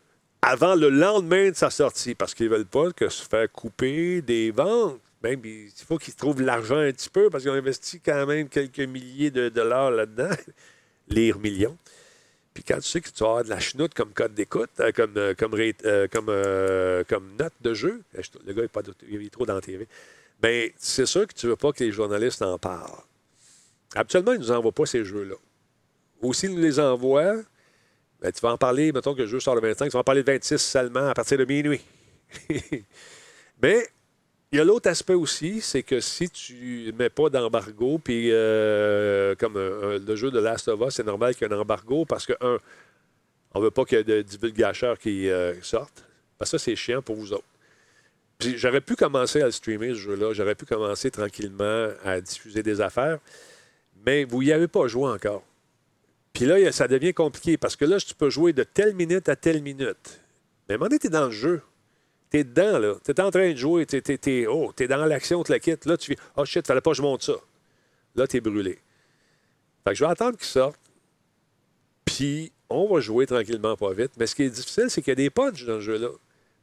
[0.42, 4.22] avant le lendemain de sa sortie parce qu'ils ne veulent pas que se faire couper
[4.22, 5.00] des ventes.
[5.24, 8.50] Même, il faut qu'ils trouvent l'argent un petit peu parce qu'ils ont investi quand même
[8.50, 10.36] quelques milliers de dollars là-dedans.
[11.08, 11.78] Lire millions.
[12.54, 14.92] Puis quand tu sais que tu vas avoir de la chenoute comme code d'écoute, euh,
[14.92, 15.34] comme, euh,
[15.86, 19.62] euh, comme, note de jeu, je- le gars n'est pas il est trop dans la
[19.62, 19.88] TV,
[20.42, 22.92] bien, c'est sûr que tu ne veux pas que les journalistes en parlent.
[23.96, 25.36] Habituellement, ils ne nous envoient pas ces jeux-là.
[26.22, 27.36] Ou s'ils nous les envoient,
[28.22, 30.04] ben, tu vas en parler, mettons que le jeu sort le 25, tu vas en
[30.04, 31.82] parler le 26 seulement à partir de minuit.
[33.62, 33.88] Mais
[34.52, 38.30] il y a l'autre aspect aussi, c'est que si tu ne mets pas d'embargo, puis
[38.32, 41.60] euh, comme euh, le jeu de Last of Us, c'est normal qu'il y ait un
[41.60, 42.60] embargo parce que, un,
[43.54, 46.06] on ne veut pas qu'il y ait de divulgateurs qui euh, sortent.
[46.38, 47.46] Parce que ça, c'est chiant pour vous autres.
[48.40, 50.34] J'aurais pu commencer à le streamer, ce jeu-là.
[50.34, 53.20] J'aurais pu commencer tranquillement à diffuser des affaires.
[54.06, 55.44] Mais vous n'y avez pas joué encore.
[56.34, 59.36] Puis là, ça devient compliqué parce que là, tu peux jouer de telle minute à
[59.36, 60.22] telle minute.
[60.68, 61.62] Mais à un moment donné, tu es dans le jeu.
[62.32, 62.96] Tu es dedans, là.
[63.04, 63.86] Tu es en train de jouer.
[63.86, 65.86] Tu es, oh, dans l'action, tu la quittes.
[65.86, 67.36] Là, tu fais Oh shit, fallait pas que je monte ça.
[68.16, 68.80] Là, tu es brûlé.
[69.84, 70.80] Fait que je vais attendre qu'il sorte.
[72.06, 74.12] Puis, on va jouer tranquillement, pas vite.
[74.18, 76.10] Mais ce qui est difficile, c'est qu'il y a des punchs dans le jeu-là.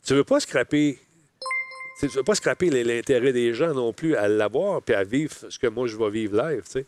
[0.05, 0.99] Tu veux pas scraper.
[2.01, 5.35] Tu ne veux pas scraper l'intérêt des gens non plus à l'avoir puis à vivre
[5.51, 6.63] ce que moi je vais vivre live.
[6.65, 6.87] sais.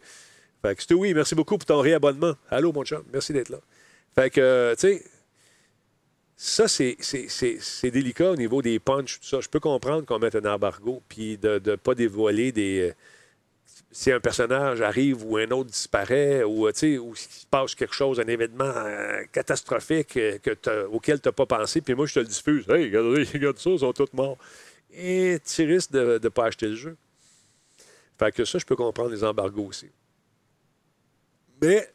[0.62, 2.35] Fait que Stewie, merci beaucoup pour ton réabonnement.
[2.51, 3.59] Allô, mon chum, merci d'être là.
[4.15, 5.05] Fait que, euh, tu sais,
[6.37, 9.41] ça, c'est- délicat au niveau des punchs, tout ça.
[9.41, 12.91] Je peux comprendre qu'on mette un embargo, puis de ne pas dévoiler des.
[12.91, 12.95] euh,
[13.93, 18.20] Si un personnage arrive ou un autre disparaît, ou euh, ou se passe quelque chose,
[18.20, 18.73] un événement
[19.32, 22.69] catastrophique que t'as- auquel tu n'as pas pensé, puis moi, je te le diffuse.
[22.69, 22.85] Hey,
[23.35, 24.39] regarde ça, ils sont tous morts.
[24.93, 26.97] Et tu risques de ne pas acheter le jeu.
[28.19, 29.89] Fait que ça, je peux comprendre les embargos aussi.
[31.61, 31.89] Mais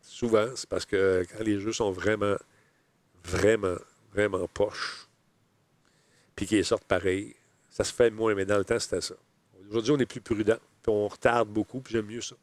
[0.00, 2.36] souvent, c'est parce que quand les jeux sont vraiment,
[3.24, 3.76] vraiment,
[4.12, 5.06] vraiment poches,
[6.34, 7.34] puis qu'ils sortent pareil,
[7.70, 9.14] ça se fait moins, mais dans le temps, c'était ça.
[9.68, 12.34] Aujourd'hui, on est plus prudent, puis on retarde beaucoup, puis j'aime mieux ça.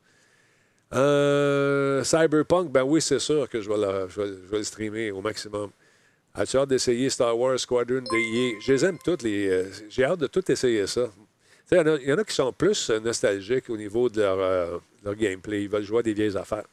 [0.94, 5.22] Euh, Cyberpunk, ben oui, c'est sûr que je vais, la- je vais- le streamer au
[5.22, 5.72] maximum.
[6.34, 8.60] As-tu hâte d'essayer Star Wars Squadron de?
[8.62, 9.24] Je les aime toutes.
[9.24, 11.10] Les, euh, j'ai hâte de tout essayer ça.
[11.72, 14.82] Il y, en a- qui sont plus euh, nostalgiques au niveau de leur,
[15.14, 15.64] gameplay.
[15.64, 16.66] Ils veulent jouer à des vieilles affaires.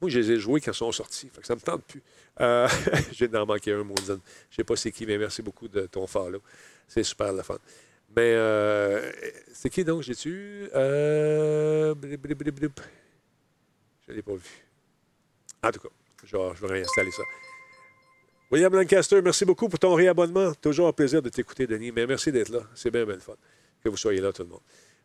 [0.00, 1.30] Moi, je les ai joués quand ils sont sortis.
[1.32, 2.02] Fait que ça me tente plus.
[2.40, 2.68] Euh,
[3.12, 4.20] j'ai d'en manquer un, Maudine.
[4.50, 6.42] Je sais pas c'est qui, mais merci beaucoup de ton follow.
[6.88, 7.58] C'est super le fun.
[8.14, 9.10] Mais euh,
[9.54, 11.94] c'est qui donc j'ai tu euh.
[12.02, 12.16] Je ne
[14.16, 14.66] l'ai pas vu.
[15.62, 15.88] En tout cas,
[16.24, 17.22] je je vais réinstaller ça.
[18.50, 20.52] William Lancaster, merci beaucoup pour ton réabonnement.
[20.54, 21.90] Toujours un plaisir de t'écouter, Denis.
[21.90, 22.60] Mais merci d'être là.
[22.74, 23.36] C'est bien, bien le fun
[23.82, 24.60] que vous soyez là, tout le monde.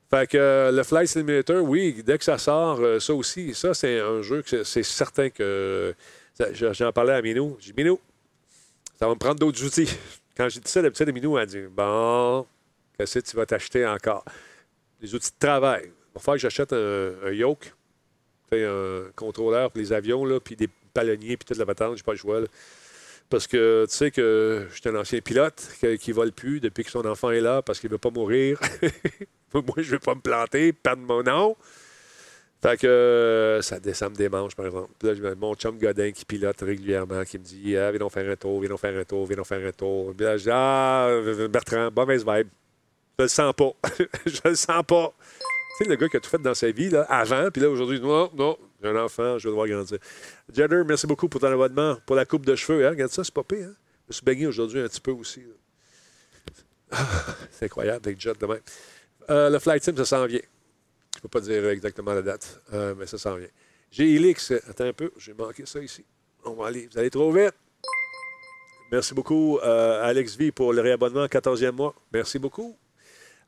[0.09, 3.73] Fait que euh, le Flight Simulator, oui, dès que ça sort, euh, ça aussi, ça,
[3.73, 5.93] c'est un jeu que c'est- certain que.
[6.53, 7.57] J'en parlais à Minou.
[7.59, 7.99] J'ai dit, Minou,
[8.97, 9.89] ça va me prendre d'autres outils.
[10.37, 12.45] Quand j'ai dit ça, d'habitude, Minou a dit, bon,
[12.97, 14.23] qu'est-ce que tu vas t'acheter encore?
[15.01, 15.91] Des outils de travail.
[16.15, 17.73] Il va que j'achète un, yoke,
[18.51, 22.13] un contrôleur pour les avions, là, puis des palonniers, puis toute la patente, j'ai pas
[22.13, 22.39] le choix.
[23.29, 25.67] Parce que tu sais que je suis un ancien pilote
[25.99, 28.59] qui ne vole plus depuis que son enfant est là parce qu'il veut pas mourir.
[29.53, 31.55] Moi, je ne veux pas me planter, perdre mon nom.
[32.61, 34.89] Fait que euh, ça, ça me démange, par exemple.
[34.97, 38.29] Puis là, mon chum Godin qui pilote régulièrement, qui me dit ah, Viens donc faire
[38.29, 40.13] un tour, viens donc faire un tour, viens donc faire un tour.
[40.15, 42.47] Puis là, je dis Ah, Bertrand, mauvaise vibe.
[43.19, 43.71] Je le sens pas.
[44.25, 45.13] je le sens pas.
[45.77, 47.69] Tu sais, le gars qui a tout fait dans sa vie, là, avant, puis là,
[47.69, 49.99] aujourd'hui, non, non, j'ai un enfant, je vais devoir grandir.
[50.51, 52.85] Jedder, merci beaucoup pour ton abonnement, pour la coupe de cheveux.
[52.85, 52.91] Hein?
[52.91, 53.67] Regarde ça, c'est pas pire.
[53.69, 53.75] Hein?
[54.05, 55.43] Je me suis baigné aujourd'hui un petit peu aussi.
[56.89, 57.05] Ah,
[57.51, 58.57] c'est incroyable avec Jet demain.
[59.29, 60.39] Euh, le flight sim, ça s'en vient.
[61.13, 63.47] Je ne peux pas dire exactement la date, euh, mais ça s'en vient.
[63.91, 64.51] J'ai Elix.
[64.69, 66.05] Attends un peu, j'ai manqué ça ici.
[66.45, 66.87] On va aller.
[66.91, 67.53] Vous allez trop vite.
[68.91, 71.93] Merci beaucoup, euh, Alex V, pour le réabonnement 14e mois.
[72.13, 72.77] Merci beaucoup.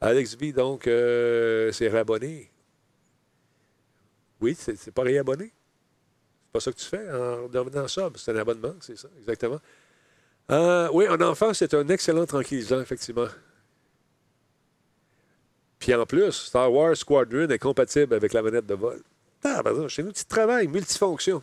[0.02, 2.50] Alex V, donc, c'est réabonné.
[4.42, 5.46] Oui, c'est pas réabonné.
[5.46, 8.18] C'est pas ça que tu fais en devenant sub.
[8.18, 9.60] C'est un abonnement, c'est ça, exactement.
[10.94, 13.28] Oui, un enfant, c'est un excellent tranquillisant, effectivement.
[15.80, 19.02] Puis en plus, Star Wars Squadron est compatible avec la manette de vol.
[19.44, 21.42] Ah, ben, chez nous, petit travail, multifonction.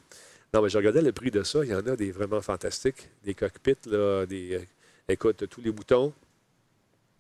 [0.53, 1.65] Non, mais je regardais le prix de ça.
[1.65, 3.09] Il y en a des vraiment fantastiques.
[3.25, 4.55] Des cockpits, là, des.
[4.57, 4.65] euh,
[5.09, 6.13] écoute, t'as tous les boutons.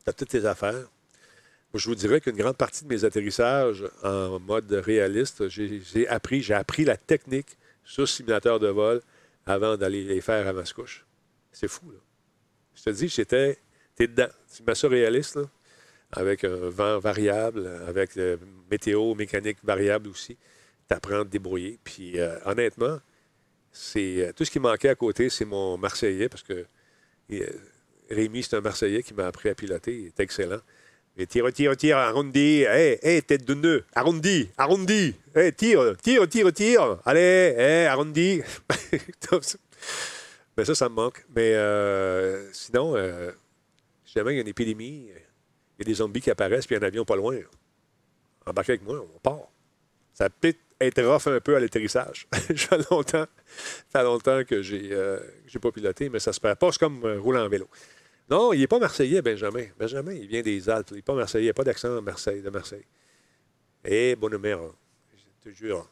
[0.04, 0.74] Tu as toutes tes affaires.
[0.74, 6.42] Moi, je vous dirais qu'une grande partie de mes atterrissages en mode réaliste, j'ai appris,
[6.42, 9.02] j'ai appris la technique sur simulateur de vol
[9.46, 11.04] avant d'aller les faire à Mascouche.
[11.52, 11.98] C'est fou, là.
[12.74, 13.58] Je te dis, j'étais.
[13.94, 14.28] T'es dedans.
[14.54, 15.44] Tu mets ça réaliste, là,
[16.12, 18.36] avec un vent variable, avec euh,
[18.70, 20.36] météo, mécanique variable aussi.
[20.88, 21.78] Tu apprends à te débrouiller.
[21.82, 22.98] Puis, euh, honnêtement,
[23.72, 26.66] c'est euh, tout ce qui manquait à côté, c'est mon Marseillais, parce que
[27.32, 27.46] euh,
[28.10, 29.94] Rémi, c'est un Marseillais qui m'a appris à piloter.
[29.94, 30.60] Il est excellent.
[31.18, 32.62] Et tire, tire, tire, arrondi.
[32.62, 33.84] Hé, hé, tête de nœud.
[33.94, 35.14] Arrondi, arrondi.
[35.34, 36.98] Hé, tire, tire, tire, tire.
[37.04, 38.42] Allez, hé, arrondi.
[40.56, 41.24] Mais ça, ça me manque.
[41.34, 43.30] Mais euh, sinon, euh,
[44.04, 45.08] si jamais il y a une épidémie,
[45.78, 47.38] il y a des zombies qui apparaissent, puis un avion pas loin.
[48.46, 49.48] Embarquez avec moi, on part.
[50.12, 52.26] Ça peut être rough un peu à l'atterrissage.
[52.32, 53.26] Ça fait longtemps,
[53.92, 57.38] fait longtemps que j'ai euh, j'ai pas piloté, mais ça se passe comme euh, rouler
[57.38, 57.68] en vélo.
[58.28, 59.66] Non, il n'est pas Marseillais, Benjamin.
[59.78, 60.88] Benjamin, il vient des Alpes.
[60.90, 61.44] Il n'est pas Marseillais.
[61.44, 62.42] Il n'y a pas d'accent de Marseille.
[63.84, 64.58] Eh, bonne mère,
[65.14, 65.88] je te jure.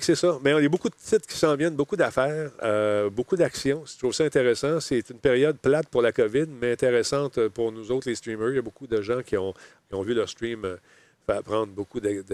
[0.00, 0.38] C'est ça.
[0.42, 3.84] Mais il y a beaucoup de titres qui s'en viennent, beaucoup d'affaires, euh, beaucoup d'actions.
[3.84, 4.80] Je trouve ça intéressant.
[4.80, 8.50] C'est une période plate pour la COVID, mais intéressante pour nous autres, les streamers.
[8.50, 9.52] Il y a beaucoup de gens qui ont,
[9.88, 12.24] qui ont vu leur stream euh, prendre beaucoup de,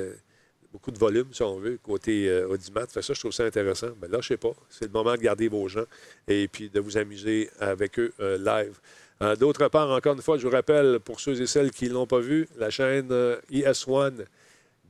[0.73, 2.87] beaucoup de volume, si on veut, côté euh, audimat.
[2.87, 3.91] Fait ça, je trouve ça intéressant.
[4.01, 4.53] Mais là, je sais pas.
[4.71, 5.85] C'est le moment de garder vos gens
[6.29, 8.79] et puis de vous amuser avec eux euh, live.
[9.21, 11.95] Euh, D'autre part, encore une fois, je vous rappelle, pour ceux et celles qui ne
[11.95, 14.25] l'ont pas vu, la chaîne euh, IS1,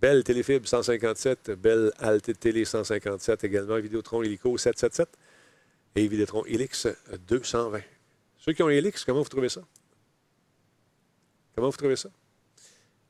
[0.01, 5.09] Belle Téléfibre 157, Belle Alte Télé 157 également, Vidéotron Helico 777
[5.97, 6.87] et Vidéotron Helix
[7.27, 7.81] 220.
[8.39, 9.63] Ceux qui ont Helix, comment vous trouvez ça?
[11.57, 12.11] Comment vous trouvez ça?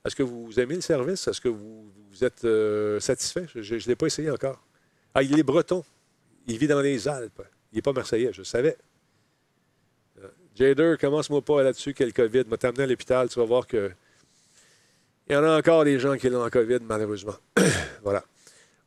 [0.02, 1.28] Est-ce que vous aimez le service?
[1.28, 1.92] Est-ce que vous,
[2.22, 3.46] êtes euh, satisfait?
[3.54, 4.64] Je ne l'ai pas essayé encore.
[5.12, 5.84] Ah, il est breton.
[6.46, 7.42] Il vit dans les Alpes.
[7.70, 8.78] Il n'est pas marseillais, je le savais.
[10.22, 12.44] Euh, Jader, commence-moi pas là-dessus quel COVID.
[12.48, 13.92] m'a t'amené à l'hôpital, tu vas voir que
[15.28, 17.36] il y en a encore des gens qui l'ont en COVID, malheureusement.
[18.02, 18.24] voilà.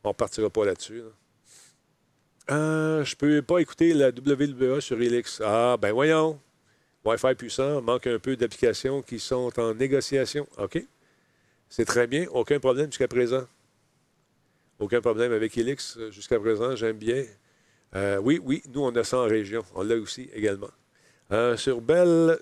[0.03, 0.97] On ne partira pas là-dessus.
[0.97, 2.55] là.
[2.55, 5.41] Euh, je peux pas écouter la WWE sur Helix.
[5.43, 6.39] Ah, ben voyons.
[7.05, 10.47] Wi-Fi puissant, manque un peu d'applications qui sont en négociation.
[10.57, 10.83] OK.
[11.69, 12.25] C'est très bien.
[12.31, 13.45] Aucun problème jusqu'à présent.
[14.79, 16.75] Aucun problème avec Helix euh, jusqu'à présent.
[16.75, 17.23] J'aime bien.
[17.95, 19.63] Euh, oui, oui, nous, on a ça en région.
[19.75, 20.69] On l'a aussi également.
[21.31, 22.37] Euh, sur Bell,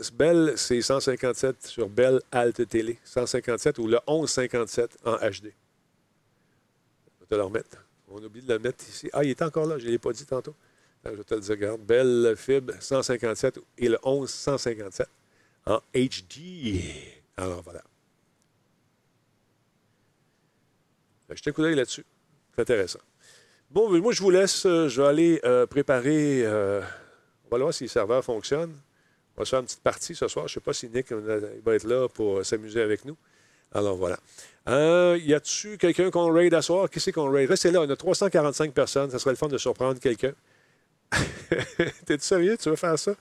[0.55, 2.97] c'est 157 sur Bell Alte Télé.
[3.03, 5.21] 157 ou le 1157 en HD.
[5.21, 5.41] Je
[7.19, 7.85] vais te le remettre.
[8.07, 9.09] On oublie de le mettre ici.
[9.13, 10.55] Ah, il est encore là, je ne l'ai pas dit tantôt.
[11.05, 11.81] Je te le dire, regarde.
[11.81, 15.07] Bell Fib 157 et le 1157
[15.67, 16.81] en HD.
[17.37, 17.83] Alors voilà.
[21.29, 22.05] Que Je un coup d'œil là-dessus.
[22.55, 22.99] C'est intéressant.
[23.69, 24.65] Bon, mais moi, je vous laisse.
[24.65, 26.43] euh, Je vais aller euh, préparer.
[27.51, 28.75] On va voir si les serveurs fonctionnent.
[29.35, 30.47] On va se faire une petite partie ce soir.
[30.47, 33.15] Je ne sais pas si Nick va être là pour s'amuser avec nous.
[33.71, 34.19] Alors voilà.
[34.67, 36.89] Euh, y a-tu quelqu'un qu'on raid à soir?
[36.89, 37.49] Qui c'est qu'on raid?
[37.49, 39.09] Restez là, on a 345 personnes.
[39.11, 40.33] Ça serait le fun de surprendre quelqu'un.
[42.05, 42.57] T'es-tu sérieux?
[42.57, 43.13] Tu veux faire ça?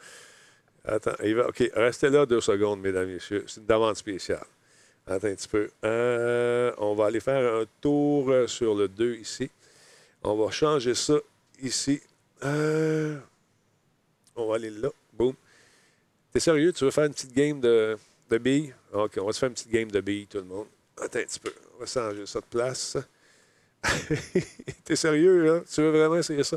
[0.85, 3.45] Attends, il va- OK, restez là deux secondes, mesdames et messieurs.
[3.47, 4.45] C'est une demande spéciale.
[5.07, 5.71] Attends un petit peu.
[5.85, 9.51] Euh, on va aller faire un tour euh, sur le 2 ici.
[10.23, 11.15] On va changer ça
[11.63, 12.01] ici.
[14.39, 14.89] On va aller là.
[15.13, 15.35] Boum.
[16.33, 16.73] T'es sérieux?
[16.73, 17.97] Tu veux faire une petite game de,
[18.31, 18.75] de billes?
[18.93, 20.67] OK, on va se faire une petite game de billes, tout le monde.
[20.97, 21.53] Attends un petit peu.
[21.77, 22.97] On va changer ça de place.
[24.85, 25.63] T'es sérieux?
[25.73, 26.57] Tu veux vraiment essayer ça?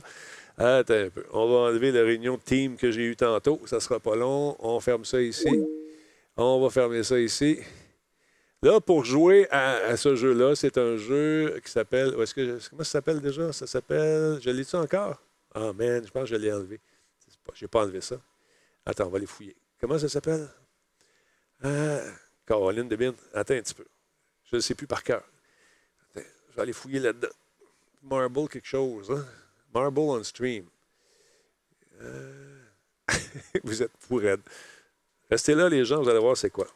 [0.58, 1.26] Attends un peu.
[1.32, 3.62] On va enlever la réunion de team que j'ai eue tantôt.
[3.66, 4.56] Ça sera pas long.
[4.60, 5.64] On ferme ça ici.
[6.36, 7.60] On va fermer ça ici.
[8.64, 12.14] Là, pour jouer à, ce jeu-là, c'est un jeu qui s'appelle.
[12.20, 13.52] Est-ce que, comment ça s'appelle déjà?
[13.52, 14.40] Ça s'appelle.
[14.42, 15.20] Je l'ai-tu encore?
[15.54, 16.80] Ah, man, je pense que je l'ai enlevé.
[17.54, 18.20] Je n'ai pas enlevé ça.
[18.86, 19.56] Attends, on va les fouiller.
[19.80, 20.48] Comment ça s'appelle?
[21.64, 22.00] Ah,
[22.46, 23.14] Caroline Debine.
[23.34, 23.86] Attends un petit peu.
[24.46, 25.24] Je ne sais plus par cœur.
[26.16, 27.30] Attends, je vais aller fouiller là-dedans.
[28.04, 29.12] Marble quelque chose.
[29.12, 29.26] Hein?
[29.74, 30.66] Marble on stream.
[32.02, 32.64] Euh,
[33.64, 34.42] vous êtes fou raide.
[35.30, 36.68] Restez là, les gens, vous allez voir c'est quoi.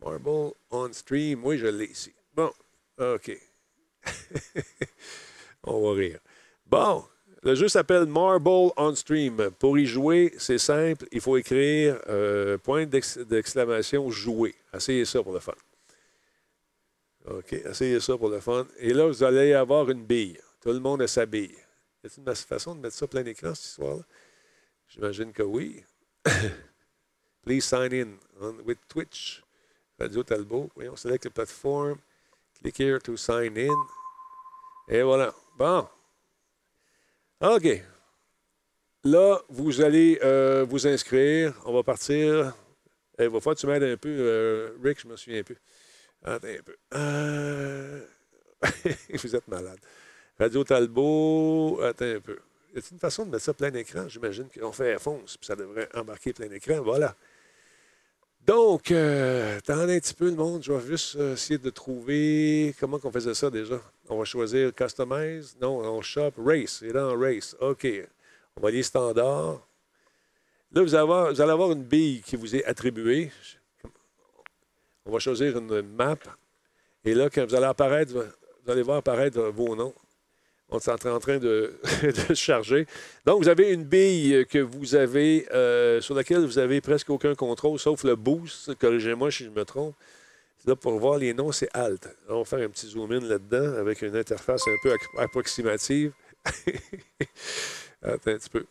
[0.00, 1.44] Marble on stream.
[1.44, 2.14] Oui, je l'ai ici.
[2.34, 2.52] Bon,
[2.98, 3.36] OK.
[5.64, 6.20] On va rire.
[6.66, 7.06] Bon,
[7.46, 9.50] le jeu s'appelle Marble on Stream.
[9.58, 11.06] Pour y jouer, c'est simple.
[11.12, 14.54] Il faut écrire euh, point d'ex- d'exclamation jouer.
[14.74, 15.54] Essayez ça pour le fun.
[17.28, 18.66] OK, essayez ça pour le fun.
[18.78, 20.38] Et là, vous allez avoir une bille.
[20.60, 21.54] Tout le monde a sa bille.
[22.04, 24.02] Y a-t-il une façon de mettre ça plein écran, cette histoire-là?
[24.88, 25.82] J'imagine que oui.
[27.44, 28.08] Please sign in
[28.40, 29.42] on- with Twitch.
[29.98, 30.70] Radio Talbot.
[30.74, 31.98] Voyons, select the platform.
[32.60, 33.74] Click here to sign in.
[34.88, 35.34] Et voilà.
[35.58, 35.88] Bon.
[37.40, 37.82] OK.
[39.04, 41.54] Là, vous allez euh, vous inscrire.
[41.66, 42.54] On va partir.
[43.18, 45.58] Il va falloir que tu m'aides un peu, euh, Rick, je me souviens plus.
[46.24, 46.76] Attends un peu.
[46.94, 48.00] Euh,
[49.14, 49.78] vous êtes malade.
[50.38, 52.38] Radio Talbot, attends un peu.
[52.74, 54.08] Y a une façon de mettre ça plein écran?
[54.08, 56.80] J'imagine qu'on fait fonce, puis ça devrait embarquer plein écran.
[56.82, 57.14] Voilà.
[58.46, 60.62] Donc, euh, attendez un petit peu le monde.
[60.62, 63.80] Je vais juste euh, essayer de trouver comment on faisait ça déjà.
[64.08, 65.56] On va choisir Customize.
[65.60, 66.80] Non, on shop Race.
[66.82, 67.56] Et là, en Race.
[67.60, 67.88] OK.
[68.56, 69.66] On va aller standard.
[70.72, 73.32] Là, vous vous allez avoir une bille qui vous est attribuée.
[75.04, 76.16] On va choisir une map.
[77.04, 79.94] Et là, quand vous allez apparaître, vous allez voir apparaître vos noms.
[80.68, 81.78] On est en train de,
[82.28, 82.86] de charger.
[83.24, 87.34] Donc, vous avez une bille que vous avez, euh, sur laquelle vous avez presque aucun
[87.34, 88.74] contrôle, sauf le boost.
[88.74, 89.94] Corrigez-moi si je me trompe.
[90.66, 92.08] Là, pour voir les noms, c'est Alt.
[92.28, 96.12] On va faire un petit zoom-in là-dedans avec une interface un peu approximative.
[98.02, 98.66] Attends un petit peu.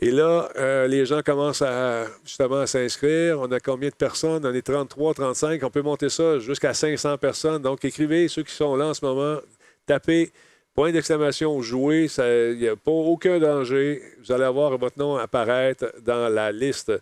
[0.00, 3.38] Et là, euh, les gens commencent à, justement à s'inscrire.
[3.38, 4.44] On a combien de personnes?
[4.44, 5.62] On est 33, 35.
[5.62, 7.62] On peut monter ça jusqu'à 500 personnes.
[7.62, 9.40] Donc, écrivez ceux qui sont là en ce moment.
[9.86, 10.32] Tapez
[10.74, 11.60] point d'exclamation.
[12.08, 14.02] Ça- Il n'y a pas aucun danger.
[14.22, 16.92] Vous allez avoir votre nom apparaître dans la liste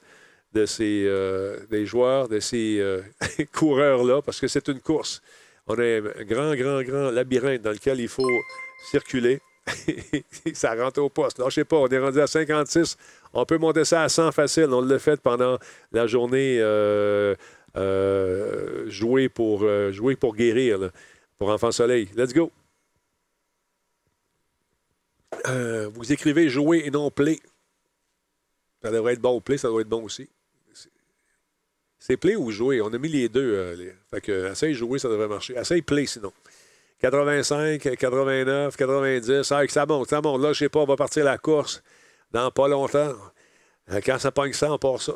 [0.53, 3.01] de ces, euh, des joueurs, de ces euh,
[3.55, 5.23] coureurs-là, parce que c'est une course.
[5.67, 8.29] On a un grand, grand, grand labyrinthe dans lequel il faut
[8.91, 9.41] circuler.
[10.55, 11.39] ça rentre au poste.
[11.39, 12.97] Là, je sais pas, on est rendu à 56.
[13.33, 14.67] On peut monter ça à 100 facile.
[14.73, 15.57] On l'a fait pendant
[15.93, 17.35] la journée euh,
[18.89, 19.65] jouer, pour,
[20.35, 20.91] guérir,
[21.39, 22.09] pour Enfant Soleil.
[22.17, 22.51] Let's go.
[25.49, 27.41] Euh, vous écrivez jouer et non play.
[28.83, 29.41] Ça devrait être bon.
[29.41, 30.29] Play, ça doit être bon aussi.
[31.99, 32.81] C'est- play ou jouer?
[32.81, 33.55] On a mis les deux.
[33.55, 35.55] euh, Fait que, essaye jouer, ça devrait marcher.
[35.57, 36.33] Essaye play sinon.
[37.01, 39.53] 85, 89, 90.
[39.53, 40.41] Ah, ça monte, ça monte.
[40.43, 41.83] Là, je sais pas, on va partir la course
[42.31, 43.15] dans pas longtemps.
[43.91, 45.15] Euh, Quand ça pogne ça, on part ça.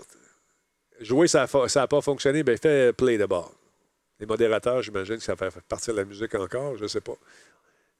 [1.00, 3.52] Jouer, ça n'a pas fonctionné, bien, fais play d'abord.
[4.18, 7.16] Les modérateurs, j'imagine que ça fait partir la musique encore, je ne sais pas.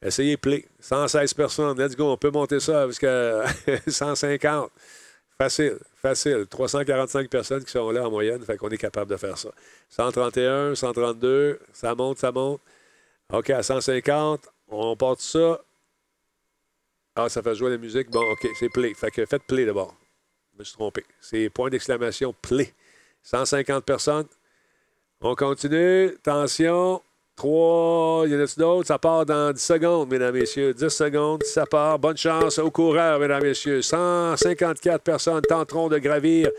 [0.03, 0.67] Essayez play.
[0.81, 2.13] 116 personnes, let's go.
[2.13, 3.45] On peut monter ça jusqu'à
[3.87, 4.71] 150.
[5.39, 6.47] Facile, facile.
[6.49, 9.51] 345 personnes qui sont là en moyenne, fait qu'on est capable de faire ça.
[9.91, 12.61] 131, 132, ça monte, ça monte.
[13.33, 15.61] OK, à 150, on part de ça.
[17.15, 18.11] Ah, ça fait jouer la musique.
[18.11, 18.95] Bon, OK, c'est play.
[18.95, 19.95] Fait que faites play d'abord.
[20.55, 21.05] Je me suis trompé.
[21.21, 22.73] C'est point d'exclamation play.
[23.23, 24.27] 150 personnes.
[25.21, 26.09] On continue.
[26.09, 27.03] Attention.
[27.37, 28.27] 3.
[28.29, 28.89] Y en a-t-il d'autres?
[28.89, 30.75] Ça part dans 10 secondes, mesdames, messieurs.
[30.75, 31.99] 10 secondes, ça part.
[31.99, 33.83] Bonne chance aux coureurs, mesdames, messieurs.
[33.83, 36.51] 154 personnes tenteront de gravir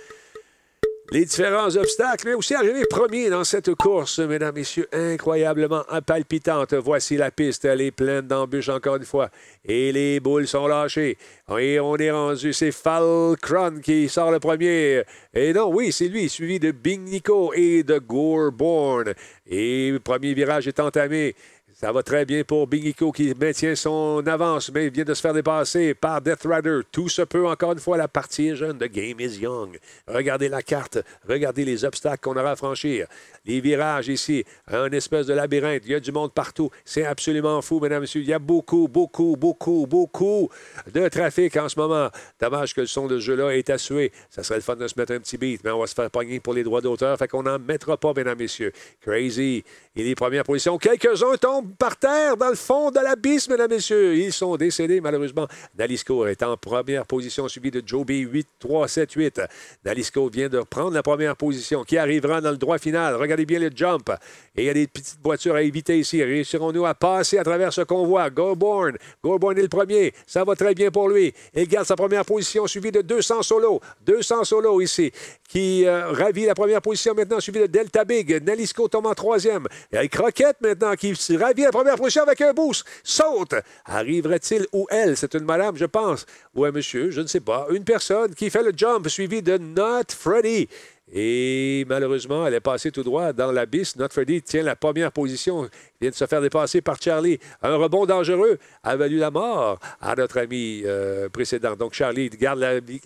[1.11, 6.73] les différents obstacles, mais aussi arriver premier dans cette course, mesdames, messieurs, incroyablement palpitante.
[6.73, 9.29] Voici la piste, elle est pleine d'embûches encore une fois.
[9.63, 11.17] Et les boules sont lâchées.
[11.57, 15.03] Et on est rendu, c'est Falcron qui sort le premier.
[15.33, 19.13] Et non, oui, c'est lui, suivi de Bing Nico et de Goreborn.
[19.45, 21.35] Et le premier virage est entamé.
[21.79, 25.21] Ça va très bien pour Bingico qui maintient son avance, mais il vient de se
[25.21, 26.79] faire dépasser par Death Rider.
[26.91, 27.97] Tout se peut encore une fois.
[27.97, 28.79] La partie est jeune.
[28.79, 29.77] The game is young.
[30.07, 30.97] Regardez la carte.
[31.29, 33.05] Regardez les obstacles qu'on aura à franchir.
[33.47, 34.43] Les virages ici.
[34.67, 35.83] Un espèce de labyrinthe.
[35.85, 36.69] Il y a du monde partout.
[36.83, 38.21] C'est absolument fou, mesdames et messieurs.
[38.21, 40.49] Il y a beaucoup, beaucoup, beaucoup, beaucoup
[40.93, 42.09] de trafic en ce moment.
[42.41, 44.11] Dommage que le son de ce jeu-là est assuré.
[44.29, 46.11] Ça serait le fun de se mettre un petit beat, mais on va se faire
[46.11, 47.17] pogner pour les droits d'auteur.
[47.17, 48.73] Fait qu'on n'en mettra pas, mesdames et messieurs.
[48.99, 49.63] Crazy.
[49.95, 50.77] Il est première position.
[50.77, 54.15] Quelques-uns tombent par terre dans le fond de l'abysse, mesdames et messieurs.
[54.15, 55.47] Ils sont décédés, malheureusement.
[55.77, 58.11] Nalisco est en première position, suivi de Joe B.
[58.11, 59.41] 8, 3, 7, 8.
[59.85, 63.15] Nalisco vient de prendre la première position, qui arrivera dans le droit final.
[63.15, 64.09] Regardez bien le jump.
[64.55, 66.23] Et il y a des petites voitures à éviter ici.
[66.23, 68.29] Réussirons-nous à passer à travers ce convoi?
[68.29, 68.97] Goborn.
[69.23, 70.13] Goborn est le premier.
[70.25, 71.33] Ça va très bien pour lui.
[71.53, 73.81] Il garde sa première position, suivi de 200 solos.
[74.05, 75.11] 200 solos ici,
[75.47, 78.43] qui euh, ravit la première position maintenant, suivi de Delta Big.
[78.43, 79.67] Nalisco tombe en troisième.
[79.93, 82.85] A Croquette maintenant qui ravit la première position avec un boost.
[83.03, 83.55] Saute.
[83.85, 85.15] Arriverait-il ou elle?
[85.17, 86.25] C'est une madame, je pense.
[86.55, 87.67] Ou un monsieur, je ne sais pas.
[87.69, 90.67] Une personne qui fait le jump, suivi de Not Freddy.
[91.11, 93.95] Et malheureusement, elle est passée tout droit dans l'abysse.
[93.95, 95.69] Notre Freddy tient la première position.
[96.01, 97.39] Vient de se faire dépasser par Charlie.
[97.61, 101.75] Un rebond dangereux a valu la mort à notre ami euh, précédent.
[101.77, 102.59] Donc Charlie garde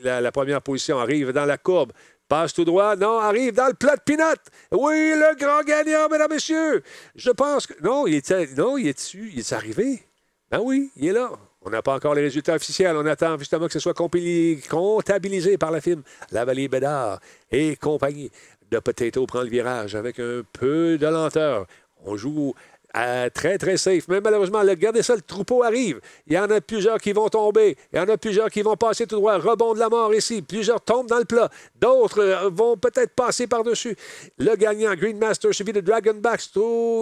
[0.03, 1.91] la, première position, arrive dans la courbe.
[2.27, 2.95] Passe tout droit.
[2.95, 4.23] Non, arrive dans le plat de pinot.
[4.71, 6.81] Oui, le grand gagnant, mesdames, messieurs.
[7.15, 7.73] Je pense que.
[7.83, 9.29] Non, il est, non, il est dessus.
[9.33, 10.01] Il est arrivé?
[10.49, 11.31] Ben oui, il est là.
[11.63, 12.95] On n'a pas encore les résultats officiels.
[12.95, 16.01] On attend justement que ce soit comptabilisé par la firme
[16.31, 17.19] La Vallée Bédard
[17.51, 18.31] et compagnie.
[18.71, 21.67] De Potato prend le virage avec un peu de lenteur.
[22.05, 22.55] On joue
[22.93, 24.07] très, très safe.
[24.07, 26.01] Mais malheureusement, regardez ça, le troupeau arrive.
[26.27, 27.77] Il y en a plusieurs qui vont tomber.
[27.93, 29.37] Il y en a plusieurs qui vont passer tout droit.
[29.37, 30.41] Rebond de la mort ici.
[30.41, 31.49] Plusieurs tombent dans le plat.
[31.79, 33.95] D'autres euh, vont peut-être passer par-dessus.
[34.37, 36.41] Le gagnant, Green Master, suivi de Dragonback.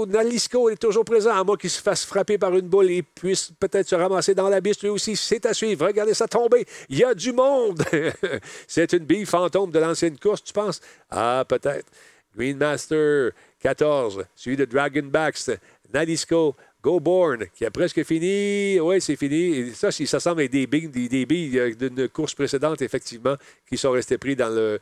[0.07, 3.51] Nalisco est toujours présent, à moins qu'il se fasse frapper par une boule et puisse
[3.59, 5.15] peut-être se ramasser dans la lui aussi.
[5.15, 5.87] C'est à suivre.
[5.87, 6.65] Regardez ça tomber.
[6.89, 7.83] Il y a du monde.
[8.67, 10.81] C'est une bille fantôme de l'ancienne course, tu penses?
[11.09, 11.87] Ah, peut-être.
[12.35, 15.49] Green Master, 14, suivi de Dragonbacks.
[15.93, 18.79] Nalisco, Go-Born, qui a presque fini.
[18.79, 19.73] Oui, c'est fini.
[19.73, 23.35] ça, ça semble être des billes, billes d'une course précédente, effectivement,
[23.67, 24.79] qui sont restés pris dans le,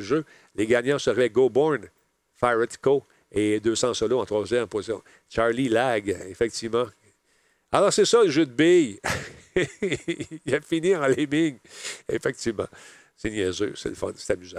[0.00, 0.24] jeu.
[0.54, 1.88] Les gagnants seraient Go-Born,
[2.34, 3.04] Fire Co.
[3.30, 5.02] et 200 solos en troisième position.
[5.28, 6.86] Charlie Lag, effectivement.
[7.70, 9.00] Alors, c'est ça le jeu de billes.
[10.46, 11.58] Il a fini en lemming.
[12.08, 12.68] Effectivement.
[13.16, 14.58] C'est niaiseux, c'est le fun, c'est amusant.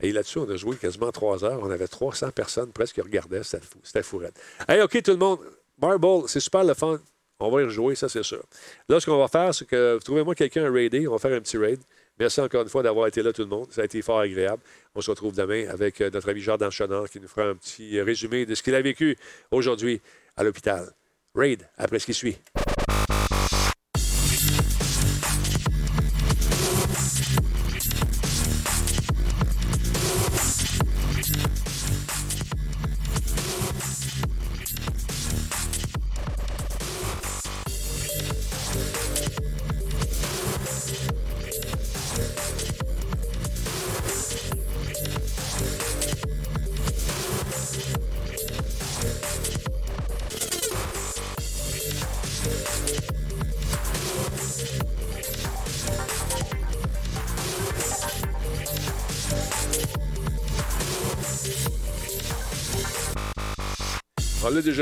[0.00, 1.60] Et là-dessus, on a joué quasiment trois heures.
[1.62, 3.42] On avait 300 personnes presque qui regardaient.
[3.42, 3.78] C'était fou.
[3.82, 4.40] C'était fourette.
[4.68, 5.38] OK, tout le monde.
[5.80, 7.00] Marble, c'est super le fun.
[7.40, 8.42] On va y rejouer, ça, c'est sûr.
[8.88, 11.08] Là, ce qu'on va faire, c'est que trouvez-moi quelqu'un à raider.
[11.08, 11.80] On va faire un petit raid.
[12.18, 13.72] Merci encore une fois d'avoir été là, tout le monde.
[13.72, 14.62] Ça a été fort agréable.
[14.94, 17.98] On se retrouve demain avec euh, notre ami Jordan Chonard qui nous fera un petit
[18.02, 19.16] résumé de ce qu'il a vécu
[19.50, 20.02] aujourd'hui
[20.36, 20.92] à l'hôpital.
[21.34, 22.36] Raid, après ce qui suit.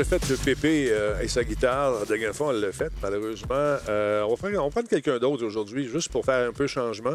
[0.09, 1.99] Fait, le Pépé euh, et sa guitare.
[1.99, 3.77] La dernière fois, on l'a fait, malheureusement.
[3.87, 7.13] Euh, on, va on prendre quelqu'un d'autre aujourd'hui, juste pour faire un peu de changement.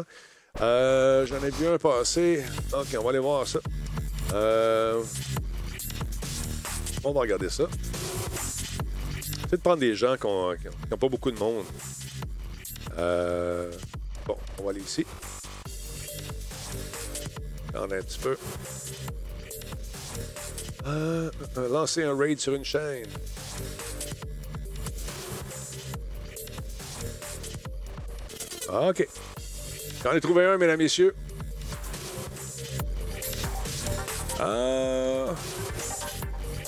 [0.61, 1.75] Euh, j'en ai vu un.
[1.75, 3.59] Donc, on va aller voir ça.
[7.03, 7.65] on va regarder ça.
[9.49, 11.65] Peut-être prendre des gens qui n'ont pas beaucoup de monde.
[14.25, 15.05] bon, on va aller ici.
[17.73, 18.37] Attendez un petit peu.
[20.87, 23.07] Euh, euh, lancer un raid sur une chaîne.
[28.69, 29.07] OK.
[30.03, 31.15] J'en ai trouvé un, mesdames, messieurs.
[34.41, 35.27] Euh,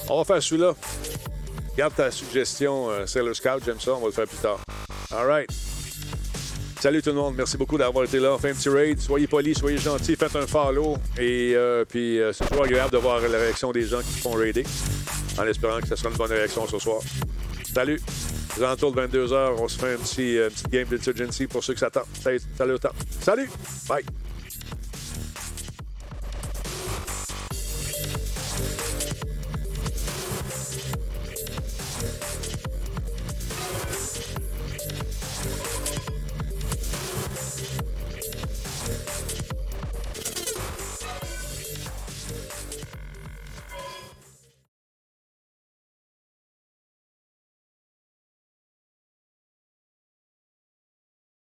[0.09, 0.73] on va faire celui-là.
[1.77, 4.59] Garde ta suggestion, euh, Sailor Scout, j'aime ça, on va le faire plus tard.
[5.11, 5.66] All right.
[6.79, 8.33] Salut tout le monde, merci beaucoup d'avoir été là.
[8.35, 8.99] Un petit raid.
[8.99, 10.95] Soyez polis, soyez gentils, faites un follow.
[11.17, 14.33] Et euh, puis, euh, c'est toujours agréable de voir la réaction des gens qui font
[14.33, 14.63] raider.
[15.39, 17.01] En espérant que ce sera une bonne réaction ce soir.
[17.73, 17.99] Salut!
[18.57, 21.79] Aux alentours de 22h, on se fait un petit, euh, game d'Insurgency pour ceux qui
[21.79, 22.05] s'attendent.
[22.21, 22.77] Salut, salut,
[23.21, 23.49] Salut!
[23.89, 24.05] Bye!